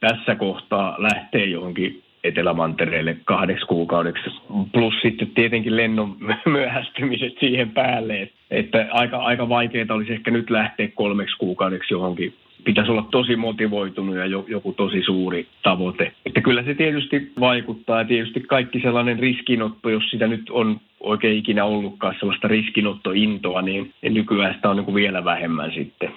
tässä 0.01 0.35
kohtaa 0.35 0.97
lähteä 0.99 1.45
johonkin 1.45 2.03
Etelämantereelle 2.25 3.17
kahdeksi 3.25 3.67
kuukaudeksi, 3.67 4.31
plus 4.73 4.95
sitten 5.03 5.31
tietenkin 5.31 5.77
lennon 5.77 6.17
myöhästymiset 6.47 7.33
siihen 7.41 7.71
päälle, 7.71 8.31
että 8.51 8.87
aika, 8.91 9.17
aika 9.17 9.49
vaikeaa 9.49 9.87
olisi 9.95 10.13
ehkä 10.13 10.31
nyt 10.31 10.51
lähteä 10.51 10.89
kolmeksi 10.95 11.37
kuukaudeksi 11.39 11.95
johonkin 11.95 12.35
pitäisi 12.65 12.91
olla 12.91 13.09
tosi 13.11 13.37
motivoitunut 13.37 14.17
ja 14.17 14.27
joku 14.27 14.73
tosi 14.73 15.03
suuri 15.03 15.49
tavoite. 15.63 16.13
Että 16.27 16.41
kyllä 16.41 16.63
se 16.63 16.75
tietysti 16.75 17.33
vaikuttaa 17.41 17.99
ja 17.99 18.05
tietysti 18.05 18.41
kaikki 18.41 18.81
sellainen 18.81 19.19
riskinotto, 19.19 19.91
jos 19.91 20.11
sitä 20.11 20.27
nyt 20.27 20.51
on 20.51 20.81
oikein 21.01 21.39
ikinä 21.39 21.65
ollutkaan 21.65 22.15
sellaista 22.19 22.49
riskinottointoa, 22.49 23.63
niin, 23.63 23.95
nykyään 24.03 24.55
sitä 24.55 24.71
on 24.71 24.77
niin 24.77 24.85
kuin 24.85 24.95
vielä 24.95 25.25
vähemmän 25.25 25.73
sitten. 25.75 26.13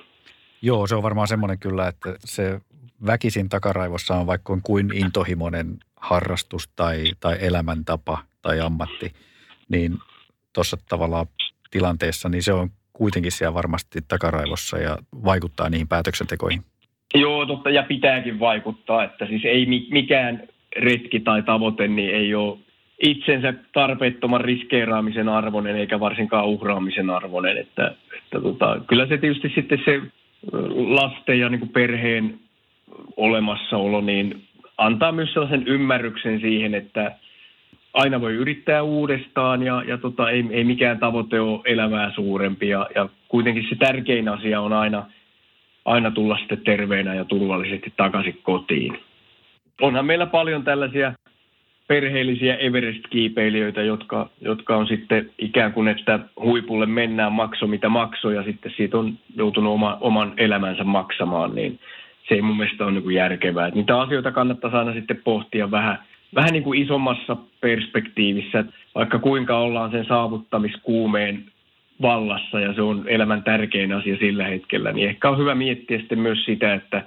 Joo, 0.62 0.88
se 0.88 0.96
on 0.96 1.04
varmaan 1.04 1.28
semmoinen 1.28 1.60
kyllä, 1.60 1.88
että 1.88 2.16
se 2.20 2.62
väkisin 3.06 3.50
takaraivossa 3.50 4.16
on 4.16 4.28
vaikka 4.28 4.58
kuin 4.64 4.92
intohimoinen 4.94 5.78
harrastus 5.96 6.70
tai, 6.76 7.04
tai 7.20 7.38
elämäntapa 7.42 8.18
tai 8.42 8.60
ammatti, 8.60 9.12
niin 9.70 9.98
tuossa 10.54 10.78
tavallaan 10.90 11.26
tilanteessa, 11.72 12.30
niin 12.30 12.44
se 12.44 12.54
on 12.54 12.70
kuitenkin 12.98 13.32
siellä 13.32 13.54
varmasti 13.54 14.00
takaraivossa 14.08 14.78
ja 14.78 14.98
vaikuttaa 15.24 15.70
niihin 15.70 15.88
päätöksentekoihin. 15.88 16.62
Joo, 17.16 17.46
totta, 17.46 17.70
ja 17.70 17.84
pitääkin 17.84 18.40
vaikuttaa, 18.40 19.04
että 19.04 19.26
siis 19.26 19.46
ei 19.46 19.66
mikään 19.92 20.48
retki 20.76 21.20
tai 21.20 21.44
tavoite 21.44 21.88
niin 21.88 22.16
ei 22.16 22.36
ole 22.36 22.58
itsensä 23.04 23.54
tarpeettoman 23.74 24.42
riskeeraamisen 24.42 25.30
arvoinen 25.30 25.76
eikä 25.76 26.00
varsinkaan 26.00 26.46
uhraamisen 26.46 27.10
arvoinen. 27.10 27.58
Että, 27.58 27.96
että 28.18 28.42
tota, 28.42 28.82
kyllä 28.88 29.08
se 29.08 29.18
tietysti 29.18 29.52
sitten 29.56 29.82
se 29.86 30.02
lasten 30.76 31.40
ja 31.40 31.50
niin 31.50 31.60
kuin 31.60 31.70
perheen 31.70 32.40
olemassaolo 33.18 34.02
niin 34.02 34.44
antaa 34.78 35.12
myös 35.12 35.34
sellaisen 35.34 35.68
ymmärryksen 35.68 36.40
siihen, 36.40 36.74
että 36.74 37.16
aina 37.98 38.22
voi 38.22 38.34
yrittää 38.34 38.84
uudestaan 38.84 39.64
ja, 39.64 39.84
ja 39.88 39.98
tota, 39.98 40.30
ei, 40.30 40.46
ei 40.50 40.64
mikään 40.64 41.00
tavoite 41.00 41.40
ole 41.40 41.62
elämää 41.66 42.12
suurempi. 42.12 42.70
Ja, 42.70 42.88
ja 42.96 43.10
kuitenkin 43.28 43.66
se 43.70 43.76
tärkein 43.76 44.30
asia 44.30 44.62
on 44.62 44.74
aina, 44.74 45.06
aina 45.86 46.12
tulla 46.12 46.38
sitten 46.38 46.62
terveenä 46.66 47.14
ja 47.14 47.26
turvallisesti 47.26 47.94
takaisin 47.98 48.40
kotiin. 48.44 49.00
Onhan 49.82 50.06
meillä 50.06 50.26
paljon 50.26 50.64
tällaisia 50.64 51.14
perheellisiä 51.88 52.56
Everest-kiipeilijöitä, 52.56 53.82
jotka, 53.82 54.30
jotka 54.42 54.76
on 54.76 54.88
sitten 54.88 55.30
ikään 55.38 55.74
kuin, 55.74 55.88
että 55.88 56.20
huipulle 56.40 56.86
mennään 56.86 57.34
makso 57.34 57.68
mitä 57.68 57.90
maksoi 57.90 58.36
ja 58.36 58.44
sitten 58.44 58.74
siitä 58.78 58.98
on 58.98 59.14
joutunut 59.36 59.74
oma, 59.74 59.98
oman 60.02 60.34
elämänsä 60.38 60.84
maksamaan, 60.84 61.56
niin 61.56 61.80
se 62.30 62.36
ei 62.36 62.42
mun 62.42 62.58
mielestä 62.58 62.86
ole 62.86 62.92
niin 62.92 63.12
järkevää. 63.12 63.68
Että 63.68 63.80
niitä 63.80 64.02
asioita 64.02 64.32
kannattaa 64.32 64.80
aina 64.80 64.94
sitten 64.94 65.22
pohtia 65.24 65.72
vähän, 65.72 66.00
vähän 66.36 66.54
niin 66.54 66.64
kuin 66.64 66.82
isommassa 66.82 67.38
perspektiivissä, 67.62 68.64
vaikka 68.96 69.20
kuinka 69.20 69.58
ollaan 69.58 69.92
sen 69.92 70.06
saavuttamiskuumeen 70.06 71.46
vallassa 72.02 72.60
ja 72.60 72.74
se 72.74 72.82
on 72.82 73.04
elämän 73.08 73.44
tärkein 73.44 73.94
asia 73.94 74.18
sillä 74.18 74.48
hetkellä, 74.48 74.92
niin 74.92 75.10
ehkä 75.10 75.30
on 75.30 75.38
hyvä 75.38 75.56
miettiä 75.56 76.00
sitten 76.00 76.20
myös 76.20 76.46
sitä, 76.46 76.74
että 76.74 77.04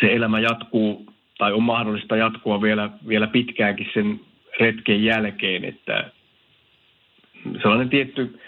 se 0.00 0.06
elämä 0.12 0.40
jatkuu 0.40 1.06
tai 1.38 1.52
on 1.52 1.62
mahdollista 1.62 2.16
jatkua 2.16 2.62
vielä, 2.62 2.90
vielä 3.08 3.26
pitkäänkin 3.26 3.90
sen 3.94 4.20
retken 4.60 5.04
jälkeen, 5.04 5.64
että 5.64 6.10
sellainen 7.62 7.88
tietty 7.88 8.40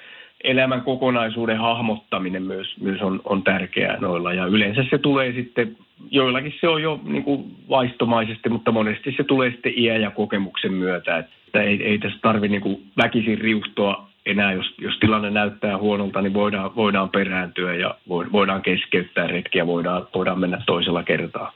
elämän 0.44 0.82
kokonaisuuden 0.82 1.58
hahmottaminen 1.58 2.42
myös, 2.42 2.76
myös 2.80 3.02
on, 3.02 3.20
on 3.24 3.42
tärkeää 3.42 3.96
noilla. 4.00 4.32
Ja 4.32 4.46
yleensä 4.46 4.84
se 4.90 4.98
tulee 4.98 5.32
sitten, 5.32 5.76
joillakin 6.10 6.54
se 6.60 6.68
on 6.68 6.82
jo 6.82 7.00
niin 7.04 7.24
kuin 7.24 7.56
vaistomaisesti, 7.68 8.48
mutta 8.48 8.72
monesti 8.72 9.14
se 9.16 9.24
tulee 9.24 9.50
sitten 9.50 9.72
iän 9.76 10.00
ja 10.00 10.10
kokemuksen 10.10 10.72
myötä. 10.72 11.18
Että 11.18 11.62
ei, 11.62 11.84
ei 11.84 11.98
tässä 11.98 12.18
tarvitse 12.22 12.52
niin 12.52 12.62
kuin 12.62 12.82
väkisin 12.96 13.38
riuhtoa 13.38 14.08
enää, 14.26 14.52
jos, 14.52 14.74
jos 14.78 14.98
tilanne 14.98 15.30
näyttää 15.30 15.78
huonolta, 15.78 16.22
niin 16.22 16.34
voidaan, 16.34 16.76
voidaan 16.76 17.10
perääntyä 17.10 17.74
ja 17.74 17.94
voidaan 18.08 18.62
keskeyttää 18.62 19.26
retkiä, 19.26 19.66
voidaan, 19.66 20.06
voidaan 20.14 20.40
mennä 20.40 20.62
toisella 20.66 21.02
kertaa. 21.02 21.52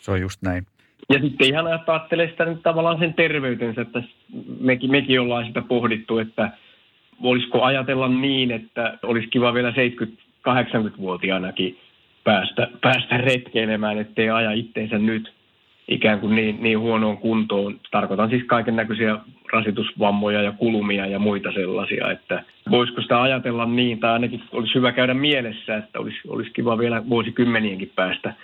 Se 0.00 0.10
on 0.10 0.20
just 0.20 0.42
näin. 0.42 0.66
Ja 1.12 1.20
sitten 1.20 1.48
ihan 1.48 1.66
ajattelee 1.66 2.30
sitä 2.30 2.44
nyt 2.44 2.62
tavallaan 2.62 2.98
sen 2.98 3.14
terveytensä, 3.14 3.80
että 3.80 4.02
mekin, 4.60 4.90
mekin 4.90 5.20
ollaan 5.20 5.46
sitä 5.46 5.62
pohdittu, 5.62 6.18
että 6.18 6.50
voisiko 7.22 7.62
ajatella 7.62 8.08
niin, 8.08 8.50
että 8.50 8.98
olisi 9.02 9.28
kiva 9.28 9.54
vielä 9.54 9.72
80-vuotiaanakin 10.48 11.78
päästä, 12.24 12.68
päästä 12.80 13.16
retkeilemään, 13.16 13.98
ettei 13.98 14.30
aja 14.30 14.52
itteensä 14.52 14.98
nyt 14.98 15.32
ikään 15.88 16.20
kuin 16.20 16.34
niin, 16.34 16.62
niin 16.62 16.78
huonoon 16.78 17.18
kuntoon. 17.18 17.80
Tarkoitan 17.90 18.30
siis 18.30 18.44
kaiken 18.46 18.76
näköisiä 18.76 19.18
rasitusvammoja 19.52 20.42
ja 20.42 20.52
kulumia 20.52 21.06
ja 21.06 21.18
muita 21.18 21.52
sellaisia, 21.52 22.10
että 22.10 22.44
voisiko 22.70 23.02
sitä 23.02 23.22
ajatella 23.22 23.66
niin, 23.66 24.00
tai 24.00 24.12
ainakin 24.12 24.42
olisi 24.52 24.74
hyvä 24.74 24.92
käydä 24.92 25.14
mielessä, 25.14 25.76
että 25.76 26.00
olisi, 26.00 26.18
olisi 26.28 26.50
kiva 26.50 26.78
vielä 26.78 27.08
vuosikymmenienkin 27.08 27.92
päästä 27.96 28.34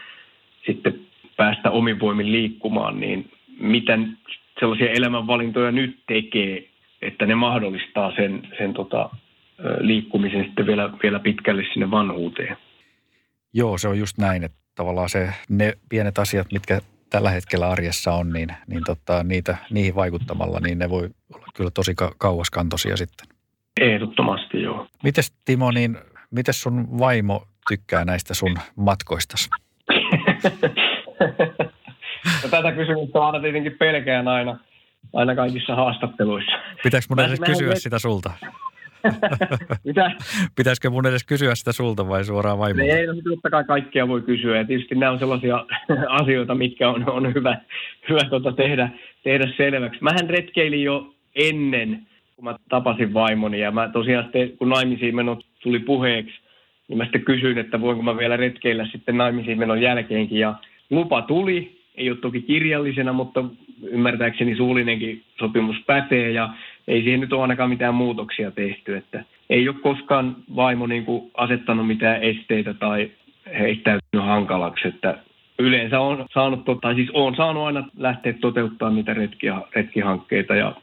sitten 0.66 1.00
päästä 1.36 1.70
omin 1.70 2.00
voimin 2.00 2.32
liikkumaan, 2.32 3.00
niin 3.00 3.30
miten 3.60 4.16
sellaisia 4.60 4.90
elämänvalintoja 4.90 5.72
nyt 5.72 5.96
tekee, 6.06 6.68
että 7.02 7.26
ne 7.26 7.34
mahdollistaa 7.34 8.12
sen, 8.16 8.48
sen 8.58 8.74
tota, 8.74 9.10
liikkumisen 9.78 10.44
sitten 10.44 10.66
vielä, 10.66 10.90
vielä 11.02 11.18
pitkälle 11.18 11.64
sinne 11.72 11.90
vanhuuteen. 11.90 12.56
Joo, 13.54 13.78
se 13.78 13.88
on 13.88 13.98
just 13.98 14.18
näin, 14.18 14.44
että 14.44 14.58
tavallaan 14.74 15.08
se, 15.08 15.28
ne 15.48 15.72
pienet 15.88 16.18
asiat, 16.18 16.46
mitkä 16.52 16.80
tällä 17.10 17.30
hetkellä 17.30 17.70
arjessa 17.70 18.12
on, 18.12 18.32
niin, 18.32 18.48
niin 18.66 18.82
tota, 18.86 19.24
niitä, 19.24 19.56
niihin 19.70 19.94
vaikuttamalla, 19.94 20.60
niin 20.60 20.78
ne 20.78 20.90
voi 20.90 21.10
olla 21.34 21.46
kyllä 21.54 21.70
tosi 21.70 21.94
kauaskantoisia 22.18 22.96
sitten. 22.96 23.26
Ehdottomasti, 23.80 24.62
joo. 24.62 24.86
Mites 25.02 25.32
Timo, 25.44 25.70
niin 25.70 25.98
mites 26.30 26.62
sun 26.62 26.98
vaimo 26.98 27.42
tykkää 27.68 28.04
näistä 28.04 28.34
sun 28.34 28.58
matkoistasi? 28.76 29.50
no, 32.42 32.48
tätä 32.50 32.72
kysymystä 32.72 33.26
aina 33.26 33.40
tietenkin 33.40 33.76
pelkään 33.78 34.28
aina, 34.28 34.58
aina 35.12 35.34
kaikissa 35.34 35.74
haastatteluissa. 35.74 36.52
Pitäisikö 36.82 37.14
mun 37.14 37.24
edes 37.24 37.40
kysyä 37.40 37.74
sitä 37.74 37.98
sulta? 37.98 38.30
Mitä? 39.84 40.10
Pitäisikö 40.56 40.90
mun 40.90 41.06
edes 41.06 41.24
kysyä 41.24 41.54
sitä 41.54 41.72
sulta 41.72 42.08
vai 42.08 42.24
suoraan 42.24 42.58
vaimolta? 42.58 42.92
Ei, 42.92 43.06
no, 43.06 43.14
totta 43.14 43.50
kai 43.50 43.64
kaikkia 43.64 44.08
voi 44.08 44.22
kysyä. 44.22 44.56
Ja 44.56 44.64
tietysti 44.64 44.94
nämä 44.94 45.12
on 45.12 45.18
sellaisia 45.18 45.66
asioita, 46.20 46.54
mitkä 46.54 46.90
on, 46.90 47.10
on 47.10 47.34
hyvä, 47.34 47.58
hyvä 48.08 48.20
tota 48.30 48.52
tehdä, 48.52 48.90
tehdä 49.22 49.48
selväksi. 49.56 49.98
Mähän 50.02 50.30
retkeilin 50.30 50.82
jo 50.82 51.14
ennen, 51.34 52.06
kun 52.36 52.44
mä 52.44 52.56
tapasin 52.68 53.14
vaimoni. 53.14 53.60
Ja 53.60 53.70
mä 53.70 53.88
tosiaan 53.88 54.24
sitten, 54.24 54.56
kun 54.56 54.68
naimisiin 54.68 55.16
menot 55.16 55.46
tuli 55.62 55.78
puheeksi, 55.78 56.34
niin 56.88 56.98
mä 56.98 57.04
sitten 57.04 57.24
kysyin, 57.24 57.58
että 57.58 57.80
voinko 57.80 58.02
mä 58.02 58.16
vielä 58.16 58.36
retkeillä 58.36 58.86
sitten 58.92 59.16
naimisiin 59.16 59.58
menon 59.58 59.82
jälkeenkin. 59.82 60.38
Ja 60.38 60.54
lupa 60.90 61.22
tuli, 61.22 61.77
ei 61.98 62.10
ole 62.10 62.18
toki 62.18 62.42
kirjallisena, 62.42 63.12
mutta 63.12 63.44
ymmärtääkseni 63.82 64.56
suullinenkin 64.56 65.22
sopimus 65.38 65.76
pätee 65.86 66.30
ja 66.30 66.48
ei 66.88 67.02
siihen 67.02 67.20
nyt 67.20 67.32
ole 67.32 67.42
ainakaan 67.42 67.70
mitään 67.70 67.94
muutoksia 67.94 68.50
tehty. 68.50 68.96
Että 68.96 69.24
ei 69.50 69.68
ole 69.68 69.76
koskaan 69.82 70.36
vaimo 70.56 70.86
niin 70.86 71.04
kuin 71.04 71.30
asettanut 71.34 71.86
mitään 71.86 72.22
esteitä 72.22 72.74
tai 72.74 73.10
heittäytynyt 73.58 74.26
hankalaksi, 74.26 74.88
että 74.88 75.18
yleensä 75.58 76.00
on 76.00 76.26
saanut, 76.34 76.64
tai 76.80 76.94
siis 76.94 77.10
on 77.12 77.36
saanut 77.36 77.62
aina 77.62 77.88
lähteä 77.96 78.32
toteuttamaan 78.32 78.94
niitä 78.94 79.14
retkiä, 79.14 79.60
retkihankkeita 79.74 80.54
ja 80.54 80.74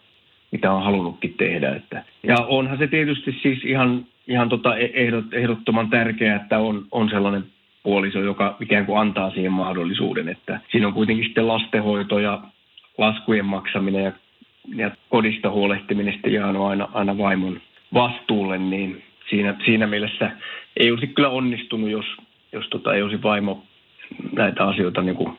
mitä 0.51 0.71
on 0.71 0.83
halunnutkin 0.83 1.33
tehdä. 1.33 1.75
Että. 1.75 2.03
Ja 2.23 2.37
onhan 2.47 2.77
se 2.77 2.87
tietysti 2.87 3.39
siis 3.41 3.65
ihan, 3.65 4.05
ihan 4.27 4.49
tota 4.49 4.77
e-, 4.77 4.91
ehdot, 4.93 5.33
ehdottoman 5.33 5.89
tärkeää, 5.89 6.35
että 6.35 6.59
on, 6.59 6.85
on 6.91 7.09
sellainen 7.09 7.43
puoliso, 7.85 8.19
joka 8.19 8.57
ikään 8.59 8.85
kuin 8.85 8.99
antaa 8.99 9.31
siihen 9.31 9.51
mahdollisuuden, 9.51 10.29
että 10.29 10.59
siinä 10.71 10.87
on 10.87 10.93
kuitenkin 10.93 11.25
sitten 11.25 11.47
lastenhoito 11.47 12.19
ja 12.19 12.41
laskujen 12.97 13.45
maksaminen 13.45 14.03
ja, 14.03 14.11
ja 14.75 14.91
kodista 15.09 15.51
huolehtiminen 15.51 16.13
sitten 16.13 16.33
jäänyt 16.33 16.61
aina, 16.61 16.89
aina 16.93 17.17
vaimon 17.17 17.61
vastuulle, 17.93 18.57
niin 18.57 19.03
siinä, 19.29 19.55
siinä 19.65 19.87
mielessä 19.87 20.31
ei 20.77 20.91
olisi 20.91 21.07
kyllä 21.07 21.29
onnistunut, 21.29 21.89
jos, 21.89 22.05
jos 22.51 22.67
tota, 22.69 22.93
ei 22.93 23.01
olisi 23.01 23.23
vaimo 23.23 23.63
näitä 24.31 24.63
asioita 24.63 25.01
niin 25.01 25.15
kuin 25.15 25.37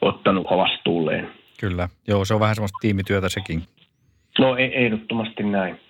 ottanut 0.00 0.46
vastuulleen. 0.50 1.28
Kyllä, 1.60 1.88
joo, 2.08 2.24
se 2.24 2.34
on 2.34 2.40
vähän 2.40 2.54
semmoista 2.54 2.78
tiimityötä 2.80 3.28
sekin. 3.28 3.62
No 4.38 4.56
e- 4.56 4.84
ehdottomasti 4.84 5.42
näin. 5.42 5.80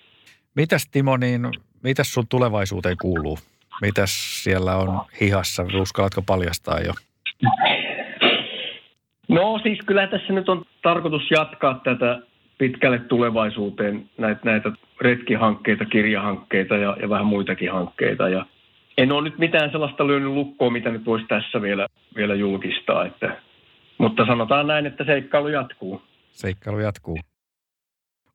Mitäs 0.55 0.89
Timo, 0.91 1.17
niin 1.17 1.41
mitäs 1.83 2.13
sun 2.13 2.27
tulevaisuuteen 2.27 2.97
kuuluu? 3.01 3.37
Mitäs 3.81 4.43
siellä 4.43 4.75
on 4.75 5.01
hihassa? 5.21 5.65
Uskallatko 5.81 6.21
paljastaa 6.21 6.79
jo? 6.79 6.93
No 9.27 9.59
siis 9.63 9.79
kyllä 9.85 10.07
tässä 10.07 10.33
nyt 10.33 10.49
on 10.49 10.65
tarkoitus 10.81 11.31
jatkaa 11.31 11.81
tätä 11.83 12.19
pitkälle 12.57 12.99
tulevaisuuteen 12.99 14.09
näitä, 14.17 14.41
näitä 14.43 14.71
retkihankkeita, 15.01 15.85
kirjahankkeita 15.85 16.77
ja, 16.77 16.97
ja 17.01 17.09
vähän 17.09 17.25
muitakin 17.25 17.71
hankkeita. 17.71 18.29
Ja 18.29 18.45
en 18.97 19.11
ole 19.11 19.23
nyt 19.23 19.37
mitään 19.37 19.71
sellaista 19.71 20.07
lyönyt 20.07 20.31
lukkoa, 20.31 20.69
mitä 20.69 20.89
nyt 20.89 21.05
voisi 21.05 21.25
tässä 21.25 21.61
vielä, 21.61 21.87
vielä 22.15 22.35
julkistaa. 22.35 23.05
Että, 23.05 23.37
mutta 23.97 24.25
sanotaan 24.25 24.67
näin, 24.67 24.85
että 24.85 25.03
seikkailu 25.03 25.47
jatkuu. 25.47 26.01
Seikkailu 26.31 26.79
jatkuu. 26.79 27.19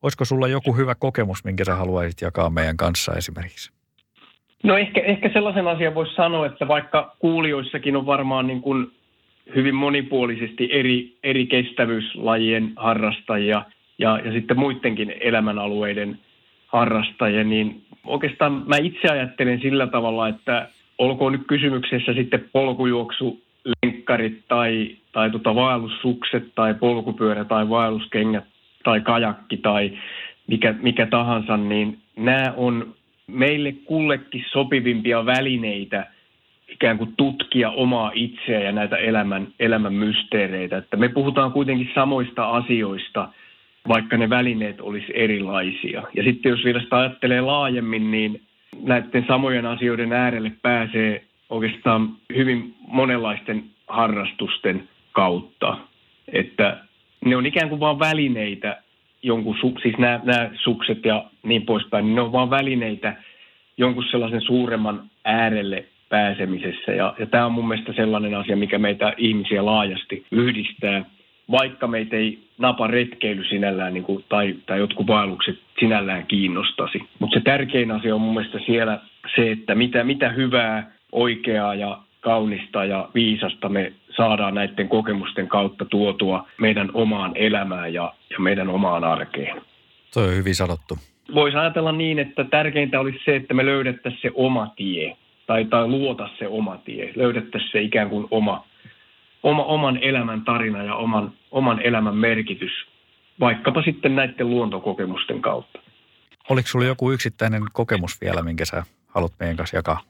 Olisiko 0.02 0.24
sulla 0.24 0.48
joku 0.48 0.76
hyvä 0.76 0.94
kokemus, 0.94 1.44
minkä 1.44 1.64
sä 1.64 1.74
haluaisit 1.74 2.20
jakaa 2.20 2.50
meidän 2.50 2.76
kanssa 2.76 3.12
esimerkiksi? 3.14 3.77
No 4.62 4.76
ehkä, 4.76 5.00
ehkä 5.00 5.30
sellaisen 5.32 5.68
asian 5.68 5.94
voisi 5.94 6.14
sanoa, 6.14 6.46
että 6.46 6.68
vaikka 6.68 7.16
kuulijoissakin 7.18 7.96
on 7.96 8.06
varmaan 8.06 8.46
niin 8.46 8.60
kuin 8.60 8.90
hyvin 9.54 9.74
monipuolisesti 9.74 10.68
eri, 10.72 11.16
eri 11.22 11.46
kestävyyslajien 11.46 12.72
harrastajia 12.76 13.62
ja, 13.98 14.20
ja 14.24 14.32
sitten 14.32 14.58
muidenkin 14.58 15.14
elämänalueiden 15.20 16.18
harrastajia, 16.66 17.44
niin 17.44 17.82
oikeastaan 18.06 18.62
mä 18.66 18.76
itse 18.76 19.08
ajattelen 19.08 19.60
sillä 19.60 19.86
tavalla, 19.86 20.28
että 20.28 20.68
olkoon 20.98 21.32
nyt 21.32 21.46
kysymyksessä 21.46 22.12
sitten 22.12 22.44
polkujuoksu, 22.52 23.40
lenkkarit 23.82 24.38
tai, 24.48 24.96
tai 25.12 25.30
tota 25.30 25.54
vaellussukset 25.54 26.44
tai 26.54 26.74
polkupyörä 26.74 27.44
tai 27.44 27.68
vaelluskengät 27.68 28.44
tai 28.84 29.00
kajakki 29.00 29.56
tai 29.56 29.92
mikä, 30.46 30.74
mikä 30.82 31.06
tahansa, 31.06 31.56
niin 31.56 31.98
nämä 32.16 32.54
on 32.56 32.94
meille 33.28 33.72
kullekin 33.72 34.44
sopivimpia 34.52 35.26
välineitä 35.26 36.06
ikään 36.68 36.98
kuin 36.98 37.14
tutkia 37.16 37.70
omaa 37.70 38.10
itseä 38.14 38.60
ja 38.60 38.72
näitä 38.72 38.96
elämän, 38.96 39.48
elämän 39.60 39.92
mysteereitä. 39.92 40.76
Että 40.76 40.96
me 40.96 41.08
puhutaan 41.08 41.52
kuitenkin 41.52 41.90
samoista 41.94 42.50
asioista, 42.50 43.28
vaikka 43.88 44.16
ne 44.16 44.30
välineet 44.30 44.80
olisi 44.80 45.12
erilaisia. 45.14 46.02
Ja 46.16 46.22
sitten 46.22 46.50
jos 46.50 46.64
vielä 46.64 46.80
sitä 46.80 46.96
ajattelee 46.96 47.40
laajemmin, 47.40 48.10
niin 48.10 48.42
näiden 48.82 49.24
samojen 49.28 49.66
asioiden 49.66 50.12
äärelle 50.12 50.52
pääsee 50.62 51.24
oikeastaan 51.50 52.16
hyvin 52.36 52.74
monenlaisten 52.80 53.64
harrastusten 53.88 54.88
kautta. 55.12 55.78
Että 56.32 56.78
ne 57.24 57.36
on 57.36 57.46
ikään 57.46 57.68
kuin 57.68 57.80
vain 57.80 57.98
välineitä 57.98 58.82
jonkun, 59.22 59.56
siis 59.82 59.98
nämä, 59.98 60.20
nämä 60.24 60.50
sukset 60.54 61.04
ja 61.04 61.24
niin 61.42 61.62
poispäin, 61.62 62.04
niin 62.04 62.14
ne 62.14 62.20
on 62.20 62.32
vain 62.32 62.50
välineitä 62.50 63.16
jonkun 63.76 64.04
sellaisen 64.10 64.40
suuremman 64.40 65.10
äärelle 65.24 65.84
pääsemisessä. 66.08 66.92
Ja, 66.92 67.14
ja 67.18 67.26
tämä 67.26 67.46
on 67.46 67.52
mun 67.52 67.68
mielestä 67.68 67.92
sellainen 67.92 68.34
asia, 68.34 68.56
mikä 68.56 68.78
meitä 68.78 69.14
ihmisiä 69.16 69.64
laajasti 69.64 70.26
yhdistää, 70.30 71.04
vaikka 71.50 71.86
meitä 71.86 72.16
ei 72.16 72.38
napa 72.58 72.86
retkeily 72.86 73.44
sinällään 73.44 73.94
niin 73.94 74.04
kuin, 74.04 74.24
tai, 74.28 74.54
tai 74.66 74.78
jotkut 74.78 75.06
vaellukset 75.06 75.58
sinällään 75.80 76.26
kiinnostaisi. 76.26 76.98
Mutta 77.18 77.38
se 77.38 77.44
tärkein 77.44 77.90
asia 77.90 78.14
on 78.14 78.20
mun 78.20 78.34
mielestä 78.34 78.58
siellä 78.66 79.00
se, 79.36 79.50
että 79.50 79.74
mitä, 79.74 80.04
mitä 80.04 80.28
hyvää, 80.28 80.90
oikeaa 81.12 81.74
ja 81.74 81.98
kaunista 82.20 82.84
ja 82.84 83.08
viisasta 83.14 83.68
me 83.68 83.92
saadaan 84.16 84.54
näiden 84.54 84.88
kokemusten 84.88 85.48
kautta 85.48 85.84
tuotua 85.84 86.48
meidän 86.60 86.90
omaan 86.94 87.32
elämään 87.34 87.94
ja, 87.94 88.14
ja 88.30 88.40
meidän 88.40 88.68
omaan 88.68 89.04
arkeen. 89.04 89.62
Toi 90.14 90.28
on 90.28 90.36
hyvin 90.36 90.54
sanottu. 90.54 90.98
Voisi 91.34 91.56
ajatella 91.56 91.92
niin, 91.92 92.18
että 92.18 92.44
tärkeintä 92.44 93.00
olisi 93.00 93.18
se, 93.24 93.36
että 93.36 93.54
me 93.54 93.66
löydettäisiin 93.66 94.22
se 94.22 94.30
oma 94.34 94.72
tie 94.76 95.16
tai, 95.46 95.64
tai 95.64 95.86
luota 95.86 96.28
se 96.38 96.48
oma 96.48 96.76
tie. 96.76 97.12
Löydettäisiin 97.16 97.72
se 97.72 97.80
ikään 97.80 98.10
kuin 98.10 98.26
oma, 98.30 98.66
oma, 99.42 99.64
oman 99.64 99.96
elämän 99.96 100.44
tarina 100.44 100.82
ja 100.82 100.94
oman, 100.94 101.32
oman 101.50 101.82
elämän 101.82 102.16
merkitys, 102.16 102.72
vaikkapa 103.40 103.82
sitten 103.82 104.16
näiden 104.16 104.50
luontokokemusten 104.50 105.42
kautta. 105.42 105.78
Oliko 106.48 106.68
sinulla 106.68 106.88
joku 106.88 107.12
yksittäinen 107.12 107.62
kokemus 107.72 108.20
vielä, 108.20 108.42
minkä 108.42 108.64
sä 108.64 108.82
haluat 109.08 109.32
meidän 109.40 109.56
kanssa 109.56 109.76
jakaa? 109.76 110.00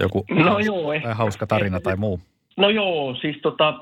Joku 0.00 0.24
no 0.30 0.58
joo, 0.58 0.92
ehkä, 0.92 1.14
hauska 1.14 1.46
tarina 1.46 1.76
ehkä, 1.76 1.84
tai 1.84 1.96
muu? 1.96 2.20
No 2.56 2.68
joo, 2.68 3.14
siis 3.14 3.36
tota, 3.42 3.78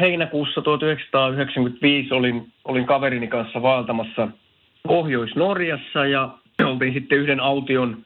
heinäkuussa 0.00 0.62
1995 0.62 2.14
olin, 2.14 2.52
olin 2.64 2.86
kaverini 2.86 3.28
kanssa 3.28 3.62
vaeltamassa 3.62 4.28
Pohjois-Norjassa 4.88 6.06
ja 6.06 6.28
oltiin 6.64 6.94
sitten 6.94 7.18
yhden 7.18 7.40
aution 7.40 7.96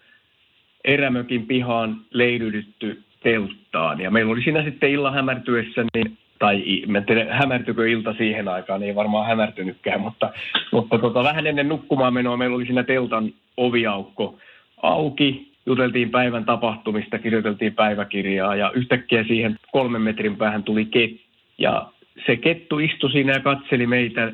erämökin 0.84 1.46
pihaan 1.46 1.96
leidydytty 2.10 3.02
telttaan. 3.22 4.00
Ja 4.00 4.10
meillä 4.10 4.32
oli 4.32 4.42
siinä 4.42 4.64
sitten 4.64 4.90
illan 4.90 5.14
hämärtyessä, 5.14 5.84
niin, 5.94 6.18
tai 6.38 6.82
en 6.96 7.04
tiedä 7.04 7.34
hämärtykö 7.34 7.90
ilta 7.90 8.14
siihen 8.18 8.48
aikaan, 8.48 8.80
niin 8.80 8.88
ei 8.88 8.94
varmaan 8.94 9.26
hämärtynytkään, 9.26 10.00
mutta, 10.00 10.32
mutta 10.72 10.98
tota, 10.98 11.22
vähän 11.22 11.46
ennen 11.46 11.68
nukkumaan 11.68 12.14
menoa 12.14 12.36
meillä 12.36 12.56
oli 12.56 12.66
siinä 12.66 12.82
teltan 12.82 13.32
oviaukko 13.56 14.38
auki 14.82 15.51
juteltiin 15.66 16.10
päivän 16.10 16.44
tapahtumista, 16.44 17.18
kirjoiteltiin 17.18 17.74
päiväkirjaa 17.74 18.56
ja 18.56 18.70
yhtäkkiä 18.74 19.24
siihen 19.24 19.56
kolmen 19.72 20.02
metrin 20.02 20.36
päähän 20.36 20.62
tuli 20.62 20.84
kettu. 20.84 21.22
Ja 21.58 21.86
se 22.26 22.36
kettu 22.36 22.78
istui 22.78 23.12
siinä 23.12 23.32
ja 23.32 23.40
katseli 23.40 23.86
meitä. 23.86 24.32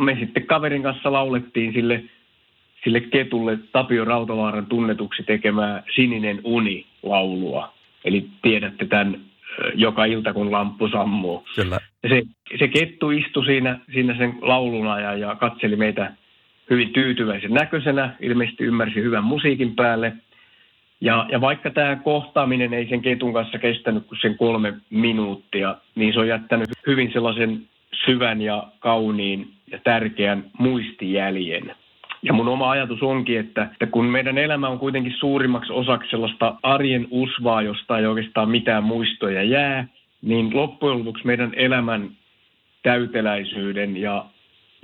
Me 0.00 0.16
sitten 0.20 0.46
kaverin 0.46 0.82
kanssa 0.82 1.12
laulettiin 1.12 1.72
sille, 1.72 2.04
sille 2.84 3.00
ketulle 3.00 3.58
Tapio 3.72 4.04
Rautavaaran 4.04 4.66
tunnetuksi 4.66 5.22
tekemää 5.22 5.82
Sininen 5.94 6.40
uni 6.44 6.86
laulua. 7.02 7.72
Eli 8.04 8.26
tiedätte 8.42 8.86
tämän 8.86 9.20
joka 9.74 10.04
ilta, 10.04 10.32
kun 10.32 10.52
lamppu 10.52 10.88
sammuu. 10.88 11.44
Kyllä. 11.56 11.78
Se, 12.08 12.22
se 12.58 12.68
kettu 12.68 13.10
istui 13.10 13.44
siinä, 13.44 13.78
siinä 13.92 14.16
sen 14.16 14.34
lauluna 14.40 15.00
ja, 15.00 15.14
ja 15.14 15.34
katseli 15.34 15.76
meitä 15.76 16.12
hyvin 16.70 16.92
tyytyväisen 16.92 17.54
näköisenä, 17.54 18.14
ilmeisesti 18.20 18.64
ymmärsi 18.64 19.02
hyvän 19.02 19.24
musiikin 19.24 19.74
päälle. 19.74 20.12
Ja, 21.00 21.26
ja 21.30 21.40
vaikka 21.40 21.70
tämä 21.70 21.96
kohtaaminen 21.96 22.74
ei 22.74 22.88
sen 22.88 23.02
ketun 23.02 23.32
kanssa 23.32 23.58
kestänyt 23.58 24.06
kuin 24.06 24.18
sen 24.22 24.36
kolme 24.36 24.74
minuuttia, 24.90 25.76
niin 25.94 26.12
se 26.12 26.20
on 26.20 26.28
jättänyt 26.28 26.68
hyvin 26.86 27.12
sellaisen 27.12 27.62
syvän 28.04 28.42
ja 28.42 28.64
kauniin 28.78 29.50
ja 29.70 29.78
tärkeän 29.84 30.44
muistijäljen. 30.58 31.74
Ja 32.22 32.32
mun 32.32 32.48
oma 32.48 32.70
ajatus 32.70 33.02
onkin, 33.02 33.40
että, 33.40 33.62
että 33.62 33.86
kun 33.86 34.04
meidän 34.04 34.38
elämä 34.38 34.68
on 34.68 34.78
kuitenkin 34.78 35.14
suurimmaksi 35.18 35.72
osaksi 35.72 36.10
sellaista 36.10 36.54
arjen 36.62 37.06
usvaa, 37.10 37.62
josta 37.62 37.98
ei 37.98 38.06
oikeastaan 38.06 38.50
mitään 38.50 38.84
muistoja 38.84 39.42
jää, 39.42 39.86
niin 40.22 40.56
loppujen 40.56 40.98
lopuksi 40.98 41.26
meidän 41.26 41.52
elämän 41.56 42.10
täyteläisyyden 42.82 43.96
ja, 43.96 44.24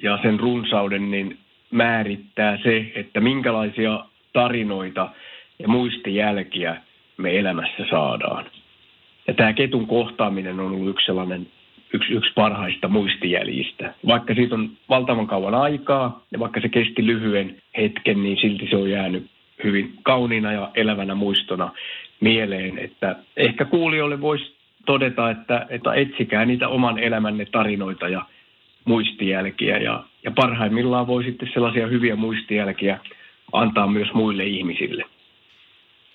ja 0.03 0.19
sen 0.23 0.41
runsauden 0.41 1.11
niin 1.11 1.39
määrittää 1.71 2.59
se, 2.63 2.93
että 2.95 3.21
minkälaisia 3.21 4.05
tarinoita 4.33 5.11
ja 5.59 5.69
muistijälkiä 5.69 6.77
me 7.17 7.39
elämässä 7.39 7.85
saadaan. 7.91 8.47
Ja 9.27 9.35
tämä 9.35 9.53
ketun 9.53 9.87
kohtaaminen 9.87 10.61
on 10.61 10.73
ollut 10.73 10.89
yksi 10.89 11.07
sellainen 11.07 11.47
yksi, 11.95 12.13
yksi 12.13 12.33
parhaista 12.35 12.89
muistijäljistä. 12.89 13.95
Vaikka 14.07 14.35
siitä 14.35 14.55
on 14.55 14.71
valtavan 14.89 15.27
kauan 15.27 15.55
aikaa 15.55 16.25
ja 16.31 16.39
vaikka 16.39 16.61
se 16.61 16.69
kesti 16.69 17.07
lyhyen 17.07 17.57
hetken, 17.77 18.23
niin 18.23 18.37
silti 18.41 18.67
se 18.71 18.77
on 18.77 18.91
jäänyt 18.91 19.27
hyvin 19.65 19.95
kauniina 20.03 20.53
ja 20.53 20.71
elävänä 20.75 21.15
muistona 21.15 21.73
mieleen. 22.21 22.79
Että 22.79 23.17
ehkä 23.37 23.65
kuulijoille 23.65 24.21
voisi 24.21 24.55
todeta, 24.87 25.31
että, 25.31 25.67
että 25.69 25.95
etsikää 25.95 26.45
niitä 26.45 26.69
oman 26.69 26.99
elämänne 26.99 27.45
tarinoita 27.45 28.09
ja 28.09 28.27
muistijälkiä. 28.85 29.79
Ja, 29.79 30.05
ja 30.25 30.31
parhaimmillaan 30.31 31.07
voi 31.07 31.25
sitten 31.25 31.51
sellaisia 31.53 31.87
hyviä 31.87 32.17
muistijälkiä 32.17 32.99
antaa 33.53 33.87
myös 33.87 34.13
muille 34.13 34.45
ihmisille. 34.45 35.05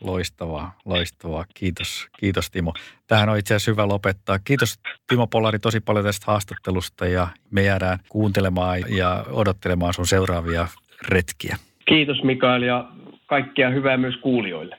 Loistavaa, 0.01 0.79
loistavaa. 0.85 1.45
Kiitos, 1.53 2.07
kiitos 2.19 2.51
Timo. 2.51 2.73
Tähän 3.07 3.29
on 3.29 3.37
itse 3.37 3.55
asiassa 3.55 3.71
hyvä 3.71 3.87
lopettaa. 3.87 4.39
Kiitos 4.39 4.79
Timo 5.07 5.27
Polari 5.27 5.59
tosi 5.59 5.79
paljon 5.79 6.05
tästä 6.05 6.25
haastattelusta 6.27 7.05
ja 7.05 7.27
me 7.51 7.63
jäädään 7.63 7.99
kuuntelemaan 8.09 8.83
ja 8.89 9.25
odottelemaan 9.31 9.93
sun 9.93 10.07
seuraavia 10.07 10.67
retkiä. 11.07 11.57
Kiitos 11.85 12.23
Mikael 12.23 12.61
ja 12.61 12.91
kaikkea 13.25 13.69
hyvää 13.69 13.97
myös 13.97 14.15
kuulijoille. 14.17 14.78